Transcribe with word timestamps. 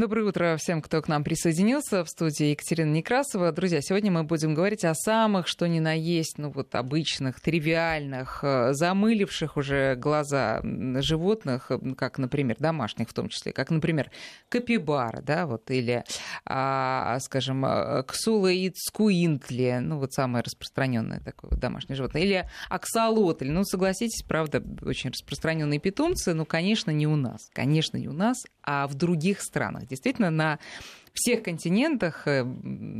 Доброе 0.00 0.24
утро 0.24 0.56
всем, 0.56 0.80
кто 0.80 1.02
к 1.02 1.08
нам 1.08 1.22
присоединился. 1.22 2.06
В 2.06 2.08
студии 2.08 2.52
Екатерина 2.52 2.90
Некрасова. 2.90 3.52
Друзья, 3.52 3.82
сегодня 3.82 4.10
мы 4.10 4.24
будем 4.24 4.54
говорить 4.54 4.82
о 4.82 4.94
самых, 4.94 5.46
что 5.46 5.68
ни 5.68 5.78
на 5.78 5.92
есть, 5.92 6.38
ну 6.38 6.50
вот 6.50 6.74
обычных, 6.74 7.38
тривиальных, 7.38 8.42
э, 8.42 8.72
замыливших 8.72 9.58
уже 9.58 9.96
глаза 9.96 10.62
животных, 11.02 11.70
как, 11.98 12.16
например, 12.16 12.56
домашних 12.58 13.10
в 13.10 13.12
том 13.12 13.28
числе, 13.28 13.52
как, 13.52 13.68
например, 13.68 14.10
капибара, 14.48 15.20
да, 15.20 15.46
вот, 15.46 15.70
или, 15.70 16.02
а, 16.46 17.18
скажем, 17.20 17.66
э, 17.66 18.02
ксула 18.04 18.50
ну 19.80 19.98
вот 19.98 20.14
самое 20.14 20.42
распространенное 20.42 21.20
такое 21.20 21.50
домашнее 21.58 21.96
животное, 21.96 22.22
или 22.22 22.48
аксолотль. 22.70 23.50
Ну, 23.50 23.64
согласитесь, 23.64 24.24
правда, 24.26 24.64
очень 24.80 25.10
распространенные 25.10 25.78
питомцы, 25.78 26.32
ну, 26.32 26.46
конечно, 26.46 26.90
не 26.90 27.06
у 27.06 27.16
нас, 27.16 27.50
конечно, 27.52 27.98
не 27.98 28.08
у 28.08 28.14
нас, 28.14 28.38
а 28.62 28.86
в 28.86 28.94
других 28.94 29.42
странах 29.42 29.89
действительно 29.90 30.30
на 30.30 30.58
всех 31.12 31.42
континентах 31.42 32.26
э, 32.26 32.46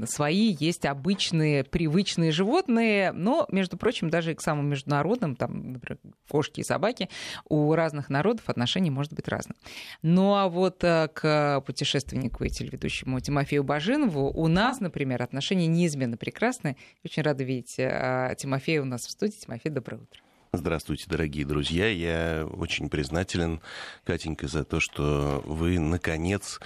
свои 0.06 0.56
есть 0.58 0.84
обычные, 0.84 1.64
привычные 1.64 2.32
животные, 2.32 3.12
но, 3.12 3.46
между 3.50 3.76
прочим, 3.76 4.10
даже 4.10 4.32
и 4.32 4.34
к 4.34 4.40
самым 4.40 4.68
международным, 4.68 5.36
там, 5.36 5.72
например, 5.72 5.98
кошки 6.28 6.60
и 6.60 6.64
собаки, 6.64 7.08
у 7.48 7.72
разных 7.74 8.10
народов 8.10 8.48
отношение 8.48 8.90
может 8.90 9.12
быть 9.12 9.28
разным. 9.28 9.56
Ну 10.02 10.34
а 10.34 10.48
вот 10.48 10.82
э, 10.82 11.08
к 11.12 11.62
путешественнику 11.66 12.44
и 12.44 12.50
телеведущему 12.50 13.20
Тимофею 13.20 13.64
Бажинову 13.64 14.30
у 14.30 14.48
нас, 14.48 14.80
например, 14.80 15.22
отношения 15.22 15.66
неизменно 15.66 16.16
прекрасны. 16.16 16.76
Очень 17.04 17.22
рада 17.22 17.44
видеть 17.44 17.76
э, 17.78 18.34
Тимофея 18.36 18.82
у 18.82 18.86
нас 18.86 19.06
в 19.06 19.10
студии. 19.10 19.36
Тимофей, 19.36 19.70
доброе 19.70 19.98
утро. 19.98 20.20
Здравствуйте, 20.52 21.04
дорогие 21.08 21.46
друзья. 21.46 21.86
Я 21.86 22.44
очень 22.44 22.88
признателен, 22.88 23.60
Катенька, 24.02 24.48
за 24.48 24.64
то, 24.64 24.80
что 24.80 25.44
вы, 25.46 25.78
наконец, 25.78 26.58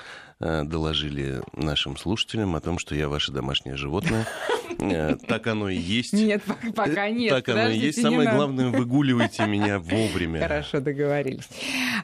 доложили 0.44 1.42
нашим 1.54 1.96
слушателям 1.96 2.54
о 2.54 2.60
том, 2.60 2.78
что 2.78 2.94
я 2.94 3.08
ваше 3.08 3.32
домашнее 3.32 3.76
животное. 3.76 4.26
Э, 4.80 5.14
так 5.28 5.46
оно 5.46 5.68
и 5.68 5.76
есть. 5.76 6.12
Нет, 6.12 6.42
пока 6.74 7.08
нет. 7.08 7.30
Так 7.30 7.48
оно 7.48 7.68
и 7.68 7.78
есть. 7.78 8.02
Самое 8.02 8.28
главное, 8.28 8.70
выгуливайте 8.70 9.46
меня 9.46 9.78
вовремя. 9.78 10.40
Хорошо, 10.40 10.80
договорились. 10.80 11.48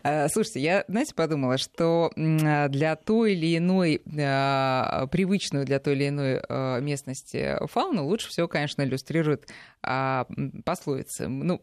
Э, 0.05 0.29
слушайте, 0.29 0.61
я, 0.61 0.85
знаете, 0.87 1.15
подумала, 1.15 1.59
что 1.59 2.13
для 2.15 2.97
той 2.97 3.33
или 3.33 3.59
иной, 3.59 4.01
привычную 4.05 5.67
для 5.67 5.81
той 5.81 5.95
или 5.95 6.09
иной 6.09 6.81
местности 6.81 7.59
фауну 7.67 8.05
лучше 8.05 8.29
всего, 8.29 8.47
конечно, 8.47 8.83
иллюстрирует 8.83 9.49
а, 9.83 10.27
пословицы. 10.65 11.29
Ну, 11.29 11.63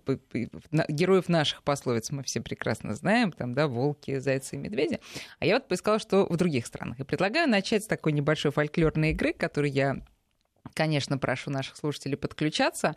героев 0.90 1.30
наших 1.30 1.64
пословиц 1.64 2.10
мы 2.12 2.24
все 2.24 2.42
прекрасно 2.42 2.96
знаем, 2.96 3.32
там, 3.32 3.54
да, 3.54 3.68
волки, 3.68 4.18
зайцы 4.18 4.56
и 4.56 4.60
медведи. 4.60 5.00
А 5.40 5.46
я 5.46 5.56
вот 5.56 5.68
поискала, 5.68 6.00
что 6.00 6.26
в 6.26 6.36
других 6.36 6.67
странах. 6.68 7.00
И 7.00 7.04
предлагаю 7.04 7.50
начать 7.50 7.84
с 7.84 7.88
такой 7.88 8.12
небольшой 8.12 8.52
фольклорной 8.52 9.12
игры, 9.12 9.34
которую 9.34 9.72
я 9.72 9.98
конечно, 10.74 11.18
прошу 11.18 11.50
наших 11.50 11.78
слушателей 11.78 12.18
подключаться 12.18 12.96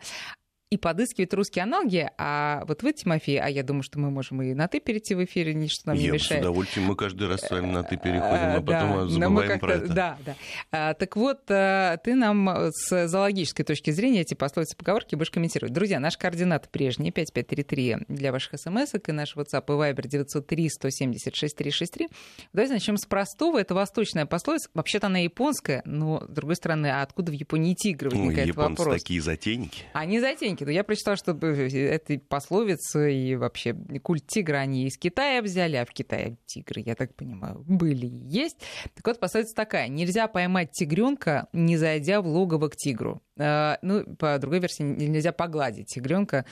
и 0.71 0.77
подыскивать 0.77 1.33
русские 1.33 1.63
аналоги. 1.63 2.09
А 2.17 2.63
вот 2.65 2.81
вы, 2.81 2.93
Тимофей, 2.93 3.39
а 3.39 3.49
я 3.49 3.61
думаю, 3.61 3.83
что 3.83 3.99
мы 3.99 4.09
можем 4.09 4.41
и 4.41 4.53
на 4.53 4.69
«ты» 4.69 4.79
перейти 4.79 5.13
в 5.13 5.23
эфире, 5.25 5.53
ничто 5.53 5.81
нам 5.87 5.97
я 5.97 6.03
не 6.03 6.11
мешает. 6.11 6.41
с 6.41 6.45
удовольствием. 6.45 6.87
Мы 6.87 6.95
каждый 6.95 7.27
раз 7.27 7.41
с 7.41 7.51
вами 7.51 7.65
на 7.65 7.83
«ты» 7.83 7.97
переходим, 7.97 8.55
а 8.55 8.61
потом 8.61 8.91
да, 8.93 9.07
забываем 9.07 9.59
про 9.59 9.73
это. 9.73 9.93
Да, 9.93 10.17
да. 10.25 10.35
А, 10.71 10.93
так 10.93 11.17
вот, 11.17 11.41
а, 11.49 11.97
ты 11.97 12.15
нам 12.15 12.71
с 12.71 13.07
зоологической 13.07 13.65
точки 13.65 13.91
зрения 13.91 14.21
эти 14.21 14.33
пословицы, 14.33 14.77
поговорки 14.77 15.15
будешь 15.15 15.29
комментировать. 15.29 15.73
Друзья, 15.73 15.99
наши 15.99 16.17
координаты 16.17 16.69
прежние, 16.71 17.11
5533 17.11 17.97
для 18.07 18.31
ваших 18.31 18.57
смс 18.57 18.93
и 18.93 19.11
наш 19.11 19.35
WhatsApp 19.35 19.65
и 19.67 19.71
Viber 19.71 20.07
903 20.07 20.69
170 20.69 21.35
6363. 21.35 22.07
Давайте 22.53 22.73
начнем 22.73 22.95
с 22.95 23.05
простого. 23.05 23.57
Это 23.57 23.75
восточная 23.75 24.25
пословица. 24.25 24.69
Вообще-то 24.73 25.07
она 25.07 25.19
японская, 25.19 25.81
но, 25.83 26.23
с 26.29 26.31
другой 26.31 26.55
стороны, 26.55 26.87
а 26.87 27.01
откуда 27.01 27.33
в 27.33 27.35
Японии 27.35 27.73
тигры? 27.73 28.09
Возникает 28.09 28.47
ну, 28.47 28.53
японцы 28.53 28.79
вопрос. 28.83 29.01
такие 29.01 29.21
затейники. 29.21 29.83
Они 29.91 30.21
затейники 30.21 30.60
техники. 30.61 30.65
Но 30.65 30.71
я 30.71 30.83
прочитала, 30.83 31.17
что 31.17 31.31
этой 31.31 32.19
пословицы 32.19 33.13
и 33.13 33.35
вообще 33.35 33.73
культ 34.01 34.25
тигра 34.27 34.57
они 34.57 34.85
из 34.85 34.97
Китая 34.97 35.41
взяли, 35.41 35.75
а 35.75 35.85
в 35.85 35.91
Китае 35.91 36.37
тигры, 36.45 36.81
я 36.85 36.95
так 36.95 37.15
понимаю, 37.15 37.63
были 37.67 38.05
и 38.05 38.27
есть. 38.27 38.57
Так 38.95 39.05
вот, 39.07 39.19
пословица 39.19 39.55
такая. 39.55 39.87
Нельзя 39.87 40.27
поймать 40.27 40.71
тигренка, 40.71 41.47
не 41.53 41.77
зайдя 41.77 42.21
в 42.21 42.27
логово 42.27 42.69
к 42.69 42.75
тигру. 42.75 43.21
А, 43.39 43.77
ну, 43.81 44.03
по 44.15 44.37
другой 44.39 44.59
версии, 44.59 44.83
нельзя 44.83 45.31
погладить 45.31 45.87
тигренка, 45.87 46.45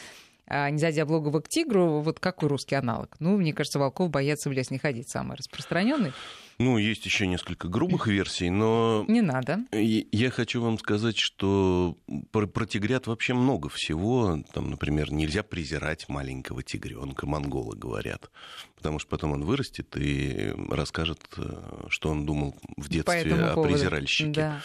не 0.49 0.77
зайдя 0.77 1.05
в 1.05 1.11
логово 1.11 1.41
к 1.41 1.49
тигру. 1.49 2.01
Вот 2.01 2.19
какой 2.19 2.49
русский 2.49 2.75
аналог? 2.75 3.15
Ну, 3.19 3.37
мне 3.37 3.53
кажется, 3.53 3.79
волков 3.79 4.09
боятся 4.09 4.49
в 4.49 4.53
лес 4.53 4.71
не 4.71 4.77
ходить, 4.77 5.09
самый 5.09 5.37
распространенный. 5.37 6.13
Ну, 6.59 6.77
есть 6.77 7.05
еще 7.05 7.25
несколько 7.25 7.69
грубых 7.69 8.07
версий, 8.07 8.49
но... 8.49 9.05
Не 9.07 9.21
надо. 9.21 9.59
Я 9.71 10.29
хочу 10.29 10.61
вам 10.61 10.77
сказать, 10.77 11.17
что 11.17 11.97
про, 12.31 12.47
про 12.47 12.65
тигрят 12.65 13.07
вообще 13.07 13.33
много 13.33 13.69
всего. 13.69 14.43
Там, 14.53 14.69
например, 14.69 15.13
нельзя 15.13 15.41
презирать 15.41 16.09
маленького 16.09 16.61
тигренка, 16.61 17.25
монголы 17.25 17.77
говорят. 17.77 18.29
Потому 18.75 18.99
что 18.99 19.09
потом 19.09 19.31
он 19.31 19.45
вырастет 19.45 19.95
и 19.95 20.53
расскажет, 20.69 21.21
э, 21.37 21.85
что 21.87 22.09
он 22.09 22.25
думал 22.25 22.55
в 22.75 22.89
детстве 22.89 23.33
о 23.35 23.53
поводу. 23.53 23.73
презиральщике. 23.73 24.31
Да. 24.31 24.61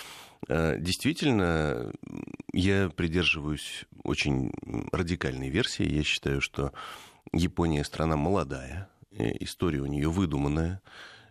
Э, 0.49 0.77
действительно, 0.79 1.93
я 2.53 2.91
придерживаюсь 2.91 3.85
очень 4.05 4.53
радикальной 4.93 5.49
версии. 5.49 5.91
Я 5.91 6.03
считаю, 6.03 6.41
что 6.41 6.73
Япония 7.33 7.85
страна 7.85 8.17
молодая, 8.17 8.89
история 9.11 9.81
у 9.81 9.87
нее 9.87 10.09
выдуманная. 10.09 10.81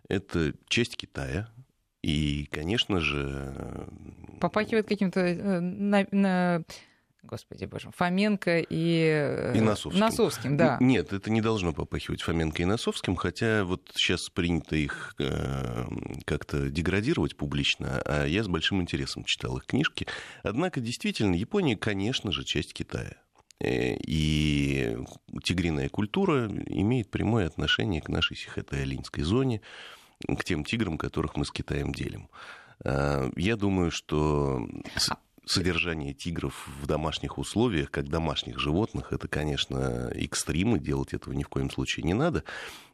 Это 0.08 0.54
часть 0.68 0.96
Китая. 0.96 1.48
И, 2.02 2.46
конечно 2.50 3.00
же... 3.00 3.88
Попахивает 4.38 4.86
каким-то 4.86 5.20
э, 5.20 5.60
на, 5.60 6.06
на 6.10 6.62
господи 7.24 7.64
боже, 7.64 7.90
Фоменко 7.96 8.60
и, 8.60 9.08
э, 9.12 9.56
и 9.56 9.60
Носовским. 9.60 10.00
Носовским, 10.00 10.56
да. 10.56 10.78
Нет, 10.80 11.12
это 11.12 11.30
не 11.30 11.40
должно 11.40 11.72
попахивать 11.72 12.22
Фоменко 12.22 12.62
и 12.62 12.64
Носовским, 12.64 13.16
хотя 13.16 13.64
вот 13.64 13.90
сейчас 13.94 14.28
принято 14.30 14.76
их 14.76 15.14
э, 15.18 15.84
как-то 16.24 16.70
деградировать 16.70 17.36
публично, 17.36 18.02
а 18.04 18.26
я 18.26 18.44
с 18.44 18.48
большим 18.48 18.80
интересом 18.80 19.24
читал 19.24 19.56
их 19.56 19.66
книжки. 19.66 20.06
Однако, 20.42 20.80
действительно, 20.80 21.34
Япония, 21.34 21.76
конечно 21.76 22.32
же, 22.32 22.44
часть 22.44 22.72
Китая. 22.72 23.16
И 23.60 24.98
тигриная 25.42 25.88
культура 25.88 26.48
имеет 26.66 27.10
прямое 27.10 27.46
отношение 27.46 28.02
к 28.02 28.08
нашей 28.08 28.36
Сихотэ-Алинской 28.36 29.22
зоне 29.22 29.62
к 30.26 30.44
тем 30.44 30.64
тиграм, 30.64 30.98
которых 30.98 31.36
мы 31.36 31.44
с 31.44 31.50
Китаем 31.50 31.92
делим. 31.92 32.28
А, 32.84 33.30
я 33.36 33.56
думаю, 33.56 33.90
что 33.90 34.66
содержание 35.46 36.14
тигров 36.14 36.68
в 36.80 36.86
домашних 36.86 37.38
условиях, 37.38 37.90
как 37.90 38.08
домашних 38.08 38.58
животных, 38.58 39.12
это, 39.12 39.28
конечно, 39.28 40.10
экстримы, 40.14 40.78
делать 40.78 41.12
этого 41.12 41.32
ни 41.32 41.42
в 41.42 41.48
коем 41.48 41.70
случае 41.70 42.04
не 42.04 42.14
надо. 42.14 42.44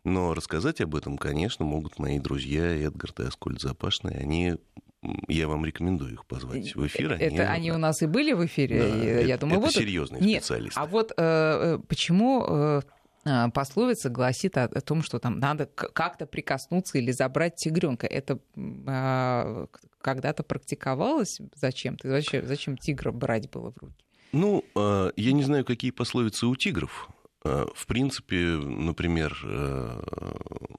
Но 0.04 0.34
рассказать 0.34 0.80
об 0.80 0.94
этом, 0.96 1.18
конечно, 1.18 1.64
могут 1.64 1.98
мои 1.98 2.18
друзья 2.18 2.64
Эдгард 2.64 3.20
и 3.20 3.22
Аскольд 3.24 3.60
Запашные. 3.60 4.18
Они 4.18 4.56
я 5.28 5.48
вам 5.48 5.64
рекомендую 5.64 6.12
их 6.12 6.26
позвать 6.26 6.74
в 6.74 6.86
эфир. 6.86 7.12
Они, 7.12 7.24
это 7.24 7.50
они 7.50 7.72
у 7.72 7.78
нас 7.78 8.02
и 8.02 8.06
были 8.06 8.32
в 8.32 8.44
эфире, 8.44 8.78
да, 8.80 8.86
я 8.86 9.34
это, 9.34 9.40
думаю, 9.40 9.58
это 9.58 9.66
вот... 9.66 9.74
серьезные 9.74 10.20
Нет, 10.20 10.44
специалисты. 10.44 10.78
А 10.78 10.86
вот 10.86 11.12
э, 11.12 11.14
э 11.16 11.78
почему 11.88 12.44
э, 12.46 12.82
пословица 13.52 14.08
гласит 14.08 14.56
о, 14.56 14.64
о 14.64 14.80
том, 14.80 15.02
что 15.02 15.18
там 15.18 15.38
надо 15.38 15.66
как-то 15.66 16.26
прикоснуться 16.26 16.98
или 16.98 17.10
забрать 17.10 17.56
тигренка. 17.56 18.06
Это 18.06 18.38
а, 18.86 19.66
когда-то 20.00 20.42
практиковалось 20.42 21.40
зачем-то? 21.54 22.08
Зачем, 22.08 22.46
зачем 22.46 22.76
тигра 22.76 23.12
брать 23.12 23.50
было 23.50 23.72
в 23.72 23.78
руки? 23.78 23.94
Ну, 24.32 24.64
а, 24.74 25.10
я 25.16 25.32
не 25.32 25.42
знаю, 25.42 25.64
какие 25.64 25.90
пословицы 25.90 26.46
у 26.46 26.56
тигров. 26.56 27.08
А, 27.42 27.66
в 27.74 27.86
принципе, 27.86 28.36
например, 28.36 29.38
э, 29.44 30.02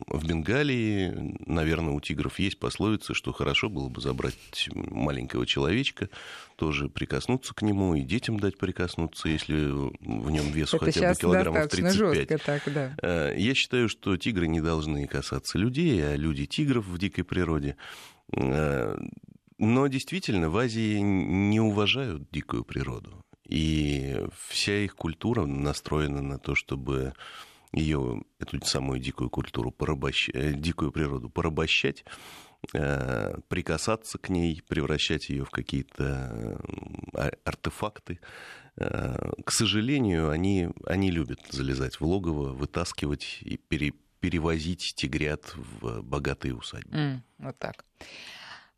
в 0.08 0.28
Бенгалии, 0.28 1.36
наверное, 1.48 1.94
у 1.94 2.02
тигров 2.02 2.38
есть 2.38 2.60
пословица, 2.60 3.16
что 3.16 3.32
хорошо 3.34 3.70
было 3.70 3.90
бы 3.90 4.00
забрать 4.00 4.70
маленького 4.74 5.48
человечка, 5.48 6.10
тоже 6.58 6.88
прикоснуться 6.88 7.56
к 7.56 7.64
нему 7.64 7.96
и 7.96 8.02
детям 8.02 8.40
дать 8.40 8.58
прикоснуться, 8.60 9.28
если 9.28 9.56
в 9.56 10.30
нем 10.30 10.52
вес 10.52 10.74
Это 10.74 10.86
хотя 10.86 11.10
бы 11.10 11.16
килограммов 11.16 11.68
35. 11.68 12.44
Так, 12.44 12.62
да. 12.72 12.96
А, 13.02 13.34
я 13.36 13.56
считаю, 13.56 13.90
что 13.90 14.16
тигры 14.18 14.48
не 14.48 14.62
должны 14.62 15.08
касаться 15.08 15.58
людей, 15.58 16.06
а 16.06 16.16
люди 16.16 16.46
тигров 16.46 16.86
в 16.86 16.98
дикой 17.00 17.24
природе. 17.24 17.76
Но 18.32 19.88
действительно, 19.88 20.50
в 20.50 20.58
Азии 20.58 21.00
не 21.00 21.60
уважают 21.60 22.30
дикую 22.32 22.64
природу. 22.64 23.24
И 23.52 24.18
вся 24.48 24.78
их 24.80 24.96
культура 24.96 25.46
настроена 25.46 26.22
на 26.22 26.40
то, 26.40 26.56
чтобы 26.56 27.14
ее, 27.74 28.24
эту 28.40 28.66
самую 28.66 29.00
дикую 29.00 29.30
культуру, 29.30 29.72
порабощать, 29.72 30.36
э, 30.36 30.54
дикую 30.54 30.92
природу 30.92 31.30
порабощать, 31.30 32.06
э, 32.74 33.38
прикасаться 33.50 34.18
к 34.18 34.30
ней, 34.30 34.62
превращать 34.68 35.30
ее 35.30 35.44
в 35.44 35.50
какие-то 35.50 36.60
а, 37.14 37.32
артефакты. 37.44 38.20
Э, 38.78 39.32
к 39.46 39.52
сожалению, 39.52 40.30
они, 40.30 40.70
они 40.86 41.12
любят 41.12 41.40
залезать 41.50 42.00
в 42.00 42.06
логово, 42.06 42.54
вытаскивать 42.54 43.40
и 43.42 43.58
пере, 43.58 43.94
перевозить 44.22 44.94
тигрят 44.96 45.54
в 45.56 46.02
богатые 46.04 46.56
усадьбы. 46.56 46.96
Mm, 46.96 47.20
вот 47.40 47.60
так. 47.60 47.84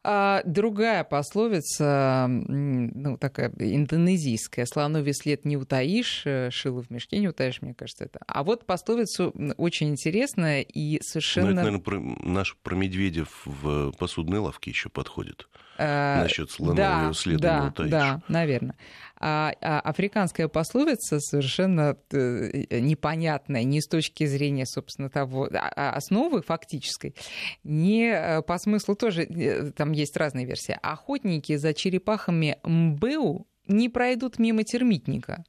А 0.05 0.41
другая 0.43 1.05
пословица, 1.05 2.25
ну, 2.27 3.17
такая 3.17 3.53
индонезийская, 3.57 4.65
слоновий 4.65 5.13
след 5.13 5.45
не 5.45 5.55
утаишь, 5.55 6.23
э, 6.25 6.49
шило 6.51 6.83
в 6.83 6.89
мешке 6.89 7.19
не 7.19 7.29
утаишь, 7.29 7.61
мне 7.61 7.73
кажется, 7.73 8.03
это. 8.03 8.19
А 8.27 8.43
вот 8.43 8.65
пословица 8.65 9.29
очень 9.55 9.89
интересная 9.89 10.61
и 10.61 11.01
совершенно... 11.01 11.47
Ну, 11.47 11.51
это, 11.53 11.61
наверное, 11.61 11.79
про, 11.79 11.99
наш 12.27 12.57
про 12.57 12.75
медведев 12.75 13.29
в 13.45 13.93
посудной 13.93 14.39
лавке 14.39 14.71
еще 14.71 14.89
подходит. 14.89 15.47
А, 15.77 16.21
Насчет 16.21 16.51
слонового 16.51 17.07
да, 17.07 17.13
следа 17.13 17.47
да, 17.47 17.59
не 17.61 17.69
утаишь. 17.69 17.91
Да, 17.91 18.21
наверное. 18.27 18.75
А, 19.25 19.53
а 19.61 19.79
африканская 19.79 20.49
пословица 20.49 21.21
совершенно 21.21 21.95
э, 22.11 22.81
непонятная 22.81 23.63
ни 23.63 23.79
с 23.79 23.87
точки 23.87 24.25
зрения, 24.25 24.65
собственно, 24.65 25.09
того 25.09 25.45
а, 25.45 25.71
а, 25.73 25.91
основы 25.91 26.41
фактической, 26.41 27.15
ни 27.63 28.11
э, 28.11 28.41
по 28.41 28.57
смыслу 28.57 28.97
тоже, 28.97 29.23
э, 29.23 29.71
там 29.71 29.93
есть 29.93 30.17
разные 30.17 30.45
версии. 30.45 30.77
Охотники 30.81 31.55
за 31.55 31.73
черепахами 31.73 32.57
Мбеу 32.63 33.47
не 33.69 33.87
пройдут 33.87 34.39
мимо 34.39 34.65
термитника. 34.65 35.45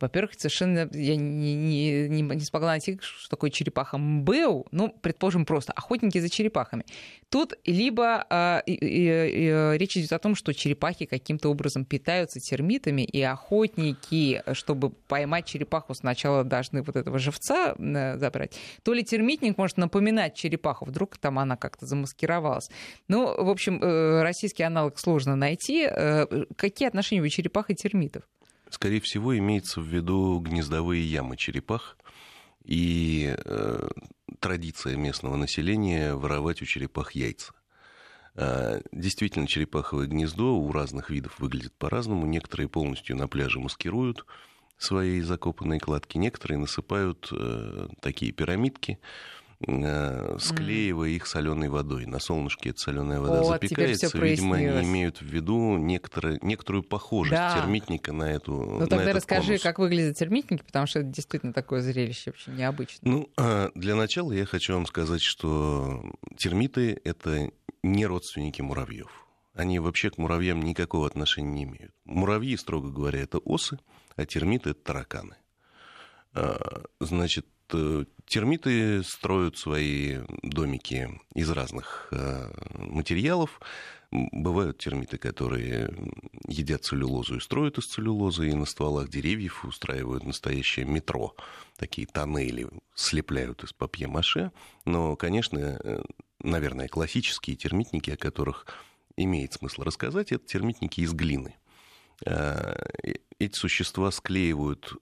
Во-первых, 0.00 0.32
совершенно 0.36 0.88
я 0.92 1.16
не, 1.16 1.54
не, 1.54 2.08
не, 2.08 2.22
не 2.22 2.40
смогла 2.40 2.70
найти, 2.70 2.98
что 3.00 3.28
такое 3.28 3.50
черепаха 3.50 3.98
Мбеу. 3.98 4.66
Ну, 4.70 4.94
предположим, 5.00 5.44
просто 5.44 5.72
охотники 5.72 6.18
за 6.18 6.28
черепахами. 6.28 6.84
Тут 7.28 7.54
либо 7.64 8.26
э, 8.30 8.62
э, 8.66 8.74
э, 8.74 9.76
речь 9.76 9.96
идет 9.96 10.12
о 10.12 10.18
том, 10.18 10.34
что 10.34 10.54
черепахи 10.54 11.04
каким-то 11.04 11.50
образом 11.50 11.84
питаются 11.84 12.40
термитами, 12.40 13.02
и 13.02 13.22
охотники, 13.22 14.42
чтобы 14.52 14.90
поймать 14.90 15.46
черепаху, 15.46 15.94
сначала 15.94 16.44
должны 16.44 16.82
вот 16.82 16.96
этого 16.96 17.18
живца 17.18 17.74
э, 17.78 18.18
забрать. 18.18 18.56
То 18.82 18.94
ли 18.94 19.04
термитник 19.04 19.58
может 19.58 19.76
напоминать 19.76 20.34
черепаху, 20.34 20.86
вдруг 20.86 21.18
там 21.18 21.38
она 21.38 21.56
как-то 21.56 21.86
замаскировалась. 21.86 22.70
Ну, 23.08 23.26
в 23.42 23.48
общем, 23.48 23.82
э, 23.82 24.22
российский 24.22 24.62
аналог 24.62 24.98
сложно 24.98 25.36
найти. 25.36 25.86
Э, 25.88 26.26
какие 26.56 26.88
отношения 26.88 27.22
у 27.22 27.28
черепах 27.28 27.70
и 27.70 27.74
термитов? 27.74 28.22
Скорее 28.70 29.00
всего, 29.00 29.36
имеется 29.36 29.80
в 29.80 29.84
виду 29.84 30.38
гнездовые 30.38 31.04
ямы 31.04 31.36
черепах 31.36 31.96
и 32.64 33.34
э, 33.36 33.88
традиция 34.38 34.96
местного 34.96 35.36
населения 35.36 36.14
воровать 36.14 36.62
у 36.62 36.64
черепах 36.64 37.12
яйца. 37.12 37.52
А, 38.36 38.80
действительно, 38.92 39.46
черепаховое 39.46 40.06
гнездо 40.06 40.56
у 40.56 40.70
разных 40.72 41.10
видов 41.10 41.38
выглядит 41.38 41.74
по-разному. 41.74 42.26
Некоторые 42.26 42.68
полностью 42.68 43.16
на 43.16 43.28
пляже 43.28 43.58
маскируют 43.58 44.24
свои 44.78 45.20
закопанные 45.20 45.80
кладки, 45.80 46.16
некоторые 46.16 46.58
насыпают 46.58 47.28
э, 47.32 47.88
такие 48.00 48.32
пирамидки, 48.32 48.98
Э, 49.66 50.38
склеивая 50.40 51.10
их 51.10 51.26
соленой 51.26 51.68
водой. 51.68 52.06
На 52.06 52.18
солнышке 52.18 52.70
эта 52.70 52.80
соленая 52.80 53.20
вода 53.20 53.42
вот, 53.42 53.60
запекается. 53.60 54.16
Видимо, 54.16 54.56
они 54.56 54.88
имеют 54.88 55.20
в 55.20 55.26
виду 55.26 55.76
некоторые, 55.76 56.38
некоторую 56.40 56.82
похожесть 56.82 57.36
да. 57.36 57.60
термитника 57.60 58.12
на 58.14 58.24
эту. 58.24 58.54
Ну 58.54 58.86
тогда 58.86 59.04
на 59.04 59.12
расскажи, 59.12 59.48
конус. 59.48 59.62
как 59.62 59.78
выглядят 59.78 60.16
термитники, 60.16 60.62
потому 60.62 60.86
что 60.86 61.00
это 61.00 61.08
действительно 61.08 61.52
такое 61.52 61.82
зрелище 61.82 62.30
очень 62.30 62.54
необычное. 62.54 63.12
Ну, 63.12 63.28
а, 63.36 63.70
для 63.74 63.96
начала 63.96 64.32
я 64.32 64.46
хочу 64.46 64.72
вам 64.72 64.86
сказать, 64.86 65.20
что 65.20 66.02
термиты 66.38 66.98
это 67.04 67.50
не 67.82 68.06
родственники 68.06 68.62
муравьев. 68.62 69.26
Они 69.52 69.78
вообще 69.78 70.08
к 70.08 70.16
муравьям 70.16 70.62
никакого 70.62 71.06
отношения 71.06 71.50
не 71.50 71.64
имеют. 71.64 71.92
Муравьи, 72.06 72.56
строго 72.56 72.88
говоря, 72.88 73.20
это 73.20 73.38
осы, 73.38 73.78
а 74.16 74.24
термиты 74.24 74.70
это 74.70 74.82
тараканы. 74.82 75.36
А, 76.32 76.84
значит, 76.98 77.46
термиты 78.30 79.02
строят 79.02 79.58
свои 79.58 80.18
домики 80.42 81.20
из 81.34 81.50
разных 81.50 82.08
э, 82.12 82.48
материалов. 82.74 83.60
Бывают 84.12 84.78
термиты, 84.78 85.18
которые 85.18 85.90
едят 86.46 86.84
целлюлозу 86.84 87.36
и 87.36 87.40
строят 87.40 87.78
из 87.78 87.86
целлюлозы, 87.86 88.48
и 88.48 88.54
на 88.54 88.66
стволах 88.66 89.08
деревьев 89.08 89.64
устраивают 89.64 90.24
настоящее 90.24 90.86
метро. 90.86 91.34
Такие 91.76 92.06
тоннели 92.06 92.68
слепляют 92.94 93.64
из 93.64 93.72
папье-маше. 93.72 94.52
Но, 94.84 95.16
конечно, 95.16 95.58
э, 95.58 96.02
наверное, 96.40 96.88
классические 96.88 97.56
термитники, 97.56 98.10
о 98.10 98.16
которых 98.16 98.66
имеет 99.16 99.54
смысл 99.54 99.82
рассказать, 99.82 100.32
это 100.32 100.46
термитники 100.46 101.00
из 101.00 101.12
глины. 101.12 101.56
Эти 102.24 103.56
существа 103.56 104.10
склеивают 104.10 104.92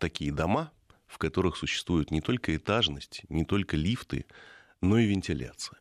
такие 0.00 0.32
дома, 0.32 0.72
в 1.10 1.18
которых 1.18 1.56
существует 1.56 2.10
не 2.10 2.20
только 2.20 2.54
этажность, 2.56 3.22
не 3.28 3.44
только 3.44 3.76
лифты, 3.76 4.26
но 4.80 4.96
и 4.96 5.06
вентиляция. 5.06 5.78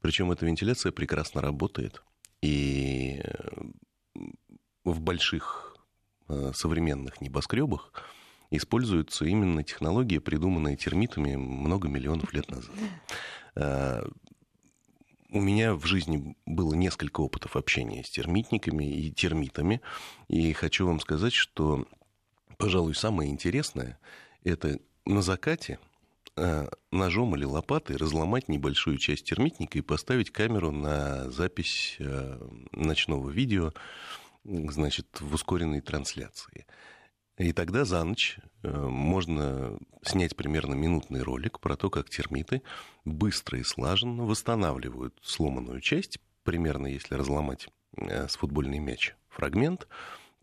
Причем 0.00 0.32
эта 0.32 0.46
вентиляция 0.46 0.90
прекрасно 0.90 1.42
работает. 1.42 2.02
И 2.40 3.20
э, 3.22 3.50
в 4.84 5.00
больших 5.00 5.76
э, 6.28 6.52
современных 6.54 7.20
небоскребах 7.20 7.92
используются 8.50 9.26
именно 9.26 9.62
технологии, 9.62 10.18
придуманные 10.18 10.76
термитами 10.76 11.36
много 11.36 11.88
миллионов 11.88 12.32
лет 12.32 12.50
назад. 12.50 12.74
Э, 13.56 14.02
у 15.28 15.40
меня 15.40 15.74
в 15.74 15.84
жизни 15.84 16.34
было 16.46 16.72
несколько 16.72 17.20
опытов 17.20 17.54
общения 17.54 18.02
с 18.02 18.08
термитниками 18.08 18.84
и 18.84 19.12
термитами. 19.12 19.82
И 20.28 20.54
хочу 20.54 20.86
вам 20.86 21.00
сказать, 21.00 21.34
что, 21.34 21.86
пожалуй, 22.56 22.94
самое 22.94 23.30
интересное 23.30 23.98
это 24.44 24.78
на 25.04 25.22
закате 25.22 25.78
э, 26.36 26.68
ножом 26.90 27.36
или 27.36 27.44
лопатой 27.44 27.96
разломать 27.96 28.48
небольшую 28.48 28.98
часть 28.98 29.24
термитника 29.24 29.78
и 29.78 29.82
поставить 29.82 30.30
камеру 30.30 30.70
на 30.70 31.30
запись 31.30 31.96
э, 31.98 32.40
ночного 32.72 33.30
видео, 33.30 33.72
значит, 34.44 35.06
в 35.20 35.34
ускоренной 35.34 35.80
трансляции. 35.80 36.66
И 37.38 37.52
тогда 37.52 37.84
за 37.84 38.04
ночь 38.04 38.38
э, 38.62 38.70
можно 38.70 39.78
снять 40.02 40.36
примерно 40.36 40.74
минутный 40.74 41.22
ролик 41.22 41.60
про 41.60 41.76
то, 41.76 41.90
как 41.90 42.10
термиты 42.10 42.62
быстро 43.04 43.58
и 43.58 43.62
слаженно 43.62 44.24
восстанавливают 44.24 45.18
сломанную 45.22 45.80
часть, 45.80 46.18
примерно 46.44 46.86
если 46.86 47.14
разломать 47.14 47.68
с 47.96 48.36
футбольный 48.36 48.78
мяч 48.78 49.14
фрагмент, 49.28 49.88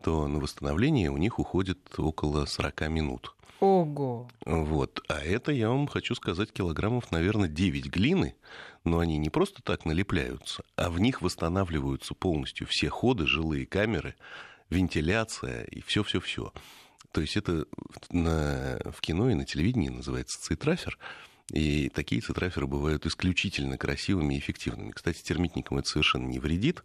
то 0.02 0.28
на 0.28 0.38
восстановление 0.38 1.10
у 1.10 1.16
них 1.16 1.38
уходит 1.38 1.98
около 1.98 2.44
40 2.44 2.88
минут. 2.88 3.34
Ого! 3.60 4.28
Вот. 4.46 5.02
А 5.08 5.20
это, 5.20 5.50
я 5.50 5.68
вам 5.68 5.88
хочу 5.88 6.14
сказать, 6.14 6.52
килограммов, 6.52 7.10
наверное, 7.10 7.48
9 7.48 7.86
глины, 7.86 8.36
но 8.84 9.00
они 9.00 9.18
не 9.18 9.30
просто 9.30 9.62
так 9.62 9.84
налепляются, 9.84 10.62
а 10.76 10.90
в 10.90 11.00
них 11.00 11.22
восстанавливаются 11.22 12.14
полностью 12.14 12.66
все 12.66 12.88
ходы, 12.88 13.26
жилые 13.26 13.66
камеры, 13.66 14.14
вентиляция 14.70 15.64
и 15.64 15.80
все-все-все. 15.80 16.52
То 17.12 17.20
есть 17.20 17.36
это 17.36 17.66
на, 18.10 18.78
в 18.92 19.00
кино 19.00 19.30
и 19.30 19.34
на 19.34 19.44
телевидении 19.44 19.88
называется 19.88 20.40
цитрафер. 20.40 20.98
И 21.52 21.88
такие 21.88 22.20
цитраферы 22.20 22.66
бывают 22.66 23.06
исключительно 23.06 23.78
красивыми 23.78 24.34
и 24.34 24.38
эффективными. 24.38 24.90
Кстати, 24.90 25.22
термитникам 25.22 25.78
это 25.78 25.88
совершенно 25.88 26.26
не 26.26 26.38
вредит. 26.38 26.84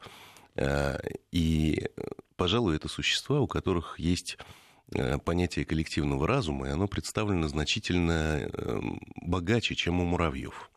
А, 0.55 0.97
и, 1.31 1.89
пожалуй, 2.37 2.77
это 2.77 2.87
существа, 2.87 3.41
у 3.41 3.47
которых 3.47 3.99
есть 3.99 4.37
понятие 5.25 5.65
коллективного 5.65 6.27
разума, 6.27 6.67
и 6.67 6.71
оно 6.71 6.87
представлено 6.87 7.47
значительно 7.47 8.39
эм, 8.53 8.99
богаче, 9.15 9.75
чем 9.75 9.99
у 9.99 10.05
муравьев. 10.05 10.69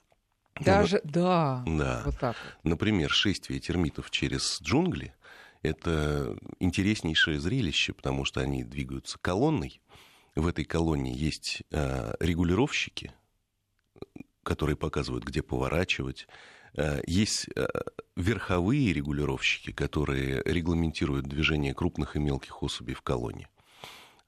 Даже, 0.61 1.01
ну, 1.05 1.11
да, 1.11 1.65
да. 1.67 2.03
Вот 2.05 2.19
так. 2.19 2.37
Например, 2.63 3.11
шествие 3.11 3.61
термитов 3.61 4.11
через 4.11 4.61
джунгли– 4.63 5.15
это 5.63 6.37
интереснейшее 6.61 7.41
зрелище, 7.41 7.93
потому 7.93 8.25
что 8.25 8.41
они 8.41 8.65
двигаются 8.65 9.19
колонной. 9.19 9.81
В 10.35 10.47
этой 10.47 10.65
колонне 10.65 11.13
есть 11.13 11.63
э, 11.71 12.15
регулировщики, 12.21 13.13
которые 14.43 14.77
показывают, 14.77 15.25
где 15.25 15.43
поворачивать. 15.43 16.27
Э, 16.75 17.01
есть 17.07 17.49
верховые 18.17 18.93
регулировщики, 18.93 19.73
которые 19.73 20.43
регламентируют 20.45 21.27
движение 21.27 21.75
крупных 21.75 22.17
и 22.17 22.19
мелких 22.19 22.63
особей 22.63 22.95
в 22.95 23.03
колонне. 23.03 23.49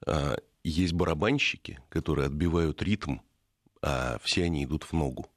А, 0.05 0.37
есть 0.63 0.93
барабанщики, 0.93 1.79
которые 1.89 2.27
отбивают 2.27 2.81
ритм, 2.81 3.19
а 3.81 4.17
все 4.23 4.45
они 4.45 4.63
идут 4.63 4.83
в 4.83 4.93
ногу. 4.93 5.27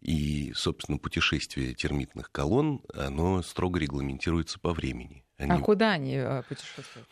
И, 0.00 0.52
собственно, 0.54 0.98
путешествие 0.98 1.74
термитных 1.74 2.30
колонн, 2.30 2.82
оно 2.94 3.42
строго 3.42 3.80
регламентируется 3.80 4.60
по 4.60 4.72
времени. 4.72 5.24
Они... 5.38 5.50
А 5.50 5.58
куда 5.58 5.92
они 5.92 6.16
а, 6.16 6.42
путешествуют? 6.42 7.08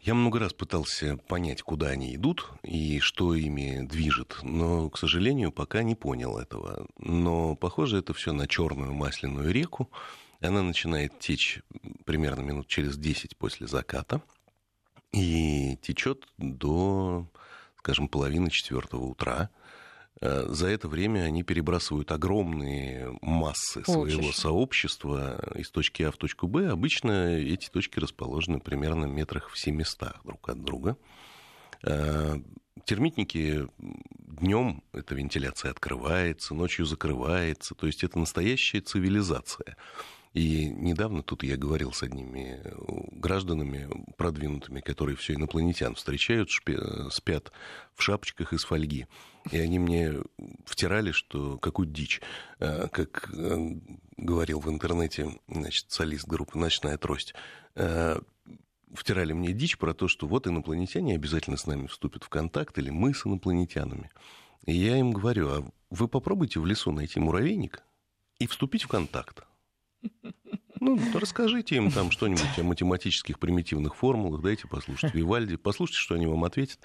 Я 0.00 0.14
много 0.14 0.38
раз 0.38 0.52
пытался 0.52 1.16
понять, 1.16 1.62
куда 1.62 1.88
они 1.88 2.14
идут 2.14 2.50
и 2.62 3.00
что 3.00 3.34
ими 3.34 3.86
движет, 3.86 4.36
но, 4.42 4.90
к 4.90 4.98
сожалению, 4.98 5.50
пока 5.50 5.82
не 5.82 5.94
понял 5.94 6.36
этого. 6.36 6.86
Но 6.98 7.56
похоже 7.56 7.98
это 7.98 8.12
все 8.12 8.32
на 8.32 8.46
черную 8.46 8.92
масляную 8.92 9.50
реку. 9.50 9.90
Она 10.40 10.62
начинает 10.62 11.18
течь 11.20 11.62
примерно 12.04 12.42
минут 12.42 12.66
через 12.66 12.98
10 12.98 13.38
после 13.38 13.66
заката 13.66 14.20
и 15.14 15.76
течет 15.80 16.26
до, 16.38 17.28
скажем, 17.78 18.08
половины 18.08 18.50
четвертого 18.50 19.04
утра. 19.04 19.50
Э, 20.20 20.46
за 20.48 20.68
это 20.68 20.88
время 20.88 21.20
они 21.20 21.44
перебрасывают 21.44 22.10
огромные 22.10 23.16
массы 23.22 23.84
своего 23.84 24.04
Полчища. 24.04 24.40
сообщества 24.40 25.52
из 25.54 25.70
точки 25.70 26.02
А 26.02 26.10
в 26.10 26.16
точку 26.16 26.48
Б. 26.48 26.68
Обычно 26.68 27.36
эти 27.36 27.68
точки 27.68 28.00
расположены 28.00 28.58
примерно 28.58 29.04
метрах 29.04 29.50
в 29.50 29.58
700 29.58 30.16
друг 30.24 30.48
от 30.48 30.62
друга. 30.64 30.96
Э, 31.84 32.36
термитники 32.84 33.68
днем 33.78 34.82
эта 34.92 35.14
вентиляция 35.14 35.70
открывается, 35.70 36.54
ночью 36.54 36.86
закрывается. 36.86 37.76
То 37.76 37.86
есть 37.86 38.02
это 38.02 38.18
настоящая 38.18 38.80
цивилизация. 38.80 39.76
И 40.34 40.66
недавно 40.66 41.22
тут 41.22 41.44
я 41.44 41.56
говорил 41.56 41.92
с 41.92 42.02
одними 42.02 42.60
э, 42.64 42.70
гражданами 43.12 43.88
продвинутыми, 44.16 44.80
которые 44.80 45.16
все 45.16 45.34
инопланетян 45.34 45.94
встречают, 45.94 46.50
спят 46.50 47.52
в 47.94 48.02
шапочках 48.02 48.52
из 48.52 48.64
фольги. 48.64 49.06
И 49.52 49.58
они 49.58 49.78
мне 49.78 50.14
втирали, 50.66 51.12
что 51.12 51.56
какую 51.58 51.86
дичь. 51.86 52.20
Э, 52.58 52.88
как 52.88 53.30
э, 53.32 53.76
говорил 54.16 54.58
в 54.58 54.68
интернете 54.68 55.38
значит, 55.46 55.92
солист 55.92 56.26
группы 56.26 56.58
«Ночная 56.58 56.98
трость», 56.98 57.34
втирали 58.92 59.32
мне 59.32 59.52
дичь 59.52 59.76
про 59.76 59.92
то, 59.92 60.06
что 60.06 60.28
вот 60.28 60.46
инопланетяне 60.46 61.16
обязательно 61.16 61.56
с 61.56 61.66
нами 61.66 61.88
вступят 61.88 62.22
в 62.22 62.28
контакт, 62.28 62.78
или 62.78 62.90
мы 62.90 63.12
с 63.12 63.26
инопланетянами. 63.26 64.10
И 64.66 64.72
я 64.72 64.96
им 64.96 65.12
говорю, 65.12 65.48
а 65.48 65.70
вы 65.90 66.06
попробуйте 66.06 66.60
в 66.60 66.66
лесу 66.66 66.92
найти 66.92 67.18
муравейник 67.18 67.82
и 68.38 68.46
вступить 68.46 68.84
в 68.84 68.88
контакт. 68.88 69.44
Ну, 70.80 70.98
расскажите 71.14 71.76
им 71.76 71.90
там 71.90 72.10
что-нибудь 72.10 72.58
о 72.58 72.62
математических 72.62 73.38
примитивных 73.38 73.94
формулах, 73.94 74.42
дайте 74.42 74.68
послушать 74.68 75.14
Вивальди, 75.14 75.56
послушайте, 75.56 76.00
что 76.00 76.14
они 76.14 76.26
вам 76.26 76.44
ответят. 76.44 76.78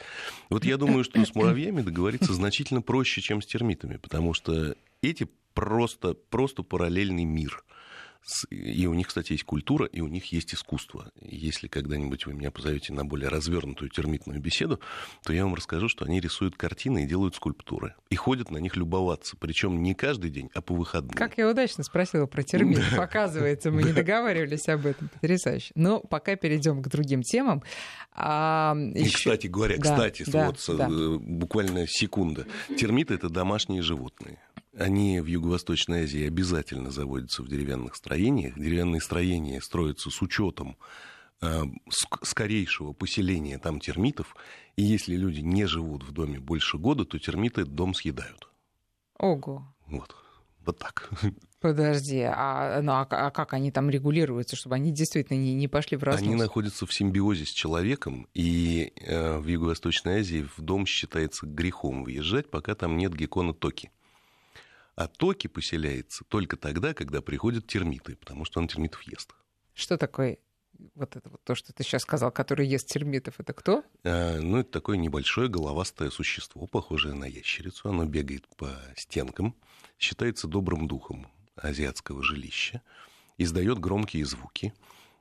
Вот 0.49 0.63
я 0.63 0.77
думаю, 0.77 1.03
что 1.03 1.23
с 1.23 1.35
муравьями 1.35 1.81
договориться 1.81 2.33
значительно 2.33 2.81
проще, 2.81 3.19
чем 3.19 3.41
с 3.41 3.45
термитами, 3.45 3.97
потому 3.97 4.33
что 4.33 4.75
эти 5.01 5.27
просто, 5.53 6.13
просто 6.13 6.63
параллельный 6.63 7.25
мир– 7.25 7.65
и 8.49 8.85
у 8.85 8.93
них, 8.93 9.07
кстати, 9.07 9.33
есть 9.33 9.43
культура, 9.43 9.85
и 9.85 10.01
у 10.01 10.07
них 10.07 10.31
есть 10.31 10.53
искусство. 10.53 11.11
Если 11.21 11.67
когда-нибудь 11.67 12.25
вы 12.25 12.33
меня 12.33 12.51
позовете 12.51 12.93
на 12.93 13.05
более 13.05 13.29
развернутую 13.29 13.89
термитную 13.89 14.39
беседу, 14.39 14.79
то 15.23 15.33
я 15.33 15.43
вам 15.43 15.55
расскажу, 15.55 15.89
что 15.89 16.05
они 16.05 16.19
рисуют 16.19 16.55
картины 16.55 17.03
и 17.03 17.07
делают 17.07 17.35
скульптуры. 17.35 17.95
И 18.09 18.15
ходят 18.15 18.51
на 18.51 18.57
них 18.57 18.75
любоваться. 18.75 19.35
Причем 19.37 19.81
не 19.81 19.93
каждый 19.93 20.29
день, 20.29 20.49
а 20.53 20.61
по 20.61 20.73
выходным. 20.73 21.15
Как 21.15 21.37
я 21.37 21.49
удачно 21.49 21.83
спросила 21.83 22.25
про 22.25 22.43
термит. 22.43 22.81
Оказывается, 22.97 23.71
мы 23.71 23.83
не 23.83 23.93
договаривались 23.93 24.67
об 24.69 24.85
этом. 24.85 25.09
Потрясающе. 25.09 25.71
Но 25.75 25.99
пока 25.99 26.35
перейдем 26.35 26.81
к 26.81 26.87
другим 26.87 27.23
темам. 27.23 27.63
А, 28.13 28.75
и, 28.95 29.03
еще... 29.03 29.17
кстати 29.17 29.47
говоря, 29.47 29.77
да, 29.77 29.81
кстати, 29.81 30.29
да, 30.29 30.47
вот 30.47 30.77
да. 30.77 30.87
Э, 30.89 31.17
буквально 31.19 31.87
секунда. 31.87 32.45
Термиты 32.77 33.13
это 33.13 33.29
домашние 33.29 33.81
животные. 33.81 34.39
Они 34.79 35.19
в 35.19 35.25
Юго-Восточной 35.25 36.03
Азии 36.03 36.25
обязательно 36.25 36.89
заводятся 36.89 37.43
в 37.43 37.49
деревянных 37.49 37.95
строениях. 37.95 38.55
Деревянные 38.55 39.01
строения 39.01 39.61
строятся 39.61 40.09
с 40.09 40.21
учетом 40.21 40.77
э, 41.41 41.63
скорейшего 42.23 42.93
поселения 42.93 43.59
там 43.59 43.81
термитов. 43.81 44.35
И 44.77 44.83
если 44.83 45.15
люди 45.15 45.41
не 45.41 45.65
живут 45.65 46.03
в 46.03 46.11
доме 46.13 46.39
больше 46.39 46.77
года, 46.77 47.03
то 47.03 47.19
термиты 47.19 47.65
дом 47.65 47.93
съедают. 47.93 48.49
Ого. 49.17 49.67
Вот. 49.87 50.15
Вот 50.65 50.77
так. 50.77 51.09
Подожди, 51.59 52.21
а, 52.21 52.81
ну, 52.81 52.93
а, 52.93 53.07
а 53.09 53.31
как 53.31 53.53
они 53.53 53.69
там 53.69 53.89
регулируются, 53.89 54.55
чтобы 54.55 54.75
они 54.75 54.93
действительно 54.93 55.37
не, 55.37 55.53
не 55.55 55.67
пошли 55.67 55.97
в 55.97 56.03
разнос? 56.03 56.25
Они 56.25 56.35
находятся 56.35 56.85
в 56.85 56.93
симбиозе 56.93 57.45
с 57.45 57.49
человеком, 57.49 58.29
и 58.33 58.93
э, 58.95 59.37
в 59.39 59.45
Юго-Восточной 59.45 60.21
Азии 60.21 60.47
в 60.55 60.61
дом 60.61 60.85
считается 60.85 61.45
грехом 61.45 62.05
выезжать, 62.05 62.49
пока 62.49 62.75
там 62.75 62.95
нет 62.95 63.13
геккона 63.13 63.53
токи. 63.53 63.91
А 64.99 65.07
токи 65.07 65.47
поселяется 65.47 66.25
только 66.25 66.57
тогда, 66.57 66.93
когда 66.93 67.21
приходят 67.21 67.65
термиты, 67.65 68.17
потому 68.17 68.43
что 68.43 68.59
он 68.59 68.67
термитов 68.67 69.01
ест. 69.03 69.33
Что 69.73 69.97
такое 69.97 70.39
вот 70.93 71.15
это 71.15 71.29
вот 71.29 71.41
то, 71.45 71.55
что 71.55 71.71
ты 71.71 71.83
сейчас 71.83 72.01
сказал, 72.01 72.33
который 72.33 72.67
ест 72.67 72.89
термитов, 72.89 73.35
это 73.39 73.53
кто? 73.53 73.85
А, 74.03 74.41
ну, 74.41 74.57
это 74.57 74.69
такое 74.69 74.97
небольшое 74.97 75.47
головастое 75.47 76.09
существо, 76.09 76.67
похожее 76.67 77.13
на 77.13 77.23
ящерицу. 77.23 77.87
Оно 77.87 78.03
бегает 78.03 78.45
по 78.57 78.71
стенкам, 78.97 79.55
считается 79.97 80.49
добрым 80.49 80.85
духом 80.89 81.31
азиатского 81.55 82.21
жилища, 82.21 82.81
издает 83.37 83.79
громкие 83.79 84.25
звуки, 84.25 84.73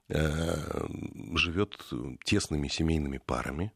а, 0.08 0.88
живет 1.36 1.78
тесными 2.24 2.66
семейными 2.66 3.18
парами, 3.18 3.72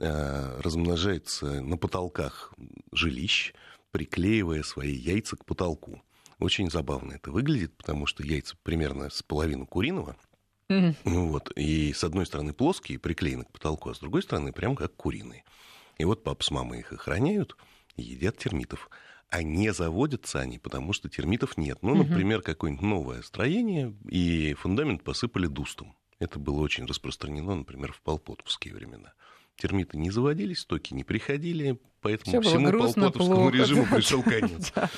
а, 0.00 0.60
размножается 0.62 1.60
на 1.60 1.76
потолках 1.76 2.52
жилищ, 2.90 3.52
приклеивая 3.90 4.62
свои 4.62 4.94
яйца 4.94 5.36
к 5.36 5.44
потолку. 5.44 6.02
Очень 6.38 6.70
забавно 6.70 7.12
это 7.14 7.30
выглядит, 7.30 7.76
потому 7.76 8.06
что 8.06 8.22
яйца 8.22 8.56
примерно 8.62 9.10
с 9.10 9.22
половину 9.22 9.66
куриного. 9.66 10.16
Mm-hmm. 10.68 10.96
Вот, 11.04 11.50
и 11.56 11.92
с 11.92 12.04
одной 12.04 12.26
стороны 12.26 12.52
плоские, 12.52 12.98
приклеены 12.98 13.44
к 13.44 13.50
потолку, 13.52 13.90
а 13.90 13.94
с 13.94 13.98
другой 13.98 14.22
стороны 14.22 14.52
прям 14.52 14.76
как 14.76 14.94
куриные. 14.94 15.44
И 15.96 16.04
вот 16.04 16.22
папа 16.22 16.42
с 16.44 16.50
мамой 16.50 16.80
их 16.80 16.92
охраняют 16.92 17.56
и 17.96 18.02
едят 18.02 18.38
термитов. 18.38 18.90
А 19.30 19.42
не 19.42 19.72
заводятся 19.72 20.40
они, 20.40 20.58
потому 20.58 20.92
что 20.92 21.08
термитов 21.08 21.58
нет. 21.58 21.78
Ну, 21.82 21.94
например, 21.94 22.40
какое-нибудь 22.40 22.82
новое 22.82 23.22
строение, 23.22 23.94
и 24.08 24.54
фундамент 24.54 25.02
посыпали 25.02 25.46
дустом. 25.46 25.94
Это 26.18 26.38
было 26.38 26.60
очень 26.60 26.86
распространено, 26.86 27.54
например, 27.56 27.92
в 27.92 28.00
полпотовские 28.00 28.74
времена 28.74 29.12
термиты 29.58 29.98
не 29.98 30.10
заводились, 30.10 30.60
стоки 30.60 30.94
не 30.94 31.04
приходили, 31.04 31.78
поэтому 32.00 32.40
Всё 32.40 32.48
всему 32.48 32.70
полпотовскому 32.70 33.50
режиму 33.50 33.86
да, 33.90 33.96
пришел 33.96 34.22
конец. 34.22 34.72
Да. 34.74 34.90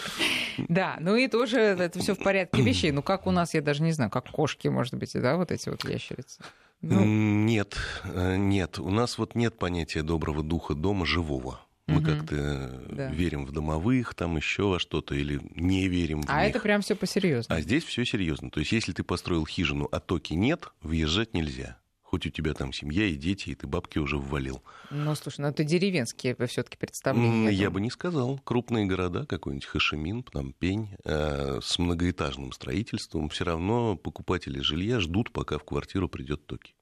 да, 0.68 0.96
ну 1.00 1.16
и 1.16 1.28
тоже 1.28 1.58
это 1.58 1.98
все 2.00 2.14
в 2.14 2.18
порядке 2.18 2.62
вещей. 2.62 2.90
Ну 2.92 3.02
как 3.02 3.26
у 3.26 3.30
нас, 3.30 3.54
я 3.54 3.62
даже 3.62 3.82
не 3.82 3.92
знаю, 3.92 4.10
как 4.10 4.30
кошки, 4.30 4.68
может 4.68 4.94
быть, 4.94 5.12
да, 5.14 5.36
вот 5.36 5.50
эти 5.50 5.68
вот 5.68 5.88
ящерицы. 5.88 6.42
Ну... 6.82 7.04
Нет, 7.04 7.76
э, 8.04 8.36
нет, 8.36 8.78
у 8.78 8.90
нас 8.90 9.18
вот 9.18 9.34
нет 9.34 9.58
понятия 9.58 10.02
доброго 10.02 10.42
духа 10.42 10.74
дома 10.74 11.06
живого. 11.06 11.60
Мы 11.86 11.98
угу. 11.98 12.06
как-то 12.06 12.84
да. 12.88 13.08
верим 13.08 13.44
в 13.44 13.52
домовых, 13.52 14.14
там 14.14 14.36
еще 14.36 14.64
во 14.64 14.78
что-то, 14.78 15.14
или 15.14 15.40
не 15.56 15.88
верим 15.88 16.22
в 16.22 16.26
А 16.28 16.44
них. 16.44 16.50
это 16.50 16.60
прям 16.60 16.82
все 16.82 16.94
посерьезно. 16.94 17.54
А 17.54 17.60
здесь 17.60 17.84
все 17.84 18.04
серьезно. 18.04 18.50
То 18.50 18.60
есть, 18.60 18.70
если 18.70 18.92
ты 18.92 19.02
построил 19.02 19.44
хижину, 19.44 19.88
а 19.90 19.98
токи 19.98 20.34
нет, 20.34 20.68
въезжать 20.82 21.34
нельзя 21.34 21.79
хоть 22.10 22.26
у 22.26 22.30
тебя 22.30 22.54
там 22.54 22.72
семья 22.72 23.06
и 23.06 23.14
дети, 23.14 23.50
и 23.50 23.54
ты 23.54 23.68
бабки 23.68 23.98
уже 23.98 24.18
ввалил. 24.18 24.64
Ну, 24.90 25.14
слушай, 25.14 25.42
ну 25.42 25.46
это 25.46 25.62
деревенские 25.62 26.36
все-таки 26.48 26.76
представления. 26.76 27.50
Я 27.50 27.70
бы 27.70 27.80
не 27.80 27.88
сказал. 27.88 28.40
Крупные 28.42 28.86
города, 28.86 29.26
какой-нибудь 29.26 29.64
Хашимин, 29.64 30.24
Пномпень, 30.24 30.88
э, 31.04 31.60
с 31.62 31.78
многоэтажным 31.78 32.50
строительством, 32.50 33.28
все 33.28 33.44
равно 33.44 33.94
покупатели 33.94 34.58
жилья 34.60 34.98
ждут, 34.98 35.32
пока 35.32 35.58
в 35.58 35.64
квартиру 35.64 36.08
придет 36.08 36.44
токи. 36.46 36.74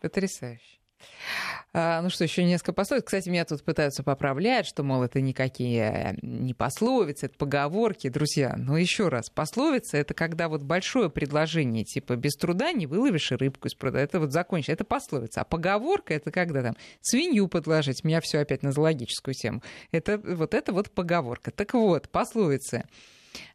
Потрясающе. 0.00 0.81
А, 1.74 2.02
ну 2.02 2.10
что, 2.10 2.24
еще 2.24 2.44
несколько 2.44 2.72
пословиц. 2.72 3.04
Кстати, 3.04 3.28
меня 3.30 3.44
тут 3.44 3.62
пытаются 3.62 4.02
поправлять, 4.02 4.66
что, 4.66 4.82
мол, 4.82 5.02
это 5.02 5.20
никакие 5.20 6.18
не 6.20 6.52
пословицы, 6.52 7.26
это 7.26 7.36
поговорки. 7.36 8.08
Друзья, 8.08 8.54
но 8.58 8.76
еще 8.76 9.08
раз, 9.08 9.30
пословица— 9.30 9.96
это 9.98 10.12
когда 10.12 10.48
вот 10.48 10.62
большое 10.62 11.08
предложение, 11.08 11.84
типа 11.84 12.16
«без 12.16 12.34
труда 12.34 12.72
не 12.72 12.86
выловишь 12.86 13.32
рыбку 13.32 13.68
из 13.68 13.74
пруда». 13.74 14.00
Это 14.00 14.20
вот 14.20 14.32
закончится. 14.32 14.72
Это 14.72 14.84
пословица. 14.84 15.40
А 15.40 15.44
поговорка— 15.44 16.12
это 16.14 16.30
когда 16.30 16.62
там 16.62 16.76
свинью 17.00 17.48
подложить. 17.48 18.04
Меня 18.04 18.20
все 18.20 18.40
опять 18.40 18.62
на 18.62 18.72
зоологическую 18.72 19.34
тему. 19.34 19.62
Это 19.92 20.18
вот 20.18 20.52
это 20.52 20.72
вот 20.72 20.90
поговорка. 20.90 21.50
Так 21.50 21.72
вот, 21.72 22.08
пословица— 22.10 22.84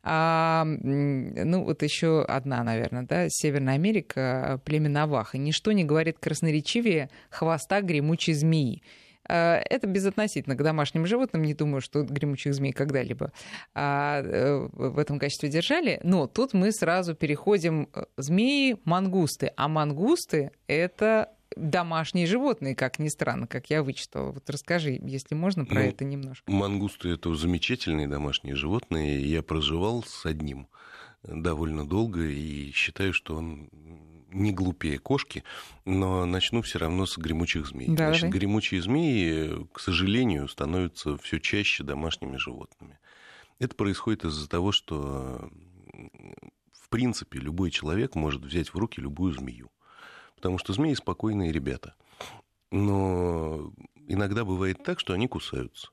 а, 0.03 0.63
ну, 0.65 1.63
вот 1.63 1.84
еще 1.84 2.24
одна, 2.24 2.63
наверное, 2.63 3.03
да, 3.03 3.27
Северная 3.29 3.75
Америка, 3.75 4.62
племя 4.65 4.89
Наваха. 4.89 5.38
Ничто 5.38 5.72
не 5.72 5.84
говорит 5.84 6.17
красноречивее 6.19 7.10
хвоста 7.29 7.81
гремучей 7.81 8.34
змеи. 8.34 8.81
А, 9.27 9.62
это 9.69 9.88
безотносительно 9.88 10.55
к 10.55 10.63
домашним 10.63 11.05
животным. 11.05 11.43
Не 11.43 11.53
думаю, 11.53 11.81
что 11.81 12.03
гремучих 12.03 12.53
змей 12.53 12.72
когда-либо 12.72 13.31
а, 13.74 14.22
э, 14.22 14.67
в 14.72 14.98
этом 14.98 15.19
качестве 15.19 15.50
держали. 15.50 16.00
Но 16.03 16.27
тут 16.27 16.53
мы 16.53 16.72
сразу 16.72 17.15
переходим. 17.15 17.89
Э, 17.93 18.05
змеи, 18.17 18.77
мангусты. 18.86 19.51
А 19.57 19.67
мангусты— 19.67 20.51
это 20.67 21.29
домашние 21.58 22.28
животные, 22.28 22.76
как 22.76 23.00
ни 23.00 23.08
странно, 23.08 23.48
как 23.48 23.70
я 23.70 23.84
вычитала. 23.84 24.32
Вот 24.32 24.50
расскажи, 24.50 25.00
если 25.04 25.36
можно, 25.36 25.66
про 25.66 25.82
ну, 25.82 25.88
это 25.88 26.06
немножко. 26.06 26.50
Мангусты— 26.52 27.10
это 27.10 27.34
замечательные 27.36 28.08
домашние 28.08 28.56
животные. 28.56 29.22
Я 29.22 29.42
проживал 29.42 30.04
с 30.04 30.26
одним 30.26 30.68
довольно 31.24 31.88
долго 31.88 32.22
и 32.22 32.72
считаю, 32.72 33.14
что 33.14 33.36
он 33.36 33.70
не 34.32 34.52
глупее 34.52 35.00
кошки, 35.00 35.44
но 35.86 36.26
начну 36.26 36.62
все 36.62 36.80
равно 36.80 37.06
с 37.06 37.18
гремучих 37.18 37.68
змей. 37.68 37.88
Да, 37.90 38.08
Значит, 38.10 38.30
да. 38.30 38.38
гремучие 38.38 38.82
змеи, 38.82 39.68
к 39.72 39.80
сожалению, 39.80 40.48
становятся 40.48 41.18
все 41.18 41.40
чаще 41.40 41.84
домашними 41.84 42.38
животными. 42.38 43.00
Это 43.60 43.76
происходит 43.76 44.26
из-за 44.26 44.48
того, 44.48 44.72
что 44.72 45.50
в 46.74 46.90
принципе 46.90 47.40
любой 47.40 47.72
человек 47.72 48.16
может 48.16 48.44
взять 48.44 48.74
в 48.74 48.78
руки 48.78 49.02
любую 49.02 49.34
змею 49.34 49.72
потому 50.38 50.58
что 50.58 50.72
змеи 50.72 50.94
спокойные 50.94 51.51
ребята. 51.51 51.96
Но 52.72 53.74
иногда 54.08 54.46
бывает 54.46 54.84
так, 54.84 55.00
что 55.00 55.13
они 55.13 55.27
кусаются. 55.27 55.89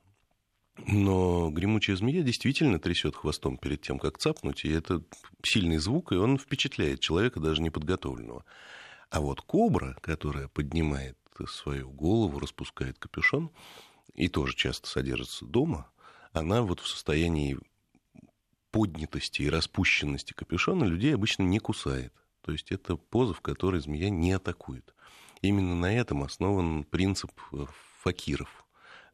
Но 0.87 1.51
гремучая 1.51 1.97
змея 1.97 2.23
действительно 2.23 2.79
трясет 2.79 3.17
хвостом 3.17 3.57
перед 3.59 3.81
тем, 3.81 3.99
как 3.99 4.19
цапнуть, 4.19 4.65
и 4.65 4.71
это 4.71 5.03
сильный 5.43 5.79
звук, 5.79 6.13
и 6.13 6.17
он 6.17 6.37
впечатляет 6.37 7.01
человека 7.01 7.41
даже 7.41 7.63
неподготовленного. 7.63 8.45
А 9.11 9.21
вот 9.21 9.41
кобра, 9.41 9.97
которая 10.01 10.49
поднимает 10.49 11.17
свою 11.49 11.91
голову, 11.91 12.39
распускает 12.39 12.99
капюшон, 12.99 13.51
и 14.15 14.29
тоже 14.29 14.55
часто 14.55 14.89
содержится 14.89 15.47
дома, 15.47 15.91
она 16.33 16.63
вот 16.63 16.81
в 16.81 16.89
состоянии 16.89 17.59
поднятости 18.73 19.43
и 19.43 19.49
распущенности 19.49 20.33
капюшона 20.33 20.85
людей 20.85 21.15
обычно 21.15 21.45
не 21.45 21.61
кусает. 21.61 22.13
То 22.45 22.53
есть 22.53 22.71
это 22.71 22.97
поза, 22.97 23.33
в 23.33 23.41
которой 23.41 23.81
змея 23.81 24.11
не 24.11 24.33
атакует. 24.33 24.95
Именно 25.41 25.75
на 25.75 25.95
этом 25.95 26.23
основан 26.23 26.85
принцип 26.85 27.33
э, 27.53 27.65
факиров. 28.03 28.67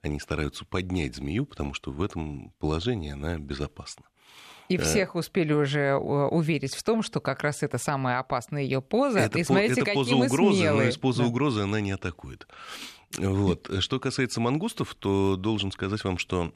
Они 0.02 0.18
стараются 0.18 0.64
поднять 0.64 1.14
змею, 1.14 1.46
потому 1.46 1.72
что 1.74 1.92
в 1.92 2.02
этом 2.02 2.52
положении 2.58 3.12
она 3.12 3.38
безопасна. 3.38 4.06
И 4.68 4.76
э, 4.76 4.82
всех 4.82 5.14
успели 5.14 5.52
уже 5.52 5.94
уверить 5.94 6.74
в 6.74 6.82
том, 6.82 7.02
что 7.02 7.20
как 7.20 7.42
раз 7.42 7.62
это 7.62 7.78
самая 7.78 8.18
опасная 8.18 8.62
ее 8.62 8.82
поза. 8.82 9.20
Это, 9.20 9.38
и 9.38 9.44
смотрите, 9.44 9.82
это 9.82 9.92
поза 9.92 10.16
угрозы, 10.16 10.58
смелые. 10.58 10.84
но 10.84 10.88
из 10.88 10.96
позы 10.96 11.22
да. 11.22 11.28
угрозы 11.28 11.60
она 11.60 11.80
не 11.80 11.92
атакует. 11.92 12.48
Вот. 13.16 13.70
Что 13.80 14.00
касается 14.00 14.40
мангустов, 14.40 14.94
то 14.96 15.36
должен 15.36 15.70
сказать 15.70 16.02
вам, 16.02 16.18
что 16.18 16.52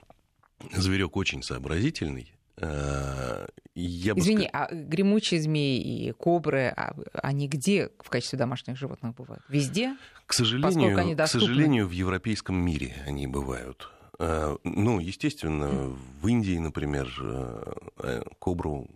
зверек 0.72 1.16
очень 1.16 1.42
сообразительный. 1.42 2.34
Э, 2.64 3.46
я 3.74 4.12
Извини, 4.14 4.48
сказал... 4.48 4.68
а 4.70 4.74
гремучие 4.74 5.40
змеи 5.40 6.06
и 6.06 6.12
кобры, 6.12 6.72
а 6.76 6.94
они 7.14 7.48
где 7.48 7.90
в 7.98 8.08
качестве 8.08 8.38
домашних 8.38 8.76
животных 8.76 9.14
бывают? 9.14 9.42
Везде? 9.48 9.96
К 10.26 10.32
сожалению, 10.32 10.98
они 10.98 11.14
к 11.14 11.26
сожалению, 11.26 11.86
в 11.86 11.90
европейском 11.90 12.56
мире 12.56 12.94
они 13.06 13.26
бывают. 13.26 13.90
Э, 14.18 14.56
ну, 14.64 15.00
естественно, 15.00 15.64
mm. 15.64 15.98
в 16.20 16.28
Индии, 16.28 16.58
например, 16.58 17.12
э, 17.20 18.22
кобру 18.38 18.88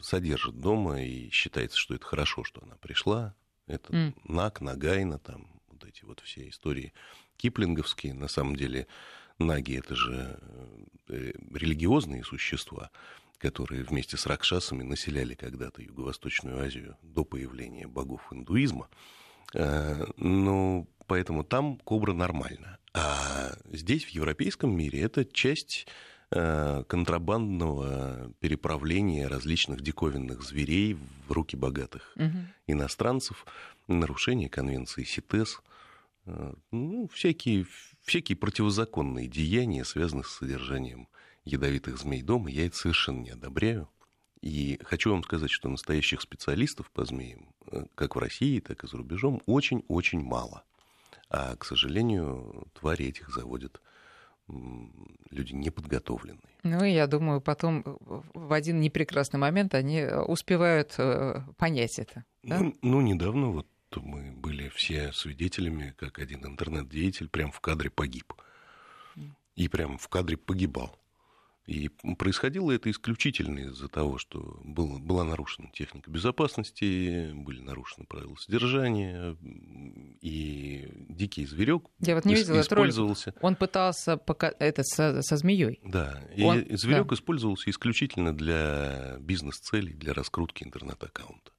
содержат 0.00 0.60
дома, 0.60 1.02
и 1.02 1.30
считается, 1.30 1.78
что 1.78 1.94
это 1.94 2.04
хорошо, 2.04 2.44
что 2.44 2.62
она 2.62 2.76
пришла. 2.76 3.34
Это 3.66 3.92
mm. 3.92 4.14
Нак, 4.24 4.60
Нагайна, 4.60 5.18
там 5.18 5.48
вот 5.68 5.84
эти 5.84 6.04
вот 6.04 6.20
все 6.20 6.48
истории 6.48 6.92
киплинговские, 7.36 8.14
на 8.14 8.28
самом 8.28 8.56
деле, 8.56 8.86
Наги— 9.38 9.76
это 9.78 9.94
же 9.94 10.38
э, 11.08 11.32
религиозные 11.52 12.24
существа, 12.24 12.90
которые 13.38 13.82
вместе 13.82 14.16
с 14.16 14.26
ракшасами 14.26 14.82
населяли 14.82 15.34
когда-то 15.34 15.82
Юго-Восточную 15.82 16.58
Азию 16.58 16.96
до 17.02 17.24
появления 17.24 17.86
богов 17.86 18.22
индуизма. 18.32 18.88
Э, 19.54 20.06
ну, 20.16 20.88
поэтому 21.06 21.44
там 21.44 21.76
кобра 21.78 22.14
нормально. 22.14 22.78
А 22.94 23.52
здесь, 23.70 24.04
в 24.04 24.08
европейском 24.08 24.74
мире, 24.74 25.02
это 25.02 25.26
часть 25.26 25.86
э, 26.30 26.84
контрабандного 26.88 28.32
переправления 28.40 29.28
различных 29.28 29.82
диковинных 29.82 30.42
зверей 30.42 30.96
в 31.28 31.32
руки 31.32 31.56
богатых 31.56 32.14
угу. 32.16 32.38
иностранцев, 32.66 33.44
нарушение 33.86 34.48
конвенции 34.48 35.04
СИТЕС, 35.04 35.60
ну, 36.72 37.08
всякие 37.12 37.66
всякие 38.06 38.36
противозаконные 38.36 39.26
деяния, 39.26 39.84
связанные 39.84 40.24
с 40.24 40.30
содержанием 40.30 41.08
ядовитых 41.44 41.98
змей 41.98 42.22
дома, 42.22 42.50
я 42.50 42.66
это 42.66 42.76
совершенно 42.76 43.20
не 43.20 43.30
одобряю. 43.30 43.88
И 44.40 44.78
хочу 44.84 45.10
вам 45.10 45.24
сказать, 45.24 45.50
что 45.50 45.68
настоящих 45.68 46.20
специалистов 46.20 46.90
по 46.90 47.04
змеям, 47.04 47.48
э, 47.70 47.84
как 47.94 48.16
в 48.16 48.18
России, 48.18 48.60
так 48.60 48.84
и 48.84 48.86
за 48.86 48.96
рубежом, 48.96 49.42
очень-очень 49.46 50.20
мало. 50.20 50.62
А, 51.28 51.56
к 51.56 51.64
сожалению, 51.64 52.68
твари 52.78 53.06
этих 53.06 53.28
заводят 53.30 53.80
люди 55.30 55.52
неподготовленные. 55.52 56.54
Ну, 56.62 56.84
я 56.84 57.08
думаю, 57.08 57.40
потом 57.40 57.82
э, 57.84 58.20
в 58.34 58.52
один 58.52 58.80
непрекрасный 58.80 59.40
момент 59.40 59.74
они 59.74 60.04
успевают 60.04 60.94
э, 60.98 61.42
понять 61.56 61.98
это. 61.98 62.24
Да? 62.44 62.60
Ну, 62.60 62.76
ну, 62.82 63.00
недавно 63.00 63.50
вот 63.50 63.66
мы 63.94 64.32
были 64.32 64.68
все 64.68 65.12
свидетелями, 65.12 65.94
как 65.96 66.18
один 66.18 66.44
интернет-деятель 66.44 67.28
прям 67.28 67.52
в 67.52 67.60
кадре 67.60 67.90
погиб. 67.90 68.32
И 69.54 69.68
прям 69.68 69.96
в 69.96 70.08
кадре 70.08 70.36
погибал. 70.36 70.98
И 71.66 71.88
происходило 72.16 72.70
это 72.70 72.90
исключительно 72.90 73.58
из-за 73.58 73.88
того, 73.88 74.18
что 74.18 74.60
был, 74.62 75.00
была 75.00 75.24
нарушена 75.24 75.68
техника 75.72 76.08
безопасности, 76.08 77.32
были 77.32 77.60
нарушены 77.60 78.06
правила 78.06 78.36
содержания, 78.36 79.36
и 80.20 80.88
дикий 81.08 81.44
зверек 81.44 81.88
Я 81.98 82.14
вот 82.14 82.24
не 82.24 82.36
видела 82.36 82.60
использовался. 82.60 83.30
Ролик. 83.30 83.44
Он 83.44 83.56
пытался 83.56 84.16
пока 84.16 84.52
это 84.60 84.84
со, 84.84 85.20
со 85.22 85.36
змеей. 85.36 85.80
Да, 85.82 86.22
Он... 86.38 86.60
и 86.60 86.76
зверек 86.76 87.08
да. 87.08 87.16
использовался 87.16 87.68
исключительно 87.68 88.36
для 88.36 89.16
бизнес-целей, 89.18 89.92
для 89.92 90.14
раскрутки 90.14 90.62
интернет-аккаунта. 90.62 91.50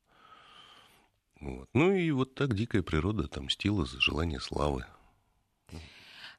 Вот. 1.39 1.69
Ну 1.73 1.91
и 1.93 2.11
вот 2.11 2.35
так 2.35 2.55
дикая 2.55 2.81
природа 2.81 3.27
там 3.27 3.49
стила 3.49 3.85
за 3.85 3.99
желание 3.99 4.39
славы. 4.39 4.85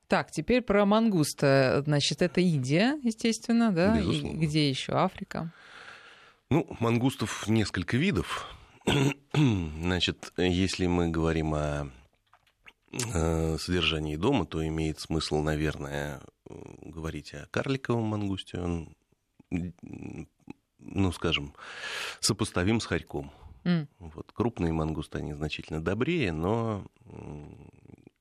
Так, 0.09 0.31
теперь 0.31 0.63
про 0.63 0.87
мангуста. 0.87 1.83
Значит, 1.85 2.23
это 2.23 2.41
Индия, 2.41 2.99
естественно, 3.03 3.71
да? 3.71 3.99
Безусловно. 3.99 4.37
И 4.43 4.47
где 4.47 4.69
еще 4.69 4.93
Африка? 4.93 5.53
Ну, 6.51 6.67
мангустов 6.81 7.47
несколько 7.47 7.99
видов. 7.99 8.49
Значит, 9.35 10.33
если 10.39 10.87
мы 10.87 11.09
говорим 11.09 11.55
о 11.55 11.91
содержании 13.59 14.17
дома, 14.17 14.47
то 14.47 14.67
имеет 14.67 14.99
смысл, 14.99 15.43
наверное, 15.43 16.23
говорить 16.47 17.35
о 17.35 17.47
карликовом 17.51 18.05
мангусте. 18.05 18.59
Он, 18.59 18.97
ну, 19.51 21.13
скажем, 21.13 21.55
сопоставим 22.21 22.81
с 22.81 22.87
хорьком. 22.87 23.31
Mm. 23.65 23.89
Вот, 23.99 24.33
крупные 24.33 24.73
мангусты, 24.73 25.19
они 25.19 25.35
значительно 25.35 25.83
добрее, 25.83 26.33
но 26.33 26.87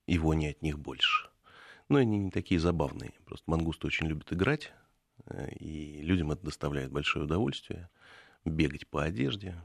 его 0.06 0.34
не 0.34 0.47
от 0.47 0.62
них 0.62 0.80
больше. 0.80 1.30
Но 1.89 2.00
они 2.00 2.17
не 2.17 2.32
такие 2.32 2.60
забавные. 2.60 3.13
Просто 3.26 3.50
мангусты 3.50 3.88
очень 3.88 4.08
любят 4.08 4.32
играть, 4.34 4.71
э, 5.26 5.52
и 5.56 6.02
людям 6.02 6.32
это 6.32 6.43
доставляет 6.43 6.91
большое 6.91 7.26
удовольствие. 7.26 7.89
Бегать 8.45 8.88
по 8.88 9.04
одежде, 9.04 9.56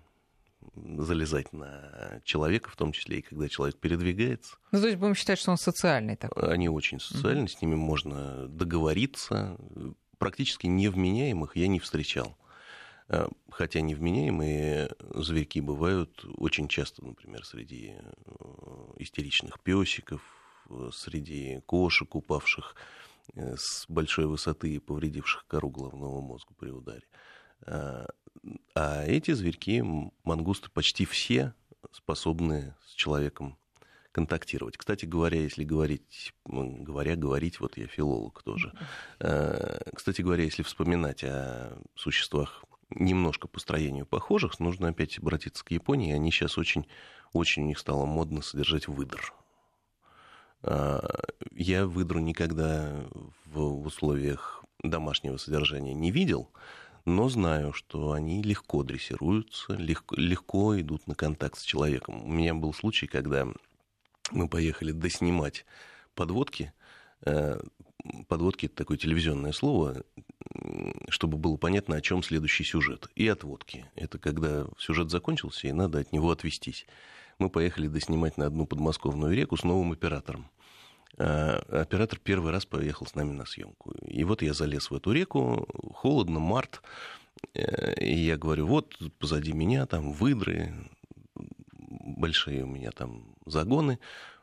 залезать 0.74 1.52
на 1.52 2.20
человека, 2.24 2.70
в 2.70 2.76
том 2.76 2.92
числе 2.92 3.18
и 3.18 3.22
когда 3.22 3.48
человек 3.48 3.76
передвигается. 3.78 4.56
Ну, 4.72 4.80
то 4.80 4.86
есть 4.86 4.98
будем 4.98 5.14
считать, 5.14 5.38
что 5.38 5.50
он 5.50 5.56
социальный 5.56 6.16
такой. 6.16 6.52
Они 6.52 6.68
очень 6.68 7.00
социальны, 7.00 7.44
mm-hmm. 7.44 7.58
с 7.58 7.62
ними 7.62 7.74
можно 7.74 8.48
договориться. 8.48 9.56
Практически 10.18 10.66
невменяемых 10.66 11.56
я 11.56 11.66
не 11.68 11.80
встречал. 11.80 12.36
Э, 13.12 13.28
хотя 13.50 13.80
невменяемые 13.80 14.90
зверьки 15.14 15.60
бывают 15.60 16.24
очень 16.38 16.66
часто, 16.66 17.04
например, 17.04 17.44
среди 17.44 17.94
э, 17.94 18.34
истеричных 18.98 19.60
песиков, 19.60 20.22
э, 20.70 20.90
среди 20.92 21.60
кошек, 21.66 22.14
упавших 22.14 22.74
с 23.36 23.86
большой 23.88 24.26
высоты 24.26 24.74
и 24.74 24.78
повредивших 24.80 25.46
кору 25.46 25.70
головного 25.70 26.20
мозга 26.20 26.52
при 26.58 26.70
ударе. 26.70 27.06
А 27.64 29.04
эти 29.06 29.32
зверьки, 29.32 29.80
мангусты, 30.24 30.68
почти 30.70 31.04
все 31.04 31.54
способны 31.92 32.74
с 32.84 32.94
человеком 32.94 33.56
контактировать. 34.10 34.76
Кстати 34.76 35.06
говоря, 35.06 35.40
если 35.40 35.62
говорить, 35.62 36.34
говоря, 36.44 37.14
говорить, 37.14 37.60
вот 37.60 37.76
я 37.76 37.86
филолог 37.86 38.42
тоже. 38.42 38.74
Кстати 39.94 40.20
говоря, 40.20 40.42
если 40.42 40.64
вспоминать 40.64 41.22
о 41.22 41.78
существах 41.94 42.64
немножко 42.94 43.48
по 43.48 43.60
строению 43.60 44.06
похожих, 44.06 44.60
нужно 44.60 44.88
опять 44.88 45.18
обратиться 45.18 45.64
к 45.64 45.70
Японии. 45.70 46.12
Они 46.12 46.30
сейчас 46.30 46.58
очень, 46.58 46.86
очень 47.32 47.62
у 47.62 47.66
них 47.66 47.78
стало 47.78 48.04
модно 48.06 48.42
содержать 48.42 48.88
выдр. 48.88 49.32
А, 50.62 51.02
я 51.52 51.86
выдру 51.86 52.20
никогда 52.20 53.04
в 53.46 53.86
условиях 53.86 54.64
домашнего 54.82 55.36
содержания 55.36 55.94
не 55.94 56.10
видел, 56.10 56.50
но 57.04 57.28
знаю, 57.28 57.72
что 57.72 58.12
они 58.12 58.42
легко 58.42 58.82
дрессируются, 58.82 59.74
легко, 59.74 60.14
легко 60.16 60.80
идут 60.80 61.06
на 61.06 61.14
контакт 61.14 61.58
с 61.58 61.62
человеком. 61.62 62.24
У 62.24 62.28
меня 62.28 62.54
был 62.54 62.72
случай, 62.72 63.06
когда 63.06 63.48
мы 64.30 64.48
поехали 64.48 64.92
доснимать 64.92 65.66
подводки. 66.14 66.72
Э, 67.24 67.60
подводки 68.28 68.66
это 68.66 68.76
такое 68.76 68.98
телевизионное 68.98 69.52
слово 69.52 70.04
чтобы 71.08 71.38
было 71.38 71.56
понятно, 71.56 71.96
о 71.96 72.00
чем 72.00 72.22
следующий 72.22 72.64
сюжет. 72.64 73.08
И 73.14 73.28
отводки. 73.28 73.86
Это 73.94 74.18
когда 74.18 74.66
сюжет 74.78 75.10
закончился, 75.10 75.68
и 75.68 75.72
надо 75.72 76.00
от 76.00 76.12
него 76.12 76.30
отвестись. 76.30 76.86
Мы 77.38 77.50
поехали 77.50 77.88
доснимать 77.88 78.36
на 78.36 78.46
одну 78.46 78.66
подмосковную 78.66 79.34
реку 79.34 79.56
с 79.56 79.64
новым 79.64 79.92
оператором. 79.92 80.50
А 81.18 81.58
оператор 81.70 82.18
первый 82.18 82.52
раз 82.52 82.64
поехал 82.64 83.06
с 83.06 83.14
нами 83.14 83.32
на 83.32 83.44
съемку. 83.44 83.92
И 84.06 84.24
вот 84.24 84.42
я 84.42 84.54
залез 84.54 84.90
в 84.90 84.94
эту 84.94 85.12
реку, 85.12 85.66
холодно, 85.94 86.40
март, 86.40 86.82
э, 87.54 87.94
и 88.02 88.14
я 88.14 88.36
говорю, 88.36 88.66
вот 88.66 88.96
позади 89.18 89.52
меня 89.52 89.86
там 89.86 90.12
выдры, 90.12 90.72
большие 91.76 92.64
у 92.64 92.66
меня 92.66 92.90
там 92.92 93.34
загоны, 93.44 93.98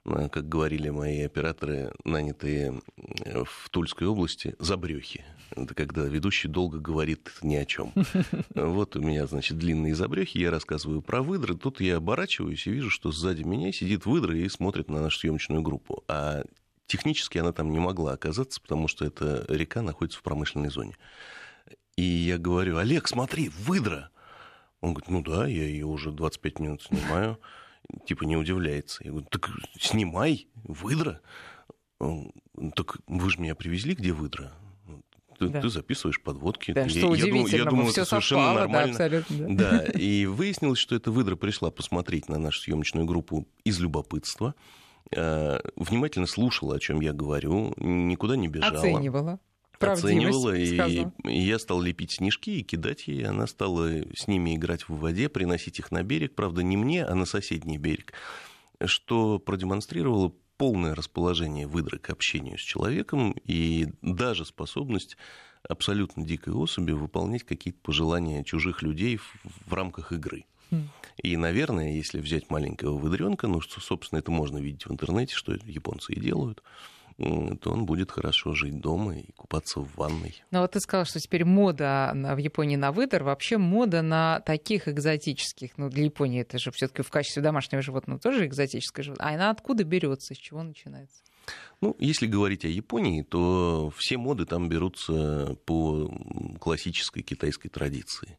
э, 0.05 0.29
как 0.29 0.47
говорили 0.47 0.89
мои 0.89 1.21
операторы, 1.21 1.91
нанятые 2.03 2.81
в 3.25 3.69
Тульской 3.69 4.07
области, 4.07 4.55
забрехи. 4.59 5.23
Это 5.55 5.73
когда 5.73 6.03
ведущий 6.03 6.47
долго 6.47 6.79
говорит 6.79 7.31
ни 7.41 7.55
о 7.55 7.65
чем. 7.65 7.93
Вот 8.55 8.95
у 8.95 9.01
меня, 9.01 9.25
значит, 9.25 9.57
длинные 9.57 9.95
забрехи, 9.95 10.39
я 10.39 10.51
рассказываю 10.51 11.01
про 11.01 11.21
выдры, 11.21 11.55
тут 11.55 11.81
я 11.81 11.97
оборачиваюсь 11.97 12.67
и 12.67 12.71
вижу, 12.71 12.89
что 12.89 13.11
сзади 13.11 13.43
меня 13.43 13.71
сидит 13.71 14.05
выдра 14.05 14.35
и 14.35 14.47
смотрит 14.49 14.89
на 14.89 15.01
нашу 15.01 15.19
съемочную 15.19 15.61
группу. 15.61 16.03
А 16.07 16.43
технически 16.87 17.37
она 17.37 17.51
там 17.51 17.71
не 17.71 17.79
могла 17.79 18.13
оказаться, 18.13 18.61
потому 18.61 18.87
что 18.87 19.05
эта 19.05 19.45
река 19.47 19.81
находится 19.81 20.19
в 20.19 20.23
промышленной 20.23 20.69
зоне. 20.69 20.95
И 21.95 22.03
я 22.03 22.37
говорю, 22.37 22.77
Олег, 22.77 23.07
смотри, 23.07 23.49
выдра! 23.49 24.09
Он 24.81 24.93
говорит, 24.93 25.09
ну 25.09 25.21
да, 25.21 25.47
я 25.47 25.65
ее 25.65 25.85
уже 25.85 26.11
25 26.11 26.59
минут 26.59 26.83
снимаю. 26.83 27.39
Типа 28.05 28.23
не 28.23 28.37
удивляется. 28.37 29.03
Я 29.03 29.11
говорю, 29.11 29.27
так 29.29 29.49
снимай, 29.79 30.47
выдра. 30.63 31.21
Он, 31.99 32.31
так 32.75 32.97
вы 33.07 33.29
же 33.29 33.39
меня 33.39 33.55
привезли, 33.55 33.95
где 33.95 34.13
выдра? 34.13 34.53
Ты, 35.39 35.47
да. 35.47 35.61
ты 35.61 35.69
записываешь 35.69 36.21
подводки. 36.21 36.73
Да, 36.73 36.89
что 36.89 36.99
я, 36.99 37.07
удивительно, 37.07 37.57
я 37.57 37.65
думаю, 37.65 37.89
это 37.89 38.05
совершенно 38.05 38.41
совпало, 38.41 38.59
нормально. 38.59 38.97
Да, 38.97 39.05
абсолютно, 39.05 39.55
да. 39.55 39.71
да, 39.71 39.85
и 39.97 40.25
выяснилось, 40.25 40.79
что 40.79 40.95
эта 40.95 41.11
выдра 41.11 41.37
пришла 41.37 41.71
посмотреть 41.71 42.27
на 42.27 42.37
нашу 42.37 42.61
съемочную 42.61 43.05
группу 43.05 43.47
из 43.63 43.79
любопытства. 43.79 44.53
Э, 45.15 45.59
внимательно 45.77 46.27
слушала, 46.27 46.75
о 46.75 46.79
чем 46.79 46.99
я 46.99 47.13
говорю, 47.13 47.73
никуда 47.77 48.35
не 48.35 48.49
бежала. 48.49 48.77
Оценивала 48.77 49.39
оценивала, 49.79 50.55
и, 50.55 51.07
и 51.25 51.39
я 51.39 51.57
стал 51.59 51.81
лепить 51.81 52.11
снежки 52.11 52.49
и 52.49 52.63
кидать 52.63 53.07
ей. 53.07 53.25
Она 53.25 53.47
стала 53.47 53.89
с 54.13 54.27
ними 54.27 54.55
играть 54.55 54.87
в 54.89 54.97
воде, 54.97 55.29
приносить 55.29 55.79
их 55.79 55.91
на 55.91 56.03
берег. 56.03 56.35
Правда, 56.35 56.63
не 56.63 56.77
мне, 56.77 57.05
а 57.05 57.15
на 57.15 57.25
соседний 57.25 57.77
берег. 57.77 58.13
Что 58.83 59.39
продемонстрировало 59.39 60.33
полное 60.59 60.93
расположение 60.93 61.67
выдры 61.67 61.99
к 61.99 62.09
общению 62.09 62.57
с 62.57 62.61
человеком 62.61 63.33
и 63.45 63.87
даже 64.01 64.45
способность 64.45 65.15
абсолютно 65.67 66.25
дикой 66.25 66.53
особи 66.53 66.91
выполнять 66.91 67.43
какие-то 67.43 67.79
пожелания 67.81 68.43
чужих 68.43 68.81
людей 68.81 69.15
в, 69.15 69.35
в 69.65 69.73
рамках 69.73 70.11
игры. 70.11 70.43
Хм. 70.69 70.89
И, 71.23 71.37
наверное, 71.37 71.93
если 71.93 72.19
взять 72.19 72.49
маленького 72.49 72.97
выдренка, 72.97 73.47
ну, 73.47 73.61
что, 73.61 73.79
собственно, 73.79 74.19
это 74.19 74.31
можно 74.31 74.57
видеть 74.57 74.85
в 74.85 74.91
интернете, 74.91 75.33
что 75.33 75.53
японцы 75.53 76.11
и 76.11 76.19
делают, 76.19 76.61
то 77.61 77.71
он 77.71 77.85
будет 77.85 78.11
хорошо 78.11 78.53
жить 78.53 78.79
дома 78.79 79.17
и 79.17 79.31
купаться 79.33 79.81
в 79.81 79.95
ванной. 79.95 80.41
Ну 80.51 80.61
вот 80.61 80.71
ты 80.71 80.79
сказал, 80.79 81.05
что 81.05 81.19
теперь 81.19 81.43
мода 81.43 82.11
в 82.13 82.37
Японии 82.37 82.77
на 82.77 82.91
выдор, 82.91 83.23
вообще 83.23 83.57
мода 83.57 84.01
на 84.01 84.39
таких 84.41 84.87
экзотических, 84.87 85.77
ну 85.77 85.89
для 85.89 86.05
Японии 86.05 86.41
это 86.41 86.57
же 86.59 86.71
все 86.71 86.87
таки 86.87 87.01
в 87.01 87.09
качестве 87.09 87.43
домашнего 87.43 87.81
животного 87.81 88.19
тоже 88.19 88.45
экзотическое 88.45 89.03
животное. 89.03 89.27
А 89.27 89.35
она 89.35 89.49
откуда 89.49 89.83
берется, 89.83 90.33
с 90.33 90.37
чего 90.37 90.63
начинается? 90.63 91.23
Ну, 91.81 91.95
если 91.99 92.27
говорить 92.27 92.65
о 92.65 92.67
Японии, 92.67 93.23
то 93.23 93.91
все 93.95 94.17
моды 94.17 94.45
там 94.45 94.69
берутся 94.69 95.57
по 95.65 96.11
классической 96.59 97.23
китайской 97.23 97.69
традиции. 97.69 98.37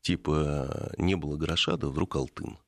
Типа 0.00 0.92
не 0.96 1.16
было 1.16 1.36
гроша, 1.36 1.76
да 1.76 1.88
вдруг 1.88 2.16
алтын. 2.16 2.58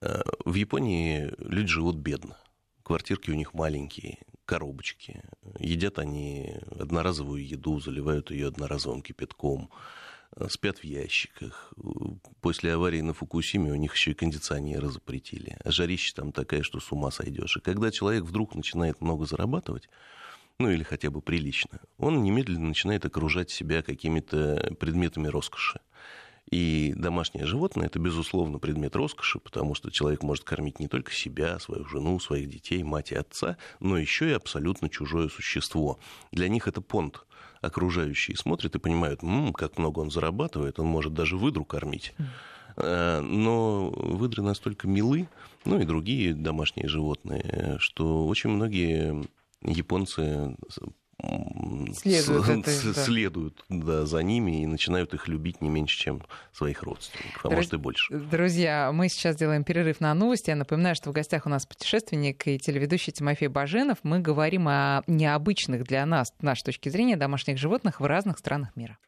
Э, 0.00 0.22
в 0.44 0.54
Японии 0.54 1.32
люди 1.38 1.68
живут 1.68 1.96
бедно. 1.96 2.36
Квартирки 2.82 3.30
у 3.30 3.34
них 3.34 3.54
маленькие, 3.54 4.18
коробочки. 4.52 5.22
Едят 5.58 5.98
они 5.98 6.58
одноразовую 6.78 7.46
еду, 7.46 7.80
заливают 7.80 8.30
ее 8.30 8.48
одноразовым 8.48 9.00
кипятком, 9.00 9.70
э, 10.36 10.46
спят 10.50 10.80
в 10.80 10.84
ящиках. 10.84 11.72
После 12.42 12.74
аварии 12.74 13.00
на 13.00 13.14
Фукусиме 13.14 13.72
у 13.72 13.76
них 13.76 13.94
еще 13.94 14.10
и 14.10 14.14
кондиционеры 14.14 14.90
запретили. 14.90 15.56
А 15.64 15.70
жарища 15.70 16.14
там 16.16 16.32
такая, 16.32 16.62
что 16.62 16.80
с 16.80 16.92
ума 16.92 17.10
сойдешь. 17.10 17.56
И 17.56 17.60
когда 17.60 17.90
человек 17.90 18.24
вдруг 18.24 18.54
начинает 18.54 19.00
много 19.00 19.24
зарабатывать, 19.24 19.88
ну 20.58 20.68
или 20.68 20.82
хотя 20.82 21.10
бы 21.10 21.22
прилично, 21.22 21.80
он 21.96 22.22
немедленно 22.22 22.68
начинает 22.68 23.06
окружать 23.06 23.48
себя 23.50 23.82
какими-то 23.82 24.76
предметами 24.78 25.28
роскоши. 25.28 25.80
И 26.52 26.92
домашнее 26.94 27.46
животное– 27.46 27.86
это, 27.88 27.98
безусловно, 27.98 28.58
предмет 28.58 28.94
роскоши, 28.94 29.38
потому 29.38 29.74
что 29.74 29.90
человек 29.90 30.22
может 30.22 30.44
кормить 30.44 30.80
не 30.80 30.86
только 30.86 31.10
себя, 31.10 31.58
свою 31.58 31.86
жену, 31.86 32.20
своих 32.20 32.50
детей, 32.50 32.82
мать 32.82 33.10
и 33.10 33.14
отца, 33.14 33.56
но 33.80 33.96
еще 33.96 34.28
и 34.28 34.34
абсолютно 34.34 34.90
чужое 34.90 35.30
существо. 35.30 35.98
Для 36.30 36.50
них 36.50 36.68
это 36.68 36.82
понт. 36.82 37.24
Окружающие 37.62 38.36
смотрят 38.36 38.74
и 38.74 38.78
понимают, 38.78 39.22
м-м, 39.22 39.54
как 39.54 39.78
много 39.78 40.00
он 40.00 40.10
зарабатывает, 40.10 40.78
он 40.78 40.86
может 40.86 41.14
даже 41.14 41.38
выдру 41.38 41.64
кормить. 41.64 42.12
Э, 42.76 43.20
но 43.20 43.88
выдры 43.88 44.42
настолько 44.42 44.86
милы, 44.86 45.30
ну 45.64 45.80
и 45.80 45.86
другие 45.86 46.34
домашние 46.34 46.86
животные, 46.86 47.76
что 47.78 48.26
очень 48.26 48.50
многие 48.50 49.26
японцы 49.62 50.54
следуют, 51.94 52.46
с, 52.66 52.84
это, 52.84 52.94
следуют 52.94 53.64
да, 53.68 54.06
за 54.06 54.22
ними 54.22 54.62
и 54.62 54.66
начинают 54.66 55.14
их 55.14 55.28
любить 55.28 55.60
не 55.60 55.68
меньше, 55.68 55.98
чем 55.98 56.22
своих 56.52 56.82
родственников, 56.82 57.44
а 57.44 57.48
Друз... 57.48 57.56
может 57.56 57.72
и 57.74 57.76
больше. 57.76 58.14
Друзья, 58.14 58.90
мы 58.92 59.08
сейчас 59.08 59.36
делаем 59.36 59.64
перерыв 59.64 60.00
на 60.00 60.12
новости. 60.14 60.50
Я 60.50 60.56
напоминаю, 60.56 60.94
что 60.94 61.10
в 61.10 61.12
гостях 61.12 61.46
у 61.46 61.48
нас 61.48 61.66
путешественник 61.66 62.46
и 62.46 62.58
телеведущий 62.58 63.12
Тимофей 63.12 63.48
Баженов. 63.48 63.98
Мы 64.02 64.20
говорим 64.20 64.68
о 64.68 65.02
необычных 65.06 65.84
для 65.84 66.04
нас, 66.06 66.32
нашей 66.40 66.64
точки 66.64 66.88
зрения, 66.88 67.16
домашних 67.16 67.58
животных 67.58 68.00
в 68.00 68.04
разных 68.04 68.38
странах 68.38 68.74
мира. 68.76 68.98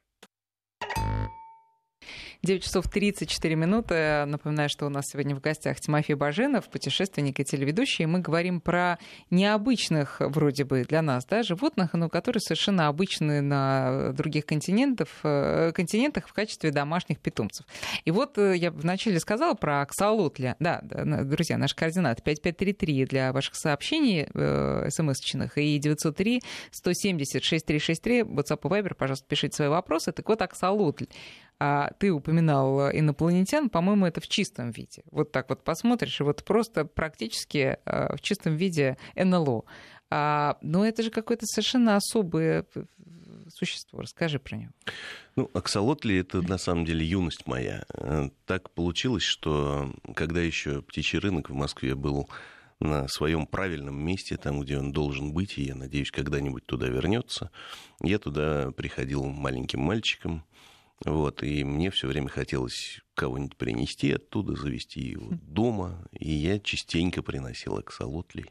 9 2.45 2.63
часов 2.63 2.89
34 2.89 3.57
минуты. 3.57 4.25
Напоминаю, 4.27 4.69
что 4.69 4.87
у 4.87 4.89
нас 4.91 5.07
сегодня 5.07 5.35
в 5.35 5.41
гостях 5.41 5.81
Тимофей 5.81 6.15
Баженов, 6.15 6.69
путешественник 6.69 7.41
и 7.41 7.45
телеведущий. 7.45 8.05
И 8.05 8.07
мы 8.07 8.21
говорим 8.21 8.61
про 8.61 8.99
необычных, 9.31 10.17
вроде 10.21 10.65
бы, 10.65 10.85
для 10.85 11.01
нас, 11.01 11.25
да, 11.25 11.43
животных, 11.43 11.95
но 11.95 12.09
которые 12.09 12.41
совершенно 12.41 12.89
обычны 12.89 13.41
на 13.41 14.13
других 14.13 14.45
континентах, 14.45 15.09
э, 15.23 15.73
континентах 15.75 16.29
в 16.29 16.33
качестве 16.33 16.71
домашних 16.71 17.19
питомцев. 17.19 17.67
И 18.05 18.11
вот 18.11 18.37
э, 18.37 18.57
я 18.57 18.71
вначале 18.71 19.21
сказала 19.21 19.55
про 19.55 19.81
аксолотля. 19.81 20.57
Да, 20.61 20.81
друзья, 20.83 21.57
наш 21.57 21.75
координат 21.75 22.23
5533 22.23 23.07
для 23.07 23.33
ваших 23.33 23.55
сообщений 23.55 24.29
э, 24.35 24.89
смс-чных 24.91 25.57
и 25.57 25.79
903 25.79 26.43
170 26.71 27.43
6363 27.43 28.21
WhatsApp 28.21 28.61
и 28.65 28.69
Viber, 28.69 28.95
пожалуйста, 28.95 29.27
пишите 29.27 29.57
свои 29.57 29.69
вопросы. 29.69 30.13
Так 30.13 30.29
вот, 30.29 30.43
аксолотль 30.43 31.07
а 31.67 31.93
ты 31.99 32.13
упоминал 32.13 32.91
инопланетян, 32.91 33.71
по-моему, 33.71 34.05
это 34.05 34.21
в 34.21 34.29
чистом 34.29 34.71
виде. 34.71 35.03
Вот 35.11 35.33
так 35.33 35.49
вот 35.49 35.65
посмотришь, 35.65 36.21
и 36.21 36.23
вот 36.23 36.45
просто 36.45 36.85
практически 36.85 37.79
а, 37.87 38.15
в 38.17 38.21
чистом 38.21 38.57
виде 38.57 38.99
НЛО. 39.17 39.65
А, 40.11 40.59
но 40.61 40.85
это 40.85 41.03
же 41.03 41.09
какое-то 41.11 41.47
совершенно 41.47 41.97
особое 41.97 42.67
существо. 43.49 44.03
Расскажи 44.03 44.39
про 44.39 44.57
него. 44.57 44.73
Ну, 45.37 45.51
аксолотли— 45.55 46.17
это 46.19 46.43
на 46.43 46.59
самом 46.59 46.85
деле 46.85 47.07
юность 47.07 47.47
моя. 47.47 47.85
Э, 47.95 48.29
так 48.45 48.69
получилось, 48.71 49.23
что 49.23 49.91
когда 50.15 50.43
еще 50.43 50.83
птичий 50.83 51.19
рынок 51.19 51.49
в 51.49 51.55
Москве 51.55 51.95
был 51.95 52.29
на 52.79 53.09
своем 53.09 53.47
правильном 53.47 53.99
месте, 54.05 54.37
там, 54.37 54.61
где 54.61 54.79
он 54.79 54.93
должен 54.93 55.33
быть, 55.33 55.57
и 55.57 55.63
я 55.63 55.75
надеюсь, 55.75 56.11
когда-нибудь 56.11 56.67
туда 56.67 56.89
вернется. 56.89 57.51
Я 58.03 58.19
туда 58.19 58.71
приходил 58.73 59.25
маленьким 59.25 59.81
мальчиком, 59.81 60.45
вот, 61.05 61.43
и 61.43 61.65
мне 61.65 61.91
все 61.91 62.07
время 62.07 62.29
хотелось 62.29 63.01
кого-нибудь 63.15 63.57
принести 63.57 64.13
оттуда, 64.13 64.57
завести 64.57 65.01
его 65.01 65.31
хм. 65.31 65.41
дома. 65.43 66.09
И 66.13 66.31
я 66.33 66.59
частенько 66.59 67.23
приносил 67.23 67.77
аксолотлей. 67.77 68.51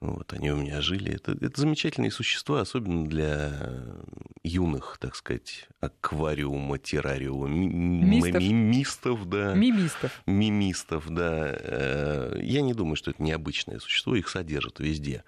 Вот, 0.00 0.32
они 0.32 0.50
у 0.50 0.56
меня 0.56 0.80
жили. 0.80 1.12
Это, 1.12 1.32
это 1.32 1.60
замечательные 1.60 2.10
существа, 2.10 2.62
особенно 2.62 3.06
для 3.06 3.98
юных, 4.42 4.96
так 4.98 5.14
сказать, 5.14 5.68
аквариума, 5.80 6.78
террариума, 6.78 7.48
мистов. 7.48 8.42
мимистов, 8.42 9.28
да. 9.28 9.54
Мимистов. 9.54 10.22
Мимистов, 10.24 11.10
да. 11.10 11.50
Э, 11.52 12.40
я 12.42 12.62
не 12.62 12.72
думаю, 12.72 12.96
что 12.96 13.10
это 13.10 13.22
необычное 13.22 13.78
существо, 13.78 14.16
их 14.16 14.30
содержат 14.30 14.80
везде. 14.80 15.22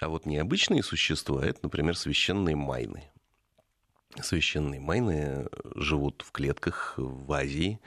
А 0.00 0.08
вот 0.08 0.26
необычные 0.26 0.84
существа, 0.84 1.44
это, 1.44 1.60
например, 1.62 1.96
священные 1.96 2.54
майны 2.54 3.10
священные 4.22 4.80
майны 4.80 5.48
живут 5.74 6.22
в 6.26 6.32
клетках 6.32 6.94
в 6.96 7.32
Азии, 7.32 7.80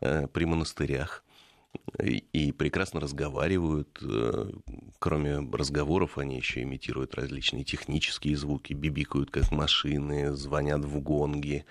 э, 0.00 0.26
при 0.28 0.44
монастырях 0.44 1.24
и 1.98 2.52
прекрасно 2.52 3.00
разговаривают. 3.00 3.98
Э, 4.02 4.50
кроме 4.98 5.38
разговоров, 5.52 6.18
они 6.18 6.36
еще 6.36 6.62
имитируют 6.62 7.14
различные 7.14 7.64
технические 7.64 8.36
звуки, 8.36 8.72
бибикают 8.72 9.30
как 9.30 9.50
машины, 9.52 10.34
звонят 10.34 10.84
в 10.84 11.00
гонги, 11.00 11.64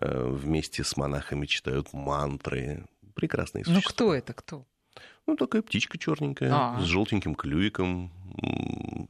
э, 0.00 0.28
вместе 0.28 0.84
с 0.84 0.96
монахами 0.96 1.46
читают 1.46 1.92
мантры. 1.92 2.86
Прекрасные 3.14 3.64
существа. 3.64 3.82
Ну 3.84 3.94
кто 3.94 4.14
это, 4.14 4.32
кто? 4.32 4.66
Ну, 5.26 5.36
такая 5.36 5.62
птичка 5.62 5.98
черненькая, 5.98 6.52
А-а-а. 6.52 6.80
с 6.80 6.84
желтеньким 6.84 7.34
клювиком. 7.34 8.10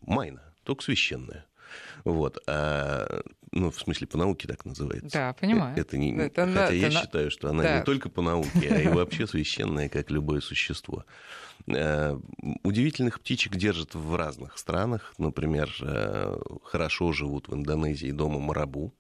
Майна, 0.03 0.43
только 0.65 0.83
священная. 0.83 1.47
Вот. 2.05 2.43
А, 2.47 3.23
ну, 3.53 3.71
в 3.71 3.79
смысле, 3.79 4.07
по 4.07 4.19
науке 4.19 4.47
так 4.47 4.65
называется. 4.65 5.11
Да, 5.11 5.33
понимаю. 5.33 5.77
Это 5.77 5.99
не, 5.99 6.17
это, 6.17 6.47
хотя 6.47 6.47
на, 6.47 6.71
я 6.71 6.89
это 6.89 6.97
считаю, 7.01 7.31
что 7.31 7.51
она 7.51 7.63
да. 7.63 7.79
не 7.79 7.85
только 7.85 8.09
по 8.09 8.23
науке, 8.23 8.69
а 8.71 8.81
и 8.81 8.89
вообще 8.89 9.27
священная, 9.27 9.89
как 9.89 10.11
любое 10.11 10.41
существо. 10.41 11.05
Э, 11.67 12.19
удивительных 12.63 13.21
птичек 13.21 13.57
держат 13.57 13.95
в 13.95 14.15
разных 14.15 14.59
странах. 14.59 15.15
Например, 15.19 15.71
э, 15.83 16.37
хорошо 16.65 17.13
живут 17.13 17.49
в 17.49 17.55
Индонезии 17.55 18.11
дома 18.11 18.39
марабу. 18.39 18.93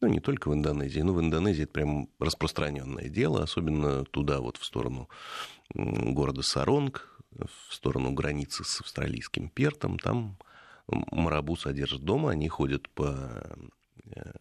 Ну, 0.00 0.08
не 0.08 0.20
только 0.20 0.48
в 0.48 0.54
Индонезии, 0.54 1.00
но 1.00 1.12
в 1.12 1.20
Индонезии 1.20 1.64
это 1.64 1.72
прям 1.72 2.08
распространенное 2.20 3.08
дело, 3.08 3.42
особенно 3.42 4.04
туда, 4.04 4.40
вот 4.40 4.56
в 4.56 4.64
сторону 4.64 5.08
города 5.74 6.42
Саронг, 6.42 7.18
в 7.32 7.74
сторону 7.74 8.12
границы 8.12 8.64
с 8.64 8.80
австралийским 8.80 9.48
Пертом. 9.48 9.98
Там 9.98 10.36
марабу 10.88 11.56
содержат 11.56 12.02
дома, 12.02 12.30
они 12.30 12.48
ходят 12.48 12.88
по 12.90 13.42
э, 14.04 14.32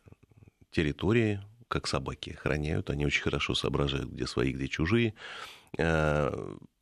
территории, 0.72 1.42
как 1.68 1.88
собаки, 1.88 2.32
охраняют. 2.32 2.90
Они 2.90 3.06
очень 3.06 3.24
хорошо 3.24 3.56
соображают, 3.56 4.10
где 4.10 4.26
свои, 4.26 4.54
где 4.54 4.68
чужие 4.68 5.14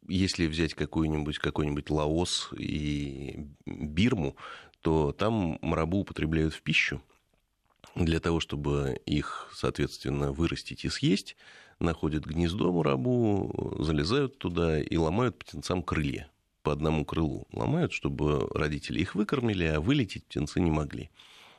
если 0.07 0.47
взять 0.47 0.73
какой-нибудь 0.73 1.39
какой 1.39 1.67
Лаос 1.89 2.49
и 2.57 3.47
Бирму, 3.65 4.35
то 4.81 5.11
там 5.11 5.57
марабу 5.61 5.99
употребляют 5.99 6.53
в 6.53 6.61
пищу 6.61 7.01
для 7.95 8.19
того, 8.19 8.39
чтобы 8.39 8.99
их, 9.05 9.49
соответственно, 9.53 10.31
вырастить 10.31 10.85
и 10.85 10.89
съесть, 10.89 11.35
находят 11.79 12.25
гнездо 12.25 12.71
марабу, 12.71 13.75
залезают 13.79 14.37
туда 14.37 14.79
и 14.79 14.95
ломают 14.97 15.37
птенцам 15.39 15.81
крылья 15.81 16.29
по 16.65 16.73
одному 16.73 17.05
крылу. 17.05 17.47
Ломают, 17.53 17.93
чтобы 17.93 18.49
родители 18.53 18.99
их 18.99 19.13
выкормили, 19.13 19.65
а 19.65 19.79
вылететь 19.79 20.25
птенцы 20.25 20.59
не 20.59 20.71
могли. 20.71 21.11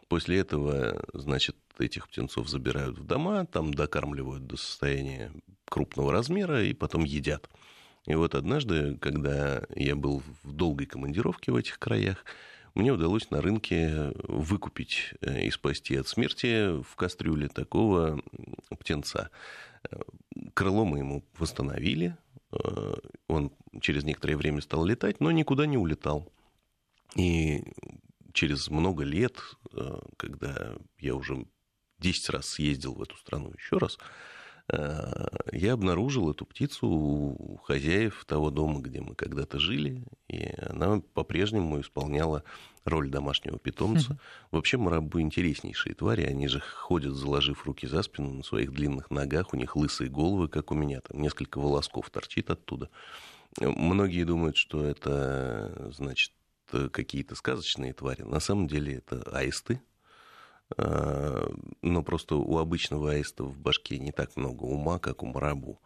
После 0.09 0.39
этого, 0.39 1.05
значит, 1.15 1.57
этих 1.79 2.09
птенцов 2.09 2.49
забирают 2.49 2.99
в 2.99 3.07
дома, 3.07 3.47
там 3.47 3.73
докармливают 3.73 4.47
до 4.49 4.57
состояния 4.57 5.33
крупного 5.69 6.11
размера 6.13 6.63
и 6.65 6.75
потом 6.75 7.05
едят. 7.05 7.49
И 8.07 8.15
вот 8.17 8.35
однажды, 8.35 8.97
когда 8.97 9.63
я 9.77 9.95
был 9.95 10.23
в 10.43 10.53
долгой 10.53 10.87
командировке 10.87 11.53
в 11.53 11.57
этих 11.57 11.79
краях, 11.79 12.25
мне 12.75 12.93
удалось 12.93 13.31
на 13.31 13.41
рынке 13.41 14.13
выкупить 14.25 15.15
э, 15.21 15.47
и 15.47 15.51
спасти 15.51 15.97
от 15.97 16.09
смерти 16.09 16.83
в 16.83 16.97
кастрюле 16.97 17.49
такого 17.49 18.21
птенца. 18.79 19.31
Крыло 20.55 20.85
мы 20.85 20.99
ему 20.99 21.25
восстановили, 21.39 22.17
он 23.29 23.53
через 23.81 24.05
некоторое 24.05 24.37
время 24.37 24.61
стал 24.61 24.85
летать, 24.85 25.21
но 25.21 25.31
никуда 25.31 25.67
не 25.67 25.79
улетал. 25.79 26.33
И 27.15 27.63
через 28.33 28.69
много 28.69 29.05
лет, 29.05 29.39
э, 29.73 29.99
когда 30.17 30.77
я 30.99 31.15
уже 31.15 31.47
10 31.99 32.29
раз 32.31 32.49
съездил 32.49 32.95
в 32.95 33.03
эту 33.03 33.17
страну 33.17 33.53
еще 33.57 33.79
раз, 33.79 33.99
Э, 33.99 34.36
я 34.69 35.73
обнаружил 35.73 36.31
эту 36.31 36.45
птицу 36.45 36.89
у 36.89 37.61
хозяев 37.65 38.25
того 38.27 38.51
дома, 38.51 38.81
где 38.81 39.01
мы 39.01 39.15
когда-то 39.15 39.59
жили, 39.59 40.05
и 40.29 40.53
она 40.59 41.01
по-прежнему 41.15 41.81
исполняла 41.81 42.43
роль 42.85 43.09
домашнего 43.09 43.59
питомца. 43.59 44.13
Mm-hmm. 44.13 44.49
Вообще 44.51 44.77
марабу 44.77 45.21
интереснейшие 45.21 45.95
твари, 45.95 46.23
они 46.23 46.49
же 46.49 46.61
ходят, 46.61 47.15
заложив 47.15 47.65
руки 47.65 47.87
за 47.87 48.03
спину 48.03 48.33
на 48.33 48.43
своих 48.43 48.73
длинных 48.73 49.11
ногах, 49.11 49.53
у 49.53 49.57
них 49.57 49.77
лысые 49.77 50.11
головы, 50.11 50.49
как 50.49 50.73
у 50.73 50.75
меня, 50.75 51.01
там 51.01 51.21
несколько 51.21 51.61
волосков 51.61 52.11
торчит 52.11 52.51
оттуда. 52.51 52.91
Многие 53.61 54.25
думают, 54.25 54.57
что 54.57 54.85
это, 54.85 55.91
значит, 55.97 56.33
какие-то 56.91 57.37
сказочные 57.37 57.93
твари. 57.93 58.23
На 58.23 58.41
самом 58.41 58.67
деле 58.67 58.95
это 58.97 59.23
аисты, 59.31 59.81
но 60.77 62.03
просто 62.03 62.37
у 62.37 62.59
обычного 62.59 63.13
аиста 63.13 63.45
в 63.45 63.59
башке 63.59 63.99
не 63.99 64.13
так 64.13 64.37
много 64.37 64.65
ума, 64.65 64.99
как 64.99 65.23
у 65.23 65.27
марабу. 65.27 65.81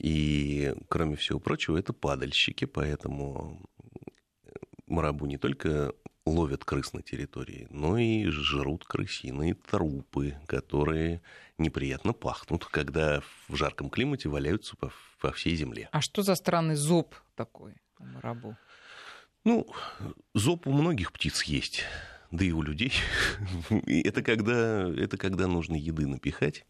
И, 0.00 0.74
кроме 0.88 1.16
всего 1.16 1.38
прочего, 1.38 1.76
это 1.76 1.92
падальщики, 1.92 2.64
поэтому 2.64 3.60
марабу 4.86 5.26
не 5.26 5.38
только 5.38 5.92
ловят 6.24 6.64
крыс 6.64 6.92
на 6.92 7.02
территории, 7.02 7.66
но 7.70 7.98
и 7.98 8.26
жрут 8.26 8.84
крысиные 8.84 9.54
трупы, 9.54 10.36
которые 10.46 11.22
неприятно 11.58 12.12
пахнут, 12.12 12.64
когда 12.64 13.22
в 13.48 13.56
жарком 13.56 13.90
климате 13.90 14.28
валяются 14.28 14.76
по, 14.76 14.92
по 15.20 15.32
всей 15.32 15.56
земле. 15.56 15.88
А 15.92 16.00
что 16.00 16.22
за 16.22 16.34
странный 16.34 16.76
зоб 16.76 17.14
такой 17.34 17.74
у 17.98 18.04
марабу? 18.04 18.56
Ну, 19.44 19.66
зоб 20.34 20.66
у 20.68 20.72
многих 20.72 21.12
птиц 21.12 21.42
есть 21.42 21.84
да 22.32 22.44
и 22.44 22.50
у 22.50 22.62
людей. 22.62 22.92
это, 23.86 24.22
когда, 24.22 24.88
это 24.88 25.16
когда 25.16 25.46
нужно 25.46 25.76
еды 25.76 26.06
напихать, 26.06 26.64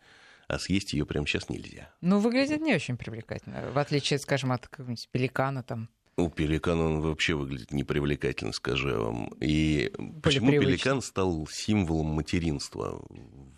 а 0.48 0.58
съесть 0.58 0.92
ее 0.92 1.06
прямо 1.06 1.26
сейчас 1.26 1.48
нельзя. 1.48 1.90
Ну, 2.00 2.18
выглядит 2.18 2.60
не 2.60 2.74
очень 2.74 2.96
привлекательно, 2.96 3.70
в 3.70 3.78
отличие, 3.78 4.18
скажем, 4.18 4.52
от 4.52 4.68
какого-нибудь 4.68 5.08
пеликана 5.10 5.62
там. 5.62 5.88
У 6.16 6.28
пеликана 6.28 6.84
он 6.84 7.00
вообще 7.00 7.34
выглядит 7.34 7.72
непривлекательно, 7.72 8.52
скажу 8.52 8.88
я 8.90 8.98
вам. 8.98 9.28
И 9.40 9.90
Более 9.96 10.20
почему 10.20 10.48
привычно. 10.48 10.70
пеликан 10.70 11.02
стал 11.02 11.46
символом 11.46 12.08
материнства 12.08 13.02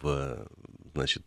в 0.00 0.46
значит, 0.94 1.24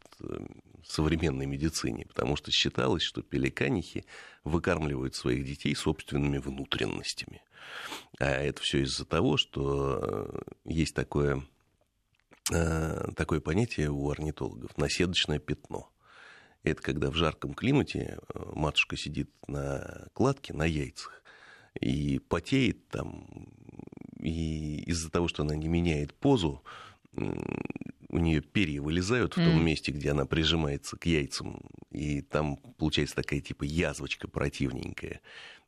современной 0.86 1.46
медицине? 1.46 2.06
Потому 2.06 2.38
что 2.38 2.52
считалось, 2.52 3.04
что 3.04 3.22
пеликанихи 3.24 4.06
выкармливают 4.46 5.16
своих 5.16 5.44
детей 5.44 5.76
собственными 5.76 6.38
внутренностями. 6.38 7.42
А 8.20 8.26
это 8.26 8.62
все 8.62 8.82
из-за 8.84 9.06
того, 9.06 9.38
что 9.38 10.00
э, 10.02 10.40
есть 10.66 10.96
такое, 10.96 11.44
э, 12.52 13.12
такое 13.16 13.40
понятие 13.40 13.90
у 13.90 14.10
орнитологов– 14.10 14.78
наседочное 14.78 15.40
пятно. 15.40 15.90
Это 16.64 16.82
когда 16.82 17.10
в 17.12 17.16
жарком 17.16 17.54
климате 17.54 18.18
э, 18.34 18.52
матушка 18.54 18.98
сидит 18.98 19.30
на 19.48 20.08
кладке, 20.14 20.54
на 20.54 20.66
яйцах, 20.66 21.22
и 21.80 22.20
потеет 22.20 22.88
там, 22.90 23.28
и 24.20 24.82
из-за 24.88 25.12
того, 25.12 25.28
что 25.28 25.44
она 25.44 25.56
не 25.56 25.68
меняет 25.68 26.14
позу, 26.14 26.64
у 28.18 28.20
нее 28.20 28.42
перья 28.42 28.82
вылезают 28.82 29.38
в 29.38 29.44
том 29.44 29.64
месте, 29.64 29.92
где 29.92 30.12
она 30.12 30.26
прижимается 30.26 30.98
к 30.98 31.06
яйцам, 31.06 31.62
и 31.92 32.22
там 32.22 32.58
получается 32.78 33.16
такая 33.16 33.40
типа 33.40 33.64
язвочка 33.64 34.28
противненькая. 34.28 35.22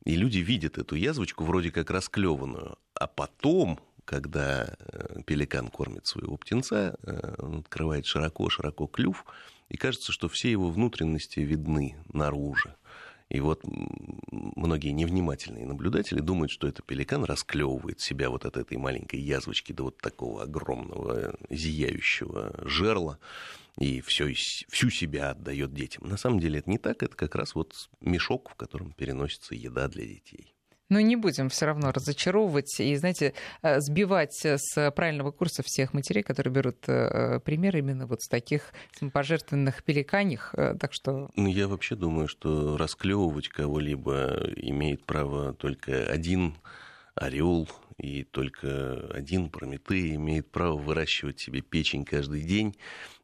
И 0.04 0.16
люди 0.16 0.38
видят 0.38 0.78
эту 0.78 0.96
язвочку 0.96 1.44
вроде 1.44 1.70
как 1.70 1.90
расклеванную, 1.90 2.76
а 2.94 3.06
потом 3.06 3.80
когда 4.04 4.74
э, 4.78 5.22
пеликан 5.24 5.68
кормит 5.68 6.04
своего 6.04 6.36
птенца, 6.36 6.96
э, 7.02 7.34
он 7.38 7.58
открывает 7.60 8.06
широко-широко 8.06 8.88
клюв, 8.88 9.24
и 9.68 9.76
кажется, 9.76 10.10
что 10.10 10.28
все 10.28 10.50
его 10.50 10.68
внутренности 10.68 11.38
видны 11.38 11.96
наружу. 12.12 12.74
И 13.30 13.38
вот 13.38 13.62
многие 14.32 14.90
невнимательные 14.90 15.64
наблюдатели 15.64 16.20
думают, 16.20 16.50
что 16.50 16.66
это 16.66 16.82
пеликан 16.82 17.24
расклевывает 17.24 18.00
себя 18.00 18.28
вот 18.28 18.44
от 18.44 18.56
этой 18.56 18.76
маленькой 18.76 19.20
язвочки 19.20 19.72
до 19.72 19.84
вот 19.84 19.98
такого 19.98 20.42
огромного 20.42 21.36
зияющего 21.48 22.52
жерла 22.68 23.18
и 23.78 24.00
все, 24.00 24.32
всю 24.34 24.90
себя 24.90 25.30
отдает 25.30 25.72
детям. 25.72 26.08
На 26.08 26.16
самом 26.16 26.40
деле 26.40 26.58
это 26.58 26.68
не 26.68 26.78
так, 26.78 27.04
это 27.04 27.14
как 27.14 27.36
раз 27.36 27.54
вот 27.54 27.88
мешок, 28.00 28.50
в 28.50 28.54
котором 28.56 28.92
переносится 28.92 29.54
еда 29.54 29.86
для 29.86 30.04
детей. 30.04 30.52
Но 30.90 31.00
не 31.00 31.16
будем 31.16 31.48
все 31.48 31.66
равно 31.66 31.92
разочаровывать 31.92 32.78
и, 32.80 32.94
знаете, 32.96 33.32
э, 33.62 33.80
сбивать 33.80 34.34
с 34.44 34.90
правильного 34.90 35.30
курса 35.30 35.62
всех 35.62 35.94
матерей, 35.94 36.22
которые 36.22 36.52
берут 36.52 36.88
э, 36.88 37.40
пример 37.40 37.76
именно 37.76 38.06
вот 38.06 38.22
с 38.22 38.28
таких 38.28 38.72
самопожертвенных 38.98 39.82
пеликаних. 39.84 40.52
Э, 40.56 40.74
так 40.78 40.92
что... 40.92 41.30
Ну, 41.36 41.46
я 41.46 41.68
вообще 41.68 41.94
думаю, 41.94 42.26
что 42.26 42.76
расклевывать 42.76 43.48
кого-либо 43.48 44.50
имеет 44.56 45.04
право 45.06 45.54
только 45.54 46.06
один 46.10 46.56
орел 47.14 47.68
и 47.98 48.24
только 48.24 49.08
один 49.12 49.50
Прометей 49.50 50.14
имеет 50.16 50.50
право 50.50 50.76
выращивать 50.76 51.38
себе 51.38 51.60
печень 51.60 52.04
каждый 52.04 52.42
день, 52.42 52.74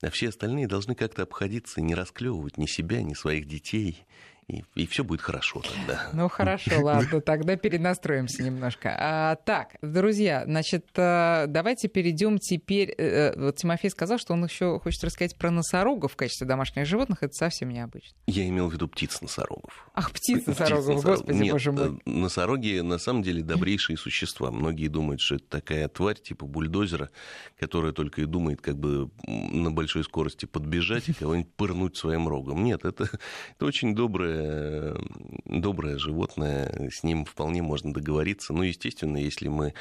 а 0.03 0.11
все 0.11 0.29
остальные 0.29 0.69
должны 0.69 0.95
как-то 0.95 1.23
обходиться, 1.23 1.81
не 1.81 1.95
расклевывать 1.95 2.59
ни 2.59 2.67
себя, 2.67 3.03
ни 3.03 3.15
своих 3.15 3.47
детей, 3.47 4.05
и, 4.49 4.63
и 4.77 4.87
все 4.87 5.03
будет 5.03 5.23
хорошо 5.23 5.61
тогда. 5.61 6.09
Ну 6.13 6.29
хорошо, 6.29 6.81
ладно, 6.81 7.21
тогда 7.21 7.57
перенастроимся 7.57 8.45
немножко. 8.45 8.95
А, 8.97 9.35
так, 9.35 9.75
друзья, 9.83 10.45
значит, 10.47 10.87
э, 10.95 11.47
давайте 11.49 11.89
перейдем 11.89 12.39
теперь. 12.39 12.95
Э, 12.97 13.33
э, 13.35 13.41
вот 13.41 13.57
Тимофей 13.57 13.91
сказал, 13.91 14.19
что 14.19 14.35
он 14.35 14.45
еще 14.45 14.79
хочет 14.79 15.03
рассказать 15.03 15.37
про 15.37 15.51
носорогов 15.51 16.13
в 16.13 16.17
качестве 16.17 16.47
домашних 16.47 16.87
животных. 16.87 17.25
Это 17.25 17.35
совсем 17.35 17.71
необычно. 17.71 18.17
Я 18.29 18.47
имел 18.47 18.69
в 18.69 18.73
виду 18.73 18.87
птиц-носорогов. 18.87 19.91
Ах, 19.95 20.13
птиц-носорогов, 20.13 21.03
господи, 21.03 21.37
Нет, 21.37 21.53
боже 21.53 21.73
мой. 21.73 22.01
Носороги 22.05 22.79
на 22.79 22.99
самом 22.99 23.25
деле 23.25 23.43
добрейшие 23.43 23.97
существа. 23.97 24.53
Многие 24.53 24.87
думают, 24.87 25.21
что 25.21 25.37
это 25.37 25.47
такая 25.49 25.89
тварь 25.89 26.21
типа 26.21 26.47
бульдозера, 26.47 27.11
которая 27.59 27.91
только 27.91 28.23
и 28.23 28.27
думает, 28.27 28.61
как 28.61 28.79
бы 28.79 29.11
на 29.27 29.73
большой 29.73 30.05
скорости 30.05 30.47
подбежать 30.47 31.09
и 31.09 31.13
кого-нибудь 31.13 31.53
пырнуть 31.55 31.97
своим 31.97 32.29
рогом. 32.29 32.63
Нет, 32.63 32.85
это, 32.85 33.05
это 33.57 33.67
очень 33.67 33.97
добрая 33.97 34.36
доброе, 34.37 34.97
доброе 35.45 35.99
животное, 35.99 36.91
с 36.91 37.03
ним 37.03 37.25
вполне 37.25 37.63
можно 37.63 37.93
договориться. 37.93 38.53
Ну, 38.53 38.63
естественно, 38.63 39.17
если 39.17 39.49
мы 39.49 39.75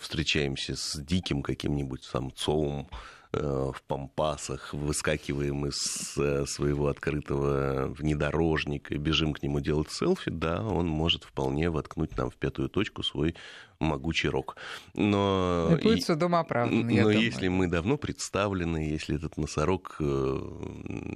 встречаемся 0.00 0.74
с 0.76 0.98
диким 0.98 1.42
каким-нибудь 1.42 2.02
самцом, 2.02 2.88
Э, 3.32 3.70
в 3.72 3.80
пампасах, 3.84 4.74
выскакиваем 4.74 5.64
из 5.66 6.18
э, 6.18 6.46
своего 6.46 6.88
открытого 6.88 7.86
внедорожника 7.86 8.98
бежим 8.98 9.34
к 9.34 9.42
нему 9.44 9.60
делать 9.60 9.92
селфи, 9.92 10.32
да, 10.32 10.60
он 10.64 10.88
может 10.88 11.22
вполне 11.22 11.70
воткнуть 11.70 12.16
нам 12.16 12.30
в 12.30 12.34
пятую 12.34 12.68
точку 12.68 13.04
свой 13.04 13.36
могучий 13.80 14.28
рок. 14.28 14.56
Но, 14.94 15.76
и 15.78 15.82
будет 15.82 16.04
судом 16.04 16.34
оправдан, 16.34 16.80
Но 16.80 16.88
думаю. 16.88 17.18
если 17.18 17.48
мы 17.48 17.66
давно 17.66 17.96
представлены, 17.96 18.90
если 18.90 19.16
этот 19.16 19.36
носорог 19.36 19.96
э, 19.98 20.38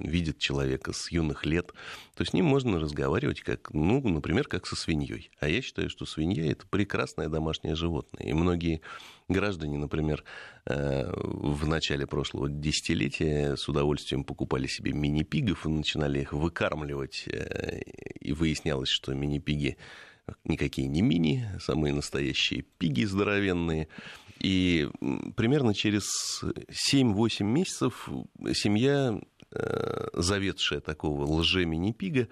видит 0.01 0.39
человека 0.39 0.91
с 0.91 1.11
юных 1.11 1.45
лет, 1.45 1.71
то 2.15 2.25
с 2.25 2.33
ним 2.33 2.45
можно 2.45 2.79
разговаривать 2.79 3.41
как, 3.41 3.71
ну, 3.73 4.01
например, 4.07 4.47
как 4.47 4.65
со 4.65 4.75
свиньей. 4.75 5.31
А 5.39 5.47
я 5.47 5.61
считаю, 5.61 5.89
что 5.89 6.05
свинья 6.05 6.51
это 6.51 6.65
прекрасное 6.67 7.29
домашнее 7.29 7.75
животное. 7.75 8.23
И 8.25 8.33
многие 8.33 8.81
граждане, 9.27 9.77
например, 9.77 10.23
э, 10.65 11.11
в 11.13 11.67
начале 11.67 12.07
прошлого 12.07 12.49
десятилетия 12.49 13.55
с 13.55 13.67
удовольствием 13.69 14.23
покупали 14.23 14.67
себе 14.67 14.91
мини-пигов 14.91 15.65
и 15.65 15.69
начинали 15.69 16.21
их 16.21 16.33
выкармливать. 16.33 17.25
Э, 17.27 17.79
и 18.19 18.33
выяснялось, 18.33 18.89
что 18.89 19.13
мини-пиги 19.13 19.77
никакие 20.43 20.87
не 20.87 21.01
мини, 21.01 21.49
самые 21.59 21.93
настоящие 21.93 22.63
пиги 22.63 23.05
здоровенные. 23.05 23.87
И 24.39 24.89
примерно 25.35 25.73
через 25.73 26.43
7-8 26.43 27.43
месяцев 27.43 28.09
семья, 28.53 29.19
э, 29.51 30.07
заведшая 30.13 30.81
такого 30.81 31.25
лже-мини-пига, 31.25 32.27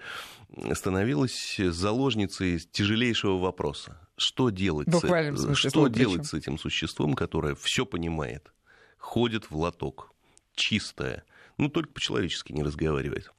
становилась 0.74 1.56
заложницей 1.58 2.58
тяжелейшего 2.58 3.38
вопроса. 3.38 3.98
Что 4.16 4.50
делать, 4.50 4.88
с, 4.94 5.00
смысле, 5.00 5.54
что 5.54 5.88
делать 5.88 6.26
с 6.26 6.34
этим 6.34 6.58
существом, 6.58 7.14
которое 7.14 7.56
все 7.56 7.84
понимает, 7.84 8.52
ходит 8.98 9.50
в 9.50 9.56
лоток, 9.56 10.12
чистое, 10.54 11.24
ну, 11.58 11.68
только 11.68 11.90
по-человечески 11.92 12.52
не 12.52 12.62
разговаривает 12.62 13.32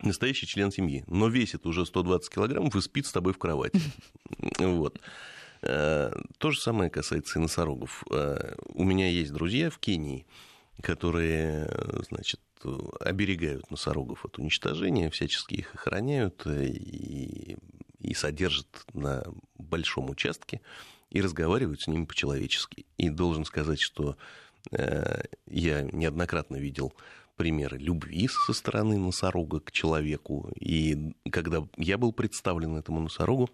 настоящий 0.00 0.46
член 0.46 0.70
семьи, 0.70 1.04
но 1.06 1.28
весит 1.28 1.66
уже 1.66 1.86
120 1.86 2.32
килограммов 2.32 2.74
и 2.76 2.80
спит 2.80 3.06
с 3.06 3.12
тобой 3.12 3.32
в 3.32 3.38
кровати. 3.38 3.80
Вот. 4.58 5.00
Э, 5.62 6.12
то 6.38 6.50
же 6.50 6.60
самое 6.60 6.90
касается 6.90 7.38
и 7.38 7.42
носорогов. 7.42 8.04
Э, 8.10 8.54
у 8.68 8.84
меня 8.84 9.08
есть 9.08 9.32
друзья 9.32 9.70
в 9.70 9.78
Кении, 9.78 10.26
которые, 10.82 11.70
значит, 12.08 12.40
оберегают 13.00 13.70
носорогов 13.70 14.24
от 14.24 14.38
уничтожения, 14.38 15.10
всячески 15.10 15.54
их 15.54 15.74
охраняют 15.74 16.46
и, 16.46 17.56
и 18.00 18.14
содержат 18.14 18.66
на 18.92 19.24
большом 19.58 20.10
участке 20.10 20.60
и 21.10 21.20
разговаривают 21.20 21.82
с 21.82 21.86
ними 21.86 22.04
по-человечески. 22.04 22.86
И 22.98 23.08
должен 23.08 23.44
сказать, 23.44 23.80
что 23.80 24.16
э, 24.72 25.22
я 25.46 25.82
неоднократно 25.82 26.56
видел 26.56 26.92
примеры 27.36 27.78
любви 27.78 28.28
со 28.28 28.52
стороны 28.52 28.98
носорога 28.98 29.60
к 29.60 29.70
человеку. 29.72 30.50
И 30.58 31.14
когда 31.30 31.66
я 31.76 31.98
был 31.98 32.12
представлен 32.12 32.76
этому 32.76 33.00
носорогу, 33.00 33.50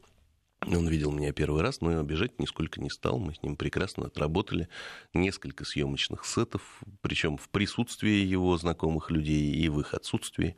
он 0.67 0.87
видел 0.87 1.11
меня 1.11 1.33
первый 1.33 1.63
раз, 1.63 1.81
но 1.81 1.99
обижать 1.99 2.39
нисколько 2.39 2.81
не 2.81 2.89
стал. 2.89 3.19
Мы 3.19 3.35
с 3.35 3.43
ним 3.43 3.57
прекрасно 3.57 4.07
отработали 4.07 4.69
несколько 5.13 5.65
съемочных 5.65 6.25
сетов, 6.25 6.63
причем 7.01 7.37
в 7.37 7.49
присутствии 7.49 8.25
его 8.25 8.57
знакомых 8.57 9.11
людей 9.11 9.53
и 9.53 9.69
в 9.69 9.81
их 9.81 9.93
отсутствии. 9.95 10.57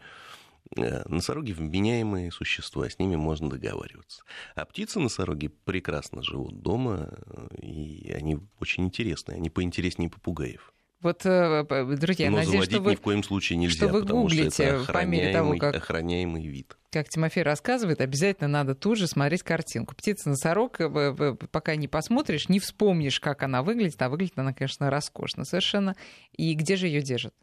Э, 0.77 1.09
носороги 1.09 1.53
вменяемые 1.53 2.31
существа, 2.31 2.89
с 2.89 2.99
ними 2.99 3.17
можно 3.17 3.49
договариваться. 3.49 4.25
А 4.55 4.65
птицы-носороги 4.65 5.49
прекрасно 5.49 6.23
живут 6.23 6.61
дома, 6.61 7.11
э, 7.27 7.57
и 7.63 8.13
они 8.13 8.39
очень 8.61 8.85
интересные, 8.85 9.37
они 9.37 9.51
поинтереснее 9.51 10.11
попугаев. 10.11 10.74
Вот, 11.05 11.21
э, 11.27 11.64
друзья, 12.01 12.31
Но 12.31 12.38
надеюсь, 12.38 12.64
что 12.64 12.81
вы, 12.81 12.93
ни 12.93 12.97
в 12.97 13.03
коем 13.03 13.23
случае 13.23 13.59
нельзя, 13.59 13.77
что 13.77 13.88
вы 13.88 14.05
гуглите 14.05 14.51
что 14.51 14.62
это 14.62 14.93
по 14.93 15.05
мере 15.05 15.35
того, 15.35 15.55
как... 15.59 15.77
охраняемый 15.77 16.47
вид. 16.47 16.79
Как 16.90 17.11
Тимофей 17.11 17.43
рассказывает, 17.43 18.01
обязательно 18.01 18.49
надо 18.49 18.75
тут 18.75 18.97
же 18.97 19.07
смотреть 19.07 19.43
картинку. 19.43 19.95
Птица-носорог, 19.95 20.81
э, 20.81 21.37
пока 21.53 21.77
не 21.77 21.88
посмотришь, 21.88 22.49
не 22.49 22.59
вспомнишь, 22.59 23.21
как 23.21 23.43
она 23.43 23.62
выглядит, 23.62 24.01
а 24.01 24.09
выглядит 24.09 24.38
она, 24.38 24.55
конечно, 24.55 24.88
роскошно 24.88 25.45
совершенно. 25.45 25.95
И 26.38 26.55
где 26.55 26.77
же 26.77 26.87
ее 26.87 27.03
держат? 27.03 27.35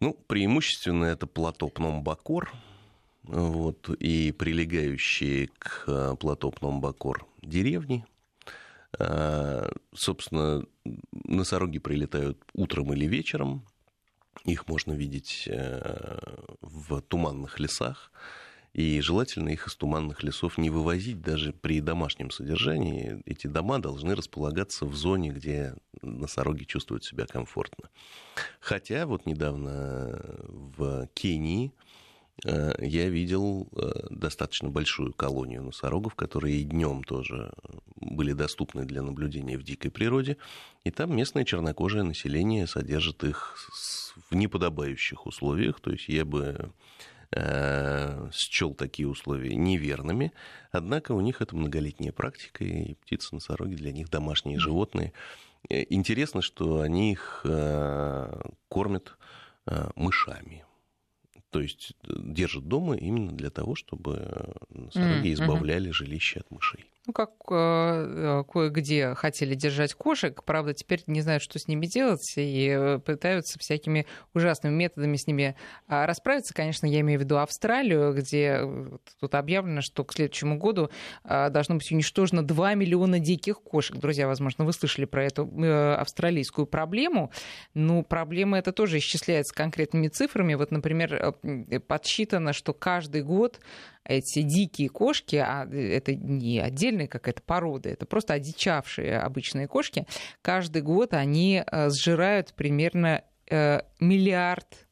Ну, 0.00 0.14
преимущественно 0.26 1.04
это 1.04 1.26
плато 1.26 1.68
Пномбакор, 1.68 2.50
вот, 3.24 3.90
и 3.90 4.32
прилегающие 4.32 5.50
к 5.58 5.84
э, 5.86 6.16
плато 6.18 6.50
Пномбакор 6.50 7.26
деревни, 7.42 8.06
собственно, 9.94 10.64
носороги 11.12 11.78
прилетают 11.78 12.42
утром 12.54 12.92
или 12.92 13.06
вечером. 13.06 13.66
Их 14.44 14.66
можно 14.68 14.92
видеть 14.92 15.44
э, 15.46 16.18
в 16.60 17.00
туманных 17.02 17.60
лесах. 17.60 18.10
И 18.72 19.02
желательно 19.02 19.50
их 19.50 19.66
из 19.66 19.76
туманных 19.76 20.22
лесов 20.22 20.56
не 20.56 20.70
вывозить 20.70 21.20
даже 21.20 21.52
при 21.52 21.80
домашнем 21.80 22.30
содержании. 22.30 23.22
Эти 23.26 23.46
дома 23.46 23.78
должны 23.78 24.14
располагаться 24.14 24.86
в 24.86 24.94
зоне, 24.94 25.30
где 25.30 25.74
носороги 26.00 26.64
чувствуют 26.64 27.04
себя 27.04 27.26
комфортно. 27.26 27.90
Хотя 28.60 29.06
вот 29.06 29.26
недавно 29.26 30.18
в 30.48 31.06
Кении 31.12 31.70
Э, 31.70 31.91
я 32.44 33.08
видел 33.08 33.68
э, 33.76 34.06
достаточно 34.10 34.68
большую 34.68 35.12
колонию 35.12 35.62
носорогов, 35.62 36.16
которые 36.16 36.56
и 36.56 36.64
днем 36.64 37.04
тоже 37.04 37.52
были 37.96 38.32
доступны 38.32 38.84
для 38.84 39.02
наблюдения 39.02 39.56
в 39.56 39.62
дикой 39.62 39.92
природе. 39.92 40.38
И 40.82 40.90
там 40.90 41.14
местное 41.14 41.44
чернокожее 41.44 42.02
население 42.02 42.66
содержит 42.66 43.22
их 43.22 43.56
в 44.28 44.34
неподобающих 44.34 45.26
условиях. 45.26 45.80
То 45.80 45.92
есть 45.92 46.08
я 46.08 46.24
бы 46.24 46.72
э, 47.30 48.28
счел 48.32 48.74
такие 48.74 49.06
условия 49.06 49.54
неверными. 49.54 50.32
Однако 50.72 51.12
у 51.12 51.20
них 51.20 51.42
это 51.42 51.54
многолетняя 51.54 52.12
практика, 52.12 52.64
и 52.64 52.94
птицы-носороги 52.94 53.76
для 53.76 53.92
них 53.92 54.10
домашние 54.10 54.58
животные. 54.58 55.12
Интересно, 55.68 56.42
что 56.42 56.80
они 56.80 57.12
их 57.12 57.46
кормят 58.68 59.16
мышами 59.94 60.64
то 61.52 61.60
есть 61.60 61.92
э, 62.02 62.12
держат 62.16 62.66
дома 62.66 62.96
именно 62.96 63.30
для 63.30 63.50
того, 63.50 63.74
чтобы 63.74 64.54
носороги 64.70 65.28
mm-hmm. 65.28 65.32
избавляли 65.34 65.90
жилище 65.90 66.40
от 66.40 66.50
мышей. 66.50 66.86
Ну, 67.04 67.12
как 67.12 67.30
э, 67.50 67.54
э, 67.54 68.44
кое-где 68.48 69.14
хотели 69.14 69.56
держать 69.56 69.92
кошек, 69.92 70.44
правда, 70.44 70.72
теперь 70.72 71.02
не 71.08 71.20
знают, 71.20 71.42
что 71.42 71.58
с 71.58 71.66
ними 71.66 71.86
делать, 71.86 72.32
и 72.36 72.68
э, 72.68 72.98
пытаются 73.00 73.58
всякими 73.58 74.06
ужасными 74.34 74.72
методами 74.72 75.16
с 75.16 75.26
ними 75.26 75.56
э, 75.88 76.04
расправиться. 76.04 76.54
Конечно, 76.54 76.86
я 76.86 77.00
имею 77.00 77.18
в 77.18 77.22
виду 77.24 77.38
Австралию, 77.38 78.14
где 78.14 78.58
э, 78.60 78.98
тут 79.18 79.34
объявлено, 79.34 79.80
что 79.80 80.04
к 80.04 80.12
следующему 80.12 80.58
году 80.58 80.90
э, 81.24 81.50
должно 81.50 81.74
быть 81.74 81.90
уничтожено 81.90 82.44
2 82.44 82.74
миллиона 82.74 83.18
диких 83.18 83.60
кошек. 83.60 83.96
Друзья, 83.96 84.28
возможно, 84.28 84.64
вы 84.64 84.72
слышали 84.72 85.04
про 85.04 85.24
эту 85.24 85.50
австралийскую 85.98 86.68
проблему. 86.68 87.32
Ну, 87.74 88.04
проблема 88.04 88.58
эта 88.58 88.70
тоже 88.70 88.98
исчисляется 88.98 89.52
конкретными 89.52 90.06
цифрами. 90.06 90.54
Вот, 90.54 90.70
например, 90.70 91.34
подсчитано, 91.88 92.52
что 92.52 92.72
каждый 92.72 93.22
год 93.22 93.58
эти 94.04 94.42
дикие 94.42 94.88
кошки, 94.88 95.36
а 95.36 95.66
это 95.66 96.14
не 96.14 96.58
отдельная 96.60 97.06
какая-то 97.06 97.42
порода, 97.42 97.88
это 97.88 98.06
просто 98.06 98.34
одичавшие 98.34 99.18
обычные 99.18 99.68
кошки, 99.68 100.06
каждый 100.42 100.82
год 100.82 101.14
они 101.14 101.62
э, 101.64 101.90
сжирают 101.90 102.54
примерно 102.54 103.22
э, 103.50 103.80
миллиард 104.00 104.86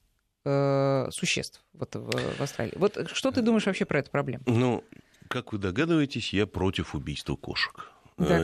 э, 0.44 1.08
существ 1.10 1.64
вот 1.72 1.94
в 1.94 2.40
Австралии. 2.40 2.74
Вот 2.76 3.10
что 3.12 3.30
ты 3.30 3.42
думаешь 3.42 3.66
вообще 3.66 3.84
про 3.84 4.00
эту 4.00 4.10
проблему? 4.10 4.44
Ну, 4.46 4.84
как 5.28 5.52
вы 5.52 5.58
догадываетесь, 5.58 6.32
я 6.32 6.46
против 6.46 6.94
убийства 6.94 7.36
кошек. 7.36 7.90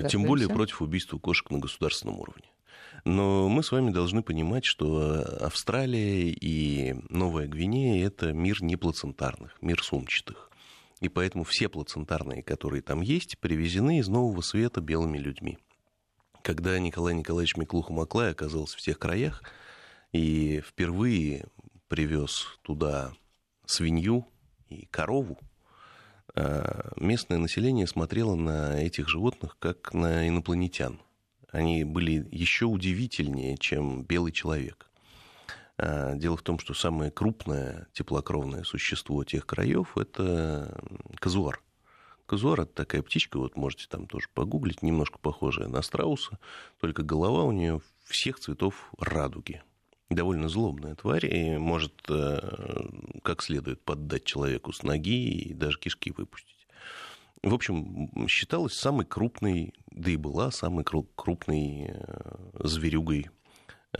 Тем 0.08 0.24
более 0.24 0.48
против 0.48 0.80
убийства 0.80 1.18
кошек 1.18 1.50
на 1.50 1.58
государственном 1.58 2.18
уровне. 2.18 2.46
Но 3.04 3.48
мы 3.48 3.62
с 3.62 3.70
вами 3.70 3.90
должны 3.90 4.22
понимать, 4.22 4.64
что 4.64 5.22
Австралия 5.40 6.28
и 6.28 6.94
Новая 7.08 7.46
Гвинея– 7.46 8.06
это 8.08 8.32
мир 8.32 8.62
неплацентарных, 8.62 9.56
мир 9.60 9.82
сумчатых. 9.82 10.45
И 11.00 11.08
поэтому 11.08 11.44
все 11.44 11.68
плацентарные, 11.68 12.42
которые 12.42 12.82
там 12.82 13.02
есть, 13.02 13.38
привезены 13.38 13.98
из 13.98 14.08
Нового 14.08 14.40
Света 14.40 14.80
белыми 14.80 15.18
людьми. 15.18 15.58
Когда 16.42 16.78
Николай 16.78 17.14
Николаевич 17.14 17.56
Миклуха-Маклай 17.56 18.30
оказался 18.30 18.78
в 18.78 18.80
тех 18.80 18.98
краях 18.98 19.42
и 20.12 20.60
впервые 20.60 21.46
привез 21.88 22.46
туда 22.62 23.12
свинью 23.66 24.26
и 24.68 24.86
корову, 24.86 25.38
а, 26.34 26.92
местное 26.96 27.38
население 27.38 27.86
смотрело 27.86 28.34
на 28.34 28.80
этих 28.80 29.08
животных 29.08 29.56
как 29.58 29.92
на 29.92 30.28
инопланетян. 30.28 31.00
Они 31.50 31.84
были 31.84 32.26
еще 32.30 32.66
удивительнее, 32.66 33.56
чем 33.58 34.02
белый 34.04 34.32
человек. 34.32 34.85
А, 35.78 36.14
дело 36.14 36.36
в 36.36 36.42
том, 36.42 36.58
что 36.58 36.74
самое 36.74 37.10
крупное 37.10 37.88
теплокровное 37.92 38.64
существо 38.64 39.24
тех 39.24 39.46
краев– 39.46 39.96
это 39.98 40.80
казуар. 41.16 41.62
Казуар 42.26 42.62
это 42.62 42.72
такая 42.72 43.02
птичка, 43.02 43.38
вот 43.38 43.56
можете 43.56 43.86
там 43.88 44.06
тоже 44.06 44.26
погуглить, 44.34 44.82
немножко 44.82 45.18
похожая 45.18 45.68
на 45.68 45.82
страуса, 45.82 46.38
только 46.80 47.02
голова 47.02 47.44
у 47.44 47.52
нее 47.52 47.80
всех 48.04 48.40
цветов 48.40 48.90
радуги. 48.98 49.62
Довольно 50.08 50.48
злобная 50.48 50.94
тварь 50.94 51.26
и 51.26 51.56
может 51.56 51.94
э, 52.08 52.88
как 53.22 53.42
следует 53.42 53.82
поддать 53.82 54.24
человеку 54.24 54.72
с 54.72 54.82
ноги 54.82 55.30
и 55.30 55.54
даже 55.54 55.78
кишки 55.78 56.12
выпустить. 56.16 56.66
В 57.42 57.54
общем, 57.54 58.26
считалась 58.28 58.74
самой 58.74 59.04
крупной, 59.04 59.72
да 59.90 60.10
и 60.10 60.16
была 60.16 60.50
самой 60.50 60.84
крупной 60.84 61.86
э, 61.88 62.36
зверюгой 62.64 63.30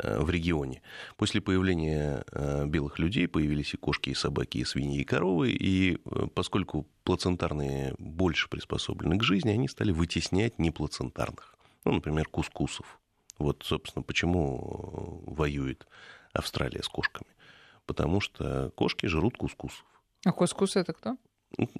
в 0.03 0.31
регионе. 0.31 0.83
После 1.17 1.41
появления 1.41 2.25
э, 2.33 2.67
белых 2.67 2.99
людей 2.99 3.29
появились 3.29 3.75
и 3.75 3.77
кошки, 3.77 4.11
и 4.11 4.15
собаки, 4.15 4.59
и 4.59 4.65
свиньи, 4.65 5.01
и 5.01 5.05
коровы, 5.05 5.51
и 5.51 5.99
э, 6.05 6.27
поскольку 6.35 6.87
плацентарные 7.05 7.95
больше 7.99 8.49
приспособлены 8.49 9.19
к 9.19 9.23
жизни, 9.23 9.51
они 9.51 9.69
стали 9.69 9.93
вытеснять 9.93 10.59
неплацентарных. 10.59 11.55
Ну, 11.85 11.93
например, 11.93 12.29
кускусов. 12.29 13.01
Вот, 13.39 13.63
собственно, 13.65 14.03
почему 14.03 15.23
воюет 15.27 15.87
Австралия 16.33 16.83
с 16.83 16.89
кошками. 16.89 17.31
Потому 17.87 18.21
что 18.21 18.71
кошки 18.75 19.07
жрут 19.07 19.37
кускусов. 19.37 19.85
А 20.25 20.33
кускус 20.33 20.77
это 20.77 20.93
кто? 20.93 21.17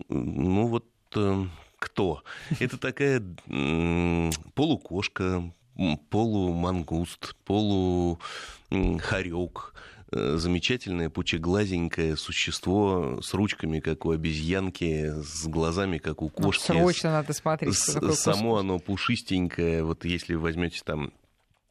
Ну, 0.09 0.67
вот 0.67 0.87
кто? 1.79 2.23
Это 2.61 2.79
такая 2.79 3.23
полукошка, 4.55 5.53
полумангуст, 6.11 7.37
полухарек, 7.45 8.19
э, 10.13 10.37
замечательное 10.37 11.11
пучеглазенькое 11.11 12.17
существо 12.17 13.21
с 13.23 13.35
ручками, 13.35 13.81
как 13.81 14.07
у 14.07 14.11
обезьянки, 14.11 15.13
с 15.23 15.47
глазами, 15.47 15.99
как 15.99 16.23
у 16.23 16.27
ну, 16.27 16.31
кошки. 16.31 16.73
Ну, 16.73 16.79
срочно 16.79 17.11
надо 17.11 17.33
смотреть. 17.33 17.75
С, 17.77 18.15
само 18.15 18.57
оно 18.57 18.79
пушистенькое. 18.79 19.85
Вот 19.85 20.05
если 20.05 20.35
возьмете 20.35 20.81
там 20.85 21.13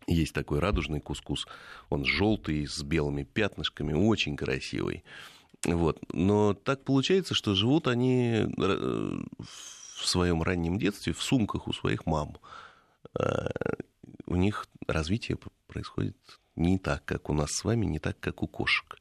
есть 0.07 0.33
такой 0.33 0.59
радужный 0.59 0.99
кускус, 0.99 1.47
он 1.89 2.05
желтый, 2.05 2.67
с 2.67 2.83
белыми 2.83 3.23
пятнышками, 3.23 3.93
очень 3.93 4.35
красивый. 4.35 5.03
Вот. 5.65 5.99
Но 6.13 6.53
так 6.53 6.83
получается, 6.83 7.33
что 7.33 7.55
живут 7.55 7.87
они 7.87 8.45
э, 8.45 9.17
в 9.39 10.07
своем 10.07 10.43
раннем 10.43 10.77
детстве 10.77 11.13
в 11.13 11.21
сумках 11.23 11.67
у 11.67 11.73
своих 11.73 12.05
мам 12.05 12.37
э, 13.19 13.47
у 14.35 14.37
них 14.37 14.67
развитие 14.87 15.37
происходит 15.67 16.17
не 16.55 16.77
так, 16.77 17.05
как 17.05 17.29
у 17.29 17.33
нас 17.33 17.51
с 17.51 17.63
вами, 17.63 17.85
не 17.85 17.99
так, 17.99 18.19
как 18.19 18.43
у 18.43 18.47
кошек. 18.47 18.97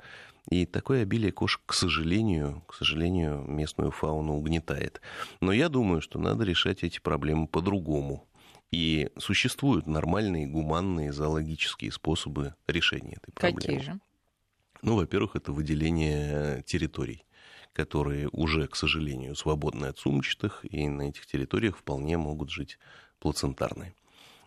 И 0.48 0.64
такое 0.64 1.02
обилие 1.02 1.32
кошек, 1.32 1.60
к 1.66 1.74
сожалению, 1.74 2.62
к 2.68 2.74
сожалению, 2.74 3.44
местную 3.48 3.90
фауну 3.90 4.34
угнетает. 4.34 5.00
Но 5.40 5.52
я 5.52 5.68
думаю, 5.68 6.00
что 6.00 6.18
надо 6.18 6.44
решать 6.44 6.84
эти 6.84 7.00
проблемы 7.00 7.48
по-другому. 7.48 8.28
И 8.70 9.10
существуют 9.18 9.86
нормальные, 9.86 10.46
гуманные, 10.46 11.12
зоологические 11.12 11.90
способы 11.92 12.54
решения 12.66 13.16
этой 13.20 13.32
проблемы. 13.32 13.60
Какие 13.60 13.78
же? 13.78 14.00
Ну, 14.82 14.96
во-первых, 14.96 15.34
это 15.34 15.52
выделение 15.52 16.62
территорий, 16.62 17.24
которые 17.72 18.28
уже, 18.28 18.68
к 18.68 18.76
сожалению, 18.76 19.34
свободны 19.34 19.86
от 19.86 19.98
сумчатых, 19.98 20.64
и 20.64 20.88
на 20.88 21.02
этих 21.02 21.26
территориях 21.26 21.78
вполне 21.78 22.18
могут 22.18 22.50
жить 22.50 22.78
плацентарные. 23.18 23.94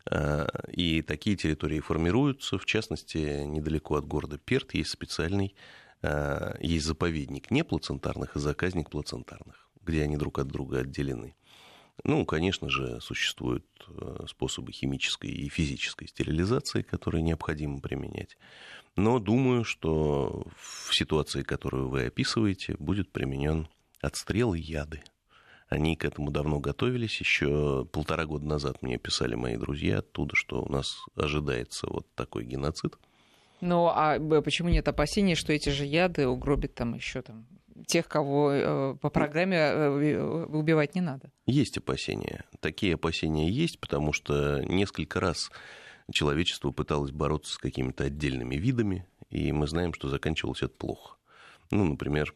Э, 0.10 0.47
и 0.72 1.01
такие 1.01 1.36
территории 1.36 1.80
формируются. 1.80 2.58
В 2.58 2.66
частности, 2.66 3.43
недалеко 3.45 3.95
от 3.95 4.05
города 4.05 4.38
Перт 4.38 4.74
есть 4.74 4.89
специальный, 4.89 5.55
э, 6.01 6.55
есть 6.60 6.86
заповедник 6.86 7.51
неплацентарных 7.51 8.36
и 8.36 8.39
заказник 8.39 8.89
плацентарных, 8.89 9.70
где 9.82 10.03
они 10.03 10.18
друг 10.18 10.39
от 10.39 10.47
друга 10.47 10.80
отделены. 10.80 11.36
Ну, 12.03 12.26
конечно 12.26 12.70
же, 12.70 13.01
существуют 13.01 13.66
э, 13.88 14.26
способы 14.28 14.72
химической 14.72 15.32
и 15.32 15.49
физической 15.49 16.08
стерилизации, 16.08 16.84
которые 16.84 17.24
необходимо 17.24 17.82
применять. 17.82 18.38
Но 18.95 19.20
думаю, 19.20 19.64
что 19.64 20.47
в 20.55 20.95
ситуации, 20.95 21.41
которую 21.41 21.89
вы 21.89 22.05
описываете, 22.05 22.76
будет 22.78 23.12
применен 23.12 23.68
отстрел 24.01 24.53
и 24.53 24.60
яды. 24.60 25.01
Они 25.70 25.95
к 25.95 26.05
этому 26.05 26.32
давно 26.32 26.59
готовились. 26.59 27.20
Еще 27.20 27.86
полтора 27.91 28.26
года 28.26 28.45
назад 28.45 28.82
мне 28.82 28.97
писали 28.97 29.36
мои 29.36 29.57
друзья 29.57 29.99
оттуда, 29.99 30.36
что 30.36 30.61
у 30.61 30.72
нас 30.72 31.05
ожидается 31.15 31.88
вот 31.89 32.07
такой 32.15 32.45
геноцид. 32.45 32.97
Ну, 33.59 33.88
а 33.88 34.20
почему 34.41 34.70
нет 34.70 34.88
опасений, 34.88 35.36
что 35.36 35.51
эти 35.51 35.70
же 35.70 35.86
яды 35.86 36.28
угробят 36.28 36.76
там 36.76 36.93
еще 36.93 37.22
там 37.22 37.47
тех, 37.86 38.07
кого 38.07 38.51
э, 38.51 38.95
по 39.01 39.09
программе 39.09 39.57
э, 39.57 40.45
убивать 40.45 40.95
не 40.95 41.01
надо? 41.01 41.32
Есть 41.45 41.78
опасения. 41.78 42.45
Такие 42.59 42.95
опасения 42.95 43.49
есть, 43.49 43.80
потому 43.80 44.13
что 44.13 44.61
несколько 44.63 45.20
раз 45.20 45.51
человечество 46.11 46.72
пыталось 46.72 47.11
бороться 47.11 47.53
с 47.53 47.57
какими-то 47.57 48.05
отдельными 48.05 48.55
видами, 48.55 49.05
и 49.30 49.51
мы 49.51 49.68
знаем, 49.68 49.93
что 49.93 50.09
заканчивалось 50.09 50.63
это 50.63 50.74
плохо. 50.74 51.18
Ну, 51.72 51.84
например, 51.86 52.34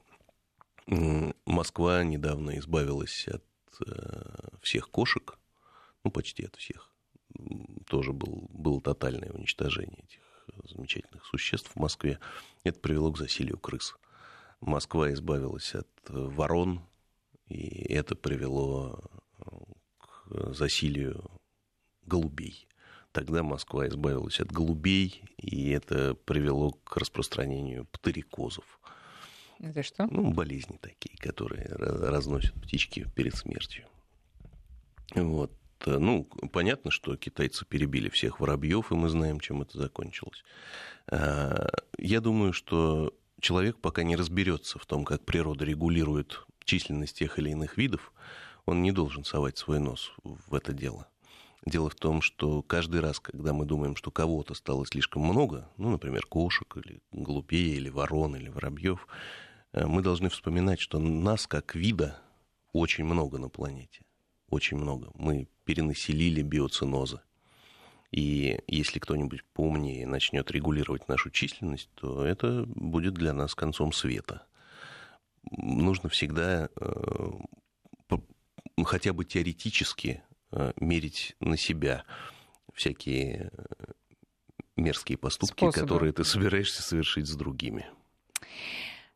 Москва 1.45 2.03
недавно 2.03 2.57
избавилась 2.57 3.27
от 3.27 3.43
э, 3.85 4.57
всех 4.61 4.89
кошек, 4.89 5.37
ну, 6.03 6.11
почти 6.11 6.45
от 6.45 6.55
всех. 6.55 6.89
Тоже 7.87 8.13
был, 8.13 8.47
было 8.49 8.81
тотальное 8.81 9.31
уничтожение 9.31 10.03
этих 10.03 10.21
замечательных 10.69 11.25
существ 11.25 11.71
в 11.73 11.79
Москве. 11.79 12.19
Это 12.63 12.79
привело 12.79 13.11
к 13.11 13.17
засилию 13.17 13.57
крыс. 13.57 13.95
Москва 14.59 15.11
избавилась 15.13 15.73
от 15.75 15.87
ворон, 16.07 16.81
и 17.47 17.93
это 17.93 18.15
привело 18.15 19.01
э, 19.39 19.43
к 19.97 20.53
засилию 20.53 21.31
голубей. 22.03 22.67
Тогда 23.11 23.43
Москва 23.43 23.87
избавилась 23.87 24.39
от 24.39 24.51
голубей, 24.51 25.23
и 25.37 25.69
это 25.71 26.15
привело 26.15 26.71
к 26.71 26.95
распространению 26.95 27.85
птерикозов. 27.85 28.79
Это 29.61 29.83
что? 29.83 30.07
Ну, 30.09 30.31
болезни 30.31 30.77
такие, 30.81 31.15
которые 31.17 31.67
разносят 31.69 32.53
птички 32.55 33.07
перед 33.15 33.35
смертью. 33.35 33.85
Вот. 35.13 35.51
Ну, 35.85 36.25
понятно, 36.51 36.91
что 36.91 37.15
китайцы 37.15 37.65
перебили 37.65 38.09
всех 38.09 38.39
воробьев, 38.39 38.91
и 38.91 38.95
мы 38.95 39.09
знаем, 39.09 39.39
чем 39.39 39.61
это 39.61 39.77
закончилось. 39.77 40.43
А, 41.07 41.69
я 41.97 42.21
думаю, 42.21 42.53
что 42.53 43.13
человек 43.39 43.77
пока 43.77 44.03
не 44.03 44.15
разберется 44.15 44.79
в 44.79 44.85
том, 44.85 45.05
как 45.05 45.25
природа 45.25 45.65
регулирует 45.65 46.45
численность 46.63 47.17
тех 47.17 47.37
или 47.39 47.49
иных 47.49 47.77
видов, 47.77 48.13
он 48.65 48.81
не 48.81 48.91
должен 48.91 49.23
совать 49.23 49.57
свой 49.57 49.79
нос 49.79 50.13
в 50.23 50.53
это 50.53 50.73
дело. 50.73 51.07
Дело 51.65 51.89
в 51.89 51.95
том, 51.95 52.21
что 52.21 52.63
каждый 52.63 53.01
раз, 53.01 53.19
когда 53.19 53.53
мы 53.53 53.65
думаем, 53.65 53.95
что 53.95 54.09
кого-то 54.09 54.55
стало 54.55 54.85
слишком 54.85 55.23
много, 55.23 55.69
ну, 55.77 55.91
например, 55.91 56.25
кошек 56.25 56.75
или 56.77 57.01
голубей, 57.11 57.75
или 57.75 57.89
ворон, 57.89 58.35
или 58.35 58.49
воробьев, 58.49 59.07
мы 59.73 60.01
должны 60.01 60.29
вспоминать, 60.29 60.79
что 60.79 60.99
нас 60.99 61.47
как 61.47 61.75
вида 61.75 62.19
очень 62.73 63.05
много 63.05 63.37
на 63.37 63.49
планете. 63.49 64.01
Очень 64.49 64.77
много. 64.77 65.11
Мы 65.15 65.47
перенаселили 65.63 66.41
биоцинозы. 66.41 67.21
И 68.11 68.59
если 68.67 68.99
кто-нибудь 68.99 69.43
поумнее 69.53 70.05
начнет 70.05 70.51
регулировать 70.51 71.07
нашу 71.07 71.29
численность, 71.29 71.89
то 71.95 72.25
это 72.25 72.65
будет 72.67 73.13
для 73.13 73.31
нас 73.31 73.55
концом 73.55 73.93
света. 73.93 74.45
Нужно 75.49 76.09
всегда 76.09 76.69
э, 76.75 77.31
хотя 78.83 79.13
бы 79.13 79.23
теоретически 79.23 80.23
э, 80.51 80.73
мерить 80.75 81.35
на 81.39 81.55
себя 81.55 82.03
всякие 82.73 83.51
мерзкие 84.75 85.17
поступки, 85.17 85.63
Способы. 85.63 85.85
которые 85.85 86.13
ты 86.13 86.23
собираешься 86.23 86.81
совершить 86.81 87.27
с 87.27 87.35
другими. 87.35 87.85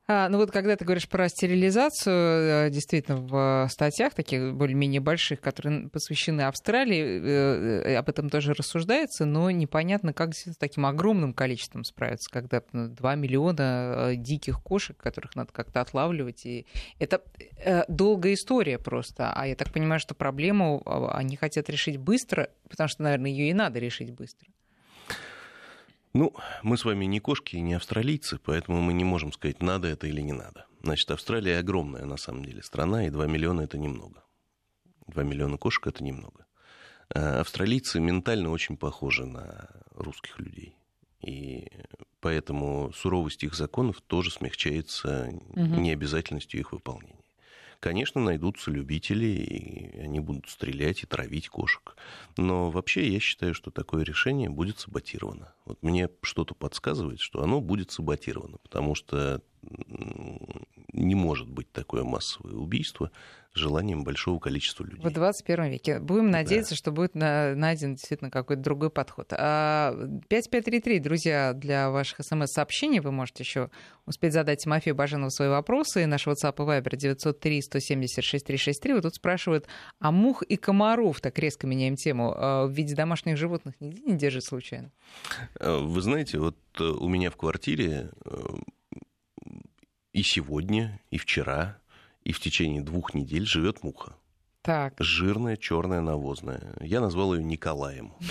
А, 0.07 0.29
ну 0.29 0.37
вот 0.37 0.51
когда 0.51 0.75
ты 0.75 0.85
говоришь 0.85 1.09
про 1.09 1.27
стерилизацию, 1.27 2.67
э, 2.67 2.69
действительно, 2.69 3.17
в 3.17 3.67
статьях 3.71 4.13
таких 4.13 4.53
более-менее 4.53 5.01
больших, 5.01 5.41
которые 5.41 5.89
посвящены 5.89 6.41
Австралии, 6.41 7.01
э, 7.01 7.81
э, 7.85 7.95
об 7.95 8.07
этом 8.07 8.29
тоже 8.29 8.53
рассуждается, 8.53 9.25
но 9.25 9.49
непонятно, 9.49 10.13
как 10.13 10.35
с 10.35 10.55
таким 10.57 10.85
огромным 10.85 11.33
количеством 11.33 11.83
справиться, 11.83 12.29
когда 12.31 12.61
2 12.71 13.15
миллиона 13.15 14.13
диких 14.15 14.61
кошек, 14.61 14.95
которых 14.95 15.35
надо 15.35 15.51
как-то 15.51 15.81
отлавливать. 15.81 16.45
И 16.45 16.67
это 16.99 17.23
долгая 17.87 18.33
история 18.33 18.77
просто. 18.77 19.33
А 19.33 19.47
я 19.47 19.55
так 19.55 19.73
понимаю, 19.73 19.99
что 19.99 20.13
проблему 20.13 20.83
а, 20.85 21.17
они 21.17 21.35
хотят 21.35 21.67
решить 21.69 21.97
быстро, 21.97 22.49
потому 22.69 22.87
что, 22.89 23.01
наверное, 23.03 23.31
ее 23.31 23.49
и 23.49 23.53
надо 23.53 23.79
решить 23.79 24.11
быстро. 24.11 24.47
Ну, 26.15 26.33
мы 26.63 26.77
с 26.77 26.85
вами 26.85 27.03
не 27.03 27.19
кошки 27.19 27.57
и 27.57 27.61
не 27.61 27.73
австралийцы, 27.73 28.39
поэтому 28.41 28.79
мы 28.79 28.93
не 28.93 29.03
можем 29.03 29.33
сказать, 29.33 29.61
надо 29.61 29.89
это 29.89 30.07
или 30.07 30.21
не 30.21 30.31
надо. 30.31 30.65
Значит, 30.81 31.11
Австралия 31.11 31.59
огромная, 31.59 32.05
на 32.05 32.15
самом 32.15 32.45
деле, 32.45 32.63
страна, 32.63 33.05
и 33.05 33.09
2 33.09 33.27
миллиона– 33.27 33.61
это 33.63 33.77
немного. 33.77 34.23
2 35.07 35.23
миллиона 35.23 35.57
кошек– 35.57 35.85
это 35.87 36.05
немного. 36.05 36.45
А 37.13 37.41
австралийцы 37.41 37.99
ментально 37.99 38.49
очень 38.49 38.77
похожи 38.77 39.25
на 39.25 39.69
русских 39.91 40.39
людей. 40.39 40.77
И 41.19 41.67
поэтому 42.21 42.93
суровость 42.93 43.43
их 43.43 43.53
законов 43.53 43.99
тоже 43.99 44.31
смягчается 44.31 45.31
угу. 45.33 45.59
необязательностью 45.59 46.61
их 46.61 46.71
выполнения. 46.71 47.24
Конечно, 47.85 48.19
найдутся 48.19 48.71
любители, 48.71 49.27
и 49.27 49.99
они 49.99 50.19
будут 50.19 50.49
стрелять 50.49 51.03
и 51.03 51.05
травить 51.05 51.49
кошек. 51.49 51.95
Но 52.35 52.71
вообще 52.71 53.07
я 53.07 53.19
считаю, 53.19 53.53
что 53.53 53.69
такое 53.69 54.03
решение 54.03 54.49
будет 54.49 54.79
саботировано. 54.79 55.53
Вот 55.65 55.83
мне 55.83 56.09
что-то 56.23 56.55
подсказывает, 56.55 57.19
что 57.19 57.43
оно 57.43 57.61
будет 57.61 57.91
саботировано, 57.91 58.57
потому 58.57 58.95
что 58.95 59.43
не 60.93 61.15
может 61.15 61.49
быть 61.49 61.71
такое 61.71 62.03
массовое 62.03 62.53
убийство 62.53 63.11
желанием 63.55 64.03
большого 64.03 64.37
количества 64.39 64.83
людей. 64.83 65.01
В 65.01 65.11
21 65.11 65.65
веке. 65.65 65.99
Будем 65.99 66.29
надеяться, 66.29 66.71
да. 66.71 66.75
что 66.75 66.91
будет 66.91 67.15
найден 67.15 67.95
действительно 67.95 68.29
какой-то 68.29 68.61
другой 68.61 68.89
подход. 68.89 69.29
5533, 69.29 70.97
а, 70.97 71.01
друзья, 71.01 71.53
для 71.53 71.89
ваших 71.89 72.19
смс-сообщений 72.25 72.99
вы 72.99 73.11
можете 73.11 73.43
еще 73.43 73.69
успеть 74.05 74.33
задать 74.33 74.61
Тимофею 74.63 74.95
Баженову 74.95 75.31
свои 75.31 75.47
вопросы. 75.47 76.05
Наш 76.05 76.27
WhatsApp 76.27 76.55
и 76.57 76.61
Viber 76.61 76.95
903 76.95 77.61
176 77.61 78.45
363. 78.45 78.93
Вот 78.93 79.03
тут 79.03 79.15
спрашивают, 79.15 79.67
а 79.99 80.11
мух 80.11 80.43
и 80.43 80.57
комаров, 80.57 81.21
так 81.21 81.39
резко 81.39 81.65
меняем 81.65 81.95
тему, 81.95 82.33
а, 82.35 82.65
в 82.65 82.71
виде 82.71 82.93
домашних 82.93 83.37
животных 83.37 83.75
нигде 83.79 84.01
не 84.01 84.17
держит 84.17 84.43
случайно? 84.43 84.91
А, 85.59 85.79
вы 85.79 86.01
знаете, 86.01 86.39
вот 86.39 86.57
э, 86.79 86.83
у 86.83 87.07
меня 87.07 87.31
в 87.31 87.37
квартире 87.37 88.11
э, 88.25 88.31
и 90.15 90.23
сегодня, 90.23 91.01
и 91.11 91.17
вчера, 91.17 91.77
и 92.23 92.31
в 92.31 92.39
течение 92.39 92.81
двух 92.81 93.13
недель 93.13 93.45
живет 93.45 93.83
муха. 93.83 94.15
Так. 94.61 94.93
Жирная, 94.97 95.57
черная, 95.57 95.99
навозная. 95.99 96.73
Я 96.79 97.01
назвал 97.01 97.35
ее 97.35 97.43
Николаем. 97.43 98.13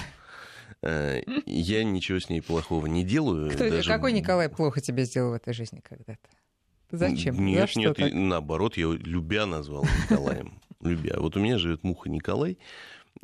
Э, 0.83 1.23
я 1.47 1.83
ничего 1.85 2.19
с 2.19 2.29
ней 2.29 2.43
плохого 2.43 2.87
не 2.87 3.05
делаю. 3.05 3.51
Кто, 3.51 3.71
даже... 3.71 3.89
Какой 3.89 4.13
Николай 4.13 4.51
плохо 4.51 4.83
тебе 4.83 5.05
сделал 5.05 5.31
в 5.31 5.35
этой 5.35 5.55
жизни 5.55 5.81
когда-то? 5.81 6.29
Зачем? 6.91 7.43
Нет, 7.43 7.71
За 7.73 7.81
нет, 7.81 7.97
наоборот, 8.13 8.77
я 8.77 8.87
любя 8.93 9.47
назвал 9.47 9.85
Николаем. 9.85 10.61
Любя. 10.81 11.15
Вот 11.19 11.37
у 11.37 11.41
меня 11.41 11.57
живет 11.57 11.85
муха 11.85 12.11
Николай, 12.11 12.59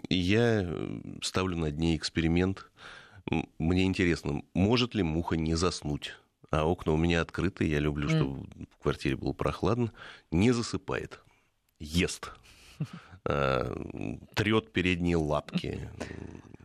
и 0.09 0.15
я 0.15 0.63
э, 0.63 1.01
ставлю 1.23 1.57
над 1.57 1.77
ней 1.77 1.97
эксперимент. 1.97 2.71
Мне 3.59 3.85
интересно, 3.85 4.43
может 4.55 4.95
ли 4.95 5.03
муха 5.03 5.37
не 5.37 5.55
заснуть? 5.55 6.15
А 6.51 6.65
окна 6.65 6.93
у 6.93 6.97
меня 6.97 7.21
открыты, 7.21 7.65
я 7.65 7.79
люблю, 7.79 8.09
чтобы 8.09 8.41
mm. 8.41 8.69
в 8.71 8.83
квартире 8.83 9.17
было 9.17 9.33
прохладно, 9.33 9.93
не 10.31 10.51
засыпает, 10.51 11.21
ест, 11.79 12.33
а, 13.25 13.73
трет 14.35 14.73
передние 14.73 15.17
лапки. 15.17 15.89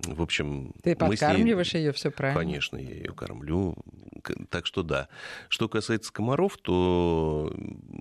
В 0.03 0.21
общем, 0.21 0.73
ты 0.83 0.95
подкармливаешь 0.95 1.73
ней... 1.73 1.81
ее 1.81 1.91
все 1.91 2.11
правильно? 2.11 2.39
Конечно, 2.39 2.77
я 2.77 2.95
ее 2.95 3.13
кормлю. 3.13 3.75
Так 4.49 4.65
что 4.65 4.83
да. 4.83 5.07
Что 5.49 5.69
касается 5.69 6.11
комаров, 6.11 6.57
то 6.57 7.53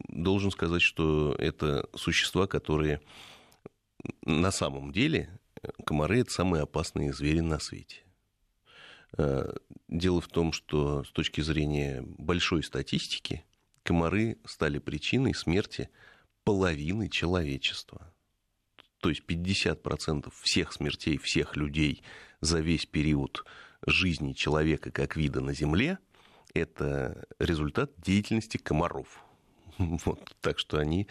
должен 0.08 0.50
сказать, 0.50 0.82
что 0.82 1.34
это 1.38 1.86
существа, 1.94 2.46
которые 2.46 3.00
на 4.26 4.50
самом 4.50 4.92
деле 4.92 5.30
комары 5.86 6.20
это 6.20 6.30
самые 6.30 6.64
опасные 6.64 7.12
звери 7.12 7.40
на 7.40 7.58
свете. 7.58 8.03
Э, 9.16 9.52
дело 9.88 10.20
в 10.20 10.28
том, 10.28 10.52
что 10.52 11.04
с 11.04 11.10
точки 11.10 11.40
зрения 11.40 12.02
большой 12.02 12.62
статистики 12.62 13.44
комары 13.82 14.38
стали 14.44 14.78
причиной 14.78 15.34
смерти 15.34 15.88
половины 16.44 17.08
человечества. 17.08 18.12
То 19.00 19.10
есть 19.10 19.22
50% 19.26 20.32
всех 20.42 20.72
смертей 20.72 21.18
всех 21.18 21.56
людей 21.56 22.02
за 22.40 22.60
весь 22.60 22.86
период 22.86 23.44
жизни 23.86 24.32
человека 24.32 24.90
как 24.90 25.16
вида 25.16 25.40
на 25.40 25.54
Земле– 25.54 25.98
это 26.54 27.26
результат 27.38 27.90
деятельности 27.98 28.56
комаров. 28.56 29.20
Вот, 29.78 30.36
так 30.40 30.60
что 30.60 30.78
они, 30.78 31.08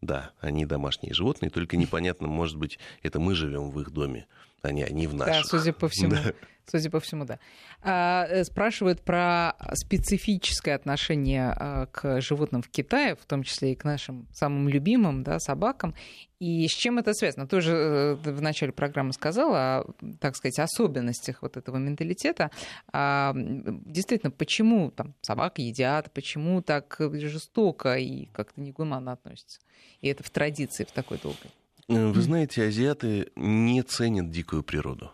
да, 0.00 0.32
они 0.40 0.64
домашние 0.64 1.12
животные, 1.12 1.50
только 1.50 1.76
непонятно, 1.76 2.28
может 2.28 2.56
быть, 2.56 2.78
это 3.02 3.20
мы 3.20 3.34
живем 3.34 3.70
в 3.70 3.78
их 3.80 3.90
доме, 3.90 4.26
а 4.62 4.72
не 4.72 4.82
они 4.82 5.06
в 5.06 5.14
наших. 5.14 5.42
Да, 5.42 5.58
судя 5.58 5.72
по 5.72 5.88
всему. 5.88 6.12
Да. 6.12 6.32
Судя 6.68 6.90
по 6.90 6.98
всему, 6.98 7.24
да. 7.24 7.38
А, 7.82 8.26
э, 8.28 8.42
спрашивают 8.42 9.00
про 9.00 9.54
специфическое 9.74 10.74
отношение 10.74 11.54
а, 11.56 11.86
к 11.86 12.20
животным 12.20 12.60
в 12.60 12.68
Китае, 12.68 13.14
в 13.14 13.24
том 13.24 13.44
числе 13.44 13.72
и 13.72 13.76
к 13.76 13.84
нашим 13.84 14.26
самым 14.32 14.68
любимым 14.68 15.22
да, 15.22 15.38
собакам. 15.38 15.94
И 16.40 16.66
с 16.66 16.72
чем 16.72 16.98
это 16.98 17.14
связано? 17.14 17.46
Тоже 17.46 17.72
э, 17.72 18.14
в 18.14 18.42
начале 18.42 18.72
программы 18.72 19.12
сказала 19.12 19.58
о, 19.58 19.84
так 20.20 20.34
сказать, 20.34 20.58
особенностях 20.58 21.42
вот 21.42 21.56
этого 21.56 21.76
менталитета. 21.76 22.50
А, 22.92 23.32
действительно, 23.36 24.32
почему 24.32 24.90
там 24.90 25.14
собак 25.20 25.60
едят, 25.60 26.12
почему 26.12 26.62
так 26.62 26.96
жестоко 26.98 27.94
и 27.94 28.26
как-то 28.32 28.60
негуманно 28.60 29.12
относятся? 29.12 29.60
И 30.00 30.08
это 30.08 30.24
в 30.24 30.30
традиции 30.30 30.82
в 30.82 30.90
такой 30.90 31.18
долгой. 31.18 31.52
Э, 31.88 32.08
вы 32.08 32.20
знаете, 32.22 32.64
азиаты 32.64 33.30
не 33.36 33.82
ценят 33.82 34.30
дикую 34.30 34.62
природу 34.62 35.12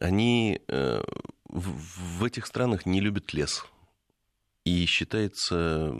они 0.00 0.60
э, 0.68 1.02
в 1.48 2.24
этих 2.24 2.46
странах 2.46 2.86
не 2.86 3.00
любят 3.00 3.32
лес. 3.32 3.64
И 4.64 4.86
считается 4.86 5.94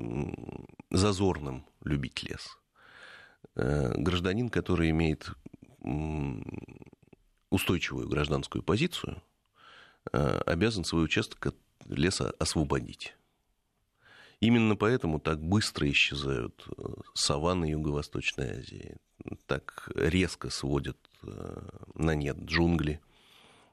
зазорным 0.90 1.66
любить 1.82 2.22
лес. 2.22 2.58
Э, 3.56 3.92
гражданин, 3.96 4.48
который 4.48 4.90
имеет 4.90 5.30
устойчивую 7.50 8.08
гражданскую 8.08 8.62
позицию, 8.62 9.22
обязан 10.10 10.84
свой 10.84 11.04
участок 11.04 11.48
от 11.48 11.56
леса 11.84 12.32
освободить. 12.38 13.14
Именно 14.40 14.76
поэтому 14.76 15.20
так 15.20 15.42
быстро 15.42 15.90
исчезают 15.90 16.66
саванны 17.12 17.66
Юго-Восточной 17.66 18.60
Азии, 18.60 18.96
так 19.46 19.90
резко 19.94 20.50
сводят 20.50 20.98
на 21.94 22.14
нет 22.14 22.36
джунгли– 22.38 23.00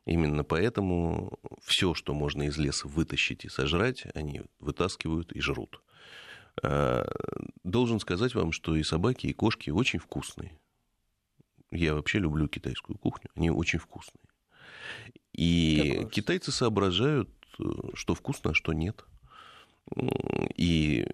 Именно 0.05 0.43
поэтому 0.43 1.39
все, 1.61 1.93
что 1.93 2.13
можно 2.13 2.43
из 2.43 2.57
леса 2.57 2.87
вытащить 2.87 3.45
и 3.45 3.49
сожрать, 3.49 4.05
они 4.15 4.41
вытаскивают 4.59 5.31
и 5.31 5.41
жрут. 5.41 5.81
А, 6.63 7.07
должен 7.63 7.99
сказать 7.99 8.33
вам, 8.33 8.51
что 8.51 8.75
и 8.75 8.83
собаки, 8.83 9.27
и 9.27 9.33
кошки 9.33 9.69
очень 9.69 9.99
вкусные. 9.99 10.57
Я 11.69 11.93
вообще 11.93 12.19
люблю 12.19 12.47
китайскую 12.47 12.97
кухню, 12.97 13.29
они 13.35 13.51
очень 13.51 13.79
вкусные. 13.79 14.19
И 15.33 16.05
китайцы 16.11 16.51
соображают, 16.51 17.29
что 17.93 18.15
вкусно, 18.15 18.51
а 18.51 18.53
что 18.53 18.73
нет. 18.73 19.05
И 20.57 21.07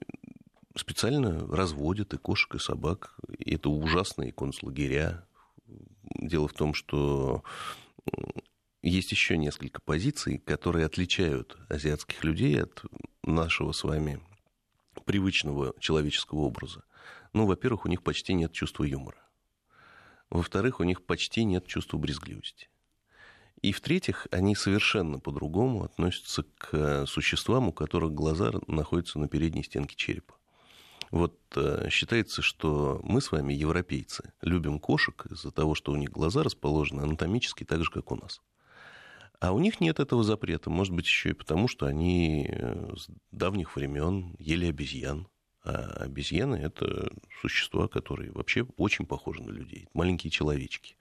специально 0.77 1.47
разводят 1.47 2.13
и 2.13 2.17
кошек, 2.17 2.55
и 2.55 2.59
собак. 2.59 3.17
И 3.37 3.55
это 3.55 3.69
ужасные 3.69 4.31
концлагеря. 4.31 5.27
Дело 6.19 6.47
в 6.47 6.53
том, 6.53 6.73
что 6.73 7.43
есть 8.81 9.11
еще 9.11 9.37
несколько 9.37 9.81
позиций, 9.81 10.37
которые 10.37 10.85
отличают 10.85 11.57
азиатских 11.69 12.23
людей 12.23 12.61
от 12.61 12.83
нашего 13.23 13.71
с 13.71 13.83
вами 13.83 14.21
привычного 15.05 15.73
человеческого 15.79 16.39
образа. 16.39 16.83
Ну, 17.33 17.45
во-первых, 17.45 17.85
у 17.85 17.89
них 17.89 18.03
почти 18.03 18.33
нет 18.33 18.51
чувства 18.53 18.83
юмора. 18.83 19.21
Во-вторых, 20.29 20.79
у 20.79 20.83
них 20.83 21.05
почти 21.05 21.43
нет 21.43 21.67
чувства 21.67 21.97
брезгливости. 21.97 22.69
И 23.61 23.71
в-третьих, 23.71 24.27
они 24.31 24.55
совершенно 24.55 25.19
по-другому 25.19 25.83
относятся 25.83 26.43
к 26.57 27.05
существам, 27.07 27.69
у 27.69 27.73
которых 27.73 28.13
глаза 28.13 28.51
находятся 28.67 29.19
на 29.19 29.27
передней 29.27 29.63
стенке 29.63 29.95
черепа. 29.95 30.36
Вот 31.11 31.39
э, 31.55 31.89
считается, 31.89 32.41
что 32.41 32.99
мы 33.03 33.21
с 33.21 33.31
вами, 33.31 33.53
европейцы, 33.53 34.33
любим 34.41 34.79
кошек 34.79 35.25
из-за 35.29 35.51
того, 35.51 35.75
что 35.75 35.91
у 35.91 35.95
них 35.95 36.11
глаза 36.11 36.43
расположены 36.43 37.01
анатомически 37.01 37.63
так 37.63 37.83
же, 37.83 37.91
как 37.91 38.11
у 38.11 38.15
нас. 38.15 38.41
А 39.39 39.53
у 39.53 39.59
них 39.59 39.79
нет 39.79 39.99
этого 39.99 40.23
запрета. 40.23 40.69
Может 40.69 40.93
быть, 40.93 41.05
еще 41.05 41.29
и 41.29 41.33
потому, 41.33 41.67
что 41.67 41.85
они 41.85 42.47
э, 42.49 42.93
с 42.95 43.07
давних 43.31 43.75
времен 43.75 44.35
ели 44.39 44.65
обезьян. 44.65 45.27
А 45.63 46.03
обезьяны– 46.03 46.55
это 46.57 47.11
существа, 47.41 47.87
которые 47.87 48.31
вообще 48.31 48.65
очень 48.77 49.05
похожи 49.05 49.41
на 49.43 49.51
людей. 49.51 49.87
Маленькие 49.93 50.31
человечки. 50.31 50.97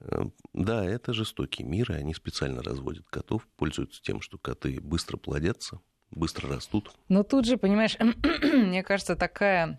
Э, 0.00 0.24
да, 0.52 0.84
это 0.84 1.12
жестокий 1.12 1.62
мир, 1.62 1.92
и 1.92 1.96
они 1.96 2.14
специально 2.14 2.62
разводят 2.62 3.06
котов, 3.08 3.46
пользуются 3.56 4.02
тем, 4.02 4.20
что 4.20 4.38
коты 4.38 4.80
быстро 4.80 5.16
плодятся, 5.16 5.80
быстро 6.10 6.48
растут. 6.48 6.90
Но 7.08 7.22
тут 7.22 7.46
же, 7.46 7.56
понимаешь, 7.56 7.96
мне 8.42 8.82
кажется, 8.82 9.16
такая 9.16 9.78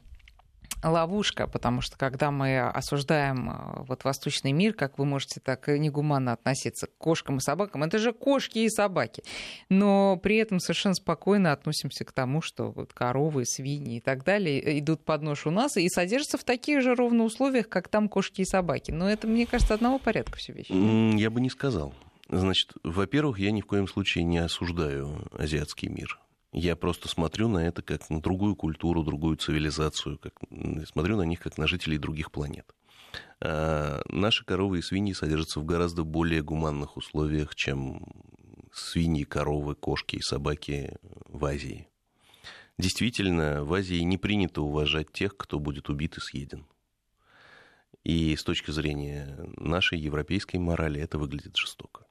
ловушка, 0.83 1.47
потому 1.47 1.81
что 1.81 1.97
когда 1.97 2.31
мы 2.31 2.59
осуждаем 2.59 3.49
э, 3.49 3.83
вот 3.87 4.03
восточный 4.03 4.51
мир, 4.51 4.73
как 4.73 4.97
вы 4.97 5.05
можете 5.05 5.39
так 5.39 5.67
негуманно 5.67 6.33
относиться 6.33 6.87
к 6.87 6.97
кошкам 6.97 7.37
и 7.37 7.39
собакам, 7.39 7.83
это 7.83 7.97
же 7.97 8.13
кошки 8.13 8.59
и 8.59 8.69
собаки. 8.69 9.23
Но 9.69 10.17
при 10.17 10.37
этом 10.37 10.59
совершенно 10.59 10.95
спокойно 10.95 11.51
относимся 11.51 12.05
к 12.05 12.11
тому, 12.11 12.41
что 12.41 12.71
вот 12.71 12.93
коровы, 12.93 13.45
свиньи 13.45 13.97
и 13.97 14.01
так 14.01 14.23
далее 14.23 14.79
идут 14.79 15.03
под 15.03 15.23
нож 15.23 15.47
у 15.47 15.51
нас 15.51 15.77
и 15.77 15.89
содержатся 15.89 16.37
в 16.37 16.43
таких 16.43 16.81
же 16.81 16.95
ровно 16.95 17.23
условиях, 17.23 17.69
как 17.69 17.87
там 17.87 18.07
кошки 18.07 18.41
и 18.41 18.45
собаки. 18.45 18.91
Но 18.91 19.09
это, 19.09 19.27
мне 19.27 19.45
кажется, 19.45 19.73
одного 19.73 19.99
порядка 19.99 20.37
все 20.37 20.53
вещи. 20.53 20.71
Я 21.17 21.29
бы 21.29 21.41
не 21.41 21.49
сказал. 21.49 21.93
Значит, 22.29 22.73
во-первых, 22.83 23.39
я 23.39 23.51
ни 23.51 23.61
в 23.61 23.65
коем 23.65 23.87
случае 23.87 24.25
не 24.25 24.39
осуждаю 24.39 25.27
азиатский 25.31 25.87
мир. 25.87 26.19
Я 26.51 26.75
просто 26.75 27.07
смотрю 27.07 27.47
на 27.47 27.67
это 27.67 27.81
как 27.81 28.09
на 28.09 28.21
другую 28.21 28.55
культуру, 28.55 29.03
другую 29.03 29.37
цивилизацию, 29.37 30.17
как, 30.17 30.33
смотрю 30.85 31.17
на 31.17 31.23
них 31.23 31.39
как 31.39 31.57
на 31.57 31.67
жителей 31.67 31.97
других 31.97 32.31
планет. 32.31 32.73
А 33.39 34.01
наши 34.09 34.43
коровы 34.43 34.79
и 34.79 34.81
свиньи 34.81 35.13
содержатся 35.13 35.59
в 35.59 35.65
гораздо 35.65 36.03
более 36.03 36.41
гуманных 36.41 36.97
условиях, 36.97 37.55
чем 37.55 38.01
свиньи, 38.73 39.23
коровы, 39.23 39.75
кошки 39.75 40.17
и 40.17 40.21
собаки 40.21 40.97
в 41.01 41.45
Азии. 41.45 41.87
Действительно, 42.77 43.63
в 43.63 43.73
Азии 43.73 44.01
не 44.01 44.17
принято 44.17 44.61
уважать 44.61 45.11
тех, 45.11 45.35
кто 45.37 45.59
будет 45.59 45.89
убит 45.89 46.17
и 46.17 46.21
съеден. 46.21 46.65
И 48.03 48.35
с 48.35 48.43
точки 48.43 48.71
зрения 48.71 49.37
нашей 49.57 49.99
европейской 49.99 50.57
морали 50.57 51.01
это 51.01 51.17
выглядит 51.17 51.55
жестоко. 51.55 52.06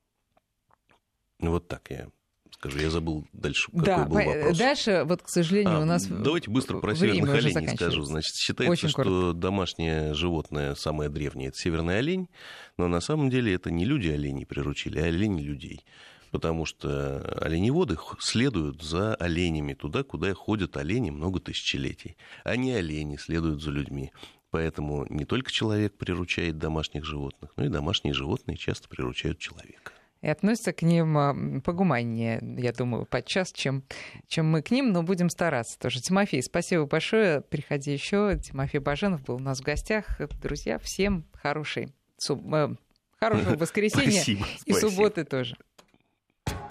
Вот 1.41 1.68
так 1.68 1.91
я 1.91 2.09
скажу. 2.57 2.78
Я 2.78 2.91
забыл 2.91 3.26
дальше, 3.32 3.70
какой 3.70 3.84
да, 3.84 4.05
был 4.05 4.16
вопрос. 4.16 4.59
Дальше, 4.59 5.05
вот, 5.05 5.22
к 5.22 5.28
сожалению, 5.28 5.78
а, 5.78 5.80
у 5.80 5.84
нас 5.84 6.07
Давайте 6.07 6.51
быстро 6.51 6.78
про 6.78 6.95
северных 6.95 7.34
оленей 7.34 7.76
скажу. 7.76 8.03
Значит, 8.03 8.34
считается, 8.34 8.72
Очень 8.72 8.89
что 8.89 9.03
коротко. 9.03 9.32
домашнее 9.39 10.14
животное 10.14 10.74
самое 10.74 11.11
древнее– 11.11 11.49
это 11.51 11.59
северный 11.59 11.99
олень, 11.99 12.28
но 12.76 12.89
на 12.89 13.01
самом 13.01 13.30
деле 13.30 13.55
это 13.55 13.70
не 13.70 13.84
люди 13.84 14.09
оленей 14.09 14.47
приручили, 14.47 14.99
а 14.99 15.05
олени 15.05 15.43
людей 15.43 15.84
потому 16.32 16.66
что 16.66 17.22
оленеводы 17.41 17.97
следуют 18.18 18.82
за 18.82 19.14
оленями 19.14 19.72
туда, 19.72 20.03
куда 20.03 20.34
ходят 20.34 20.76
олени 20.76 21.09
много 21.09 21.41
тысячелетий, 21.41 22.18
а 22.45 22.57
не 22.57 22.72
олени 22.72 23.16
следуют 23.16 23.62
за 23.62 23.70
людьми. 23.70 24.12
Поэтому 24.51 25.07
не 25.09 25.24
только 25.24 25.51
человек 25.51 25.97
приручает 25.97 26.59
домашних 26.59 27.07
животных, 27.07 27.53
но 27.57 27.64
и 27.64 27.68
домашние 27.68 28.12
животные 28.12 28.59
часто 28.59 28.89
приручают 28.89 29.39
человека 29.39 29.93
и 30.22 30.28
относятся 30.28 30.72
к 30.72 30.82
ним 30.82 31.16
а, 31.18 31.60
погуманнее, 31.60 32.40
я 32.58 32.72
думаю, 32.72 33.06
подчас, 33.06 33.52
чем, 33.52 33.84
чем 34.26 34.50
мы 34.50 34.62
к 34.62 34.70
ним, 34.70 34.92
но 34.92 35.02
будем 35.02 35.28
стараться 35.28 35.78
тоже. 35.78 36.00
Тимофей, 36.00 36.42
спасибо 36.42 36.86
большое. 36.86 37.42
Приходи 37.42 37.92
еще. 37.92 38.38
Тимофей 38.42 38.80
Баженов 38.80 39.22
был 39.22 39.36
у 39.36 39.40
нас 39.40 39.60
в 39.60 39.64
гостях. 39.64 40.18
Друзья, 40.42 40.78
всем 40.78 41.24
хорошей, 41.32 41.92
суб... 42.16 42.42
Э, 42.52 42.74
хорошего 43.18 43.56
воскресенья 43.58 44.10
спасибо, 44.10 44.46
и 44.64 44.72
спасибо. 44.72 44.90
субботы 44.90 45.24
тоже. 45.24 45.56